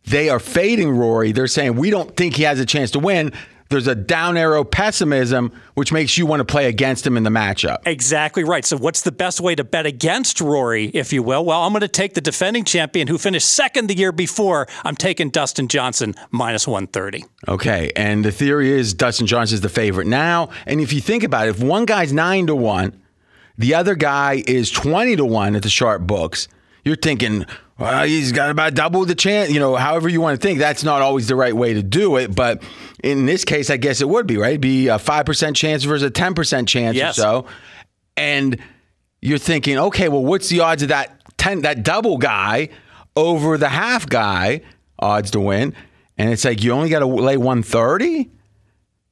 they 0.07 0.29
are 0.31 0.41
fading 0.41 0.91
Rory. 0.91 1.33
They're 1.33 1.47
saying 1.47 1.77
we 1.77 1.91
don't 1.91 2.17
think 2.17 2.37
he 2.37 2.45
has 2.45 2.59
a 2.59 2.67
chance 2.67 2.91
to 2.93 2.99
win. 2.99 3.33
There's 3.71 3.87
a 3.87 3.95
down 3.95 4.39
arrow 4.39 4.65
pessimism, 4.65 5.53
which 5.75 5.93
makes 5.93 6.17
you 6.17 6.25
want 6.25 6.41
to 6.41 6.45
play 6.45 6.69
against 6.69 7.07
him 7.07 7.19
in 7.19 7.23
the 7.23 7.31
matchup. 7.31 7.79
Exactly 7.85 8.43
right. 8.43 8.65
So, 8.65 8.79
what's 8.79 9.03
the 9.03 9.13
best 9.13 9.41
way 9.41 9.55
to 9.55 9.65
bet 9.65 9.85
against 9.85 10.41
Rory, 10.41 10.87
if 10.87 11.13
you 11.13 11.23
will? 11.23 11.45
Well, 11.45 11.63
I'm 11.63 11.73
going 11.73 11.81
to 11.81 11.89
take 11.89 12.15
the 12.15 12.23
defending 12.23 12.65
champion 12.65 13.09
who 13.09 13.19
finished 13.19 13.51
second 13.51 13.89
the 13.89 13.97
year 13.97 14.11
before. 14.11 14.67
I'm 14.85 14.97
taking 14.97 15.29
Dustin 15.29 15.69
Johnson 15.69 16.15
minus 16.31 16.67
130. 16.67 17.25
Okay, 17.47 17.93
and 17.95 18.25
the 18.25 18.33
theory 18.33 18.71
is 18.71 18.95
Dustin 18.95 19.27
Johnson's 19.27 19.61
the 19.61 19.69
favorite 19.69 20.07
now. 20.07 20.49
And 20.67 20.81
if 20.81 20.93
you 20.95 21.03
think 21.03 21.23
about 21.23 21.47
it, 21.47 21.51
if 21.51 21.63
one 21.63 21.85
guy's 21.85 22.13
nine 22.13 22.47
to 22.47 22.57
one, 22.57 22.99
the 23.59 23.75
other 23.75 23.95
guy 23.95 24.43
is 24.47 24.71
twenty 24.71 25.15
to 25.17 25.25
one 25.27 25.55
at 25.55 25.63
the 25.63 25.69
sharp 25.69 26.03
books, 26.03 26.49
you're 26.85 26.97
thinking, 26.97 27.45
well, 27.79 28.05
he's 28.07 28.33
got 28.33 28.51
about 28.51 28.75
double 28.75 29.05
the 29.05 29.15
chance. 29.15 29.51
You 29.51 29.61
know, 29.61 29.77
however 29.77 30.09
you 30.09 30.21
want 30.21 30.41
to 30.41 30.47
think, 30.47 30.59
that's 30.59 30.83
not 30.85 31.01
always 31.03 31.29
the 31.29 31.37
right 31.37 31.55
way 31.55 31.75
to 31.75 31.83
do 31.83 32.17
it. 32.17 32.35
But 32.35 32.63
in 33.05 33.27
this 33.27 33.45
case, 33.45 33.71
I 33.71 33.77
guess 33.77 34.01
it 34.01 34.09
would 34.09 34.27
be 34.27 34.37
right. 34.37 34.51
It'd 34.51 34.61
be 34.61 34.89
a 34.89 34.99
five 34.99 35.27
percent 35.27 35.57
chance 35.57 35.85
versus 35.85 36.03
a 36.03 36.11
ten 36.11 36.35
percent 36.35 36.69
chance 36.69 36.97
Yes. 36.97 37.19
or 37.19 37.23
so. 37.23 37.47
And 38.17 38.59
you're 39.23 39.39
thinking, 39.39 39.79
okay, 39.79 40.09
well, 40.09 40.25
what's 40.25 40.49
the 40.49 40.61
odds 40.61 40.83
of 40.83 40.89
that 40.89 41.23
ten 41.39 41.63
that 41.63 41.83
double 41.85 42.19
guy 42.19 42.71
over 43.17 43.57
the 43.59 43.69
half 43.69 44.09
guy 44.09 44.63
odds 44.99 45.31
to 45.33 45.41
win? 45.41 45.75
And 46.17 46.31
it's 46.33 46.45
like 46.45 46.65
you 46.65 46.73
only 46.73 46.89
got 46.91 46.99
to 47.01 47.07
lay 47.07 47.37
130. 47.37 48.29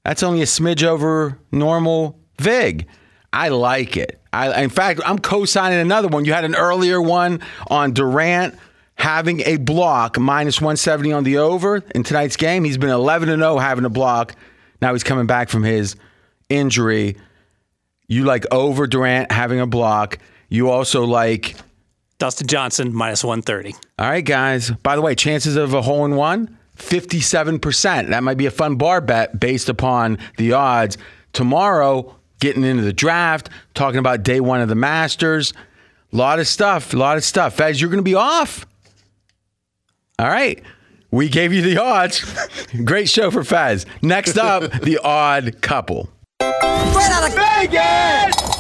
That's 0.05 0.23
only 0.25 0.43
a 0.43 0.45
smidge 0.47 0.83
over 0.83 1.39
normal 1.53 2.19
vig. 2.41 2.87
I 3.33 3.49
like 3.51 3.97
it. 3.97 4.21
I, 4.37 4.63
in 4.63 4.71
fact, 4.71 5.01
I'm 5.05 5.19
co-signing 5.19 5.79
another 5.79 6.09
one. 6.09 6.25
You 6.25 6.33
had 6.33 6.45
an 6.45 6.55
earlier 6.55 7.01
one 7.01 7.41
on 7.69 7.93
Durant 7.93 8.55
having 8.95 9.41
a 9.41 9.57
block 9.57 10.19
minus 10.19 10.61
170 10.61 11.13
on 11.13 11.25
the 11.25 11.39
over 11.39 11.83
in 11.95 12.03
tonight's 12.03 12.37
game. 12.37 12.65
He's 12.65 12.79
been 12.79 12.91
11 12.91 13.29
and 13.29 13.41
0 13.41 13.59
having 13.59 13.85
a 13.85 13.91
block. 13.91 14.35
Now 14.81 14.93
he's 14.93 15.05
coming 15.05 15.27
back 15.27 15.49
from 15.49 15.63
his 15.63 15.97
injury. 16.49 17.17
You 18.09 18.25
like 18.25 18.45
over 18.53 18.87
Durant 18.87 19.33
having 19.33 19.61
a 19.61 19.67
block. 19.67 20.19
You 20.49 20.71
also 20.71 21.05
like 21.05 21.57
Dustin 22.19 22.47
Johnson 22.47 22.95
minus 22.95 23.25
130. 23.25 23.75
all 23.99 24.09
right, 24.09 24.25
guys. 24.25 24.71
By 24.71 24.97
the 24.97 25.03
way, 25.03 25.15
chances 25.15 25.57
of 25.57 25.75
a 25.75 25.83
hole 25.83 26.05
in 26.05 26.15
one, 26.15 26.57
57%. 26.77 28.09
That 28.11 28.23
might 28.23 28.37
be 28.37 28.47
a 28.47 28.51
fun 28.51 28.77
bar 28.77 29.01
bet 29.01 29.39
based 29.41 29.69
upon 29.69 30.19
the 30.37 30.53
odds. 30.53 30.99
Tomorrow, 31.33 32.15
getting 32.41 32.65
into 32.65 32.83
the 32.83 32.93
draft, 32.93 33.49
talking 33.75 33.99
about 33.99 34.23
day 34.23 34.41
one 34.41 34.61
of 34.61 34.69
the 34.69 34.75
Masters. 34.75 35.53
A 36.13 36.17
lot 36.17 36.39
of 36.39 36.47
stuff, 36.47 36.95
a 36.95 36.97
lot 36.97 37.17
of 37.17 37.25
stuff. 37.25 37.57
Fez, 37.57 37.81
you're 37.81 37.91
going 37.91 37.99
to 37.99 38.03
be 38.03 38.15
off. 38.15 38.67
All 40.19 40.29
right. 40.29 40.63
We 41.11 41.29
gave 41.29 41.53
you 41.53 41.63
the 41.63 41.81
odds. 41.81 42.25
Great 42.85 43.09
show 43.09 43.31
for 43.31 43.45
Fez. 43.45 43.87
Next 44.03 44.37
up, 44.37 44.71
the 44.83 44.99
odd 45.03 45.61
couple. 45.63 46.09
Straight 46.41 47.11
out 47.11 47.29
of 47.29 47.35
Vegas. 47.35 48.56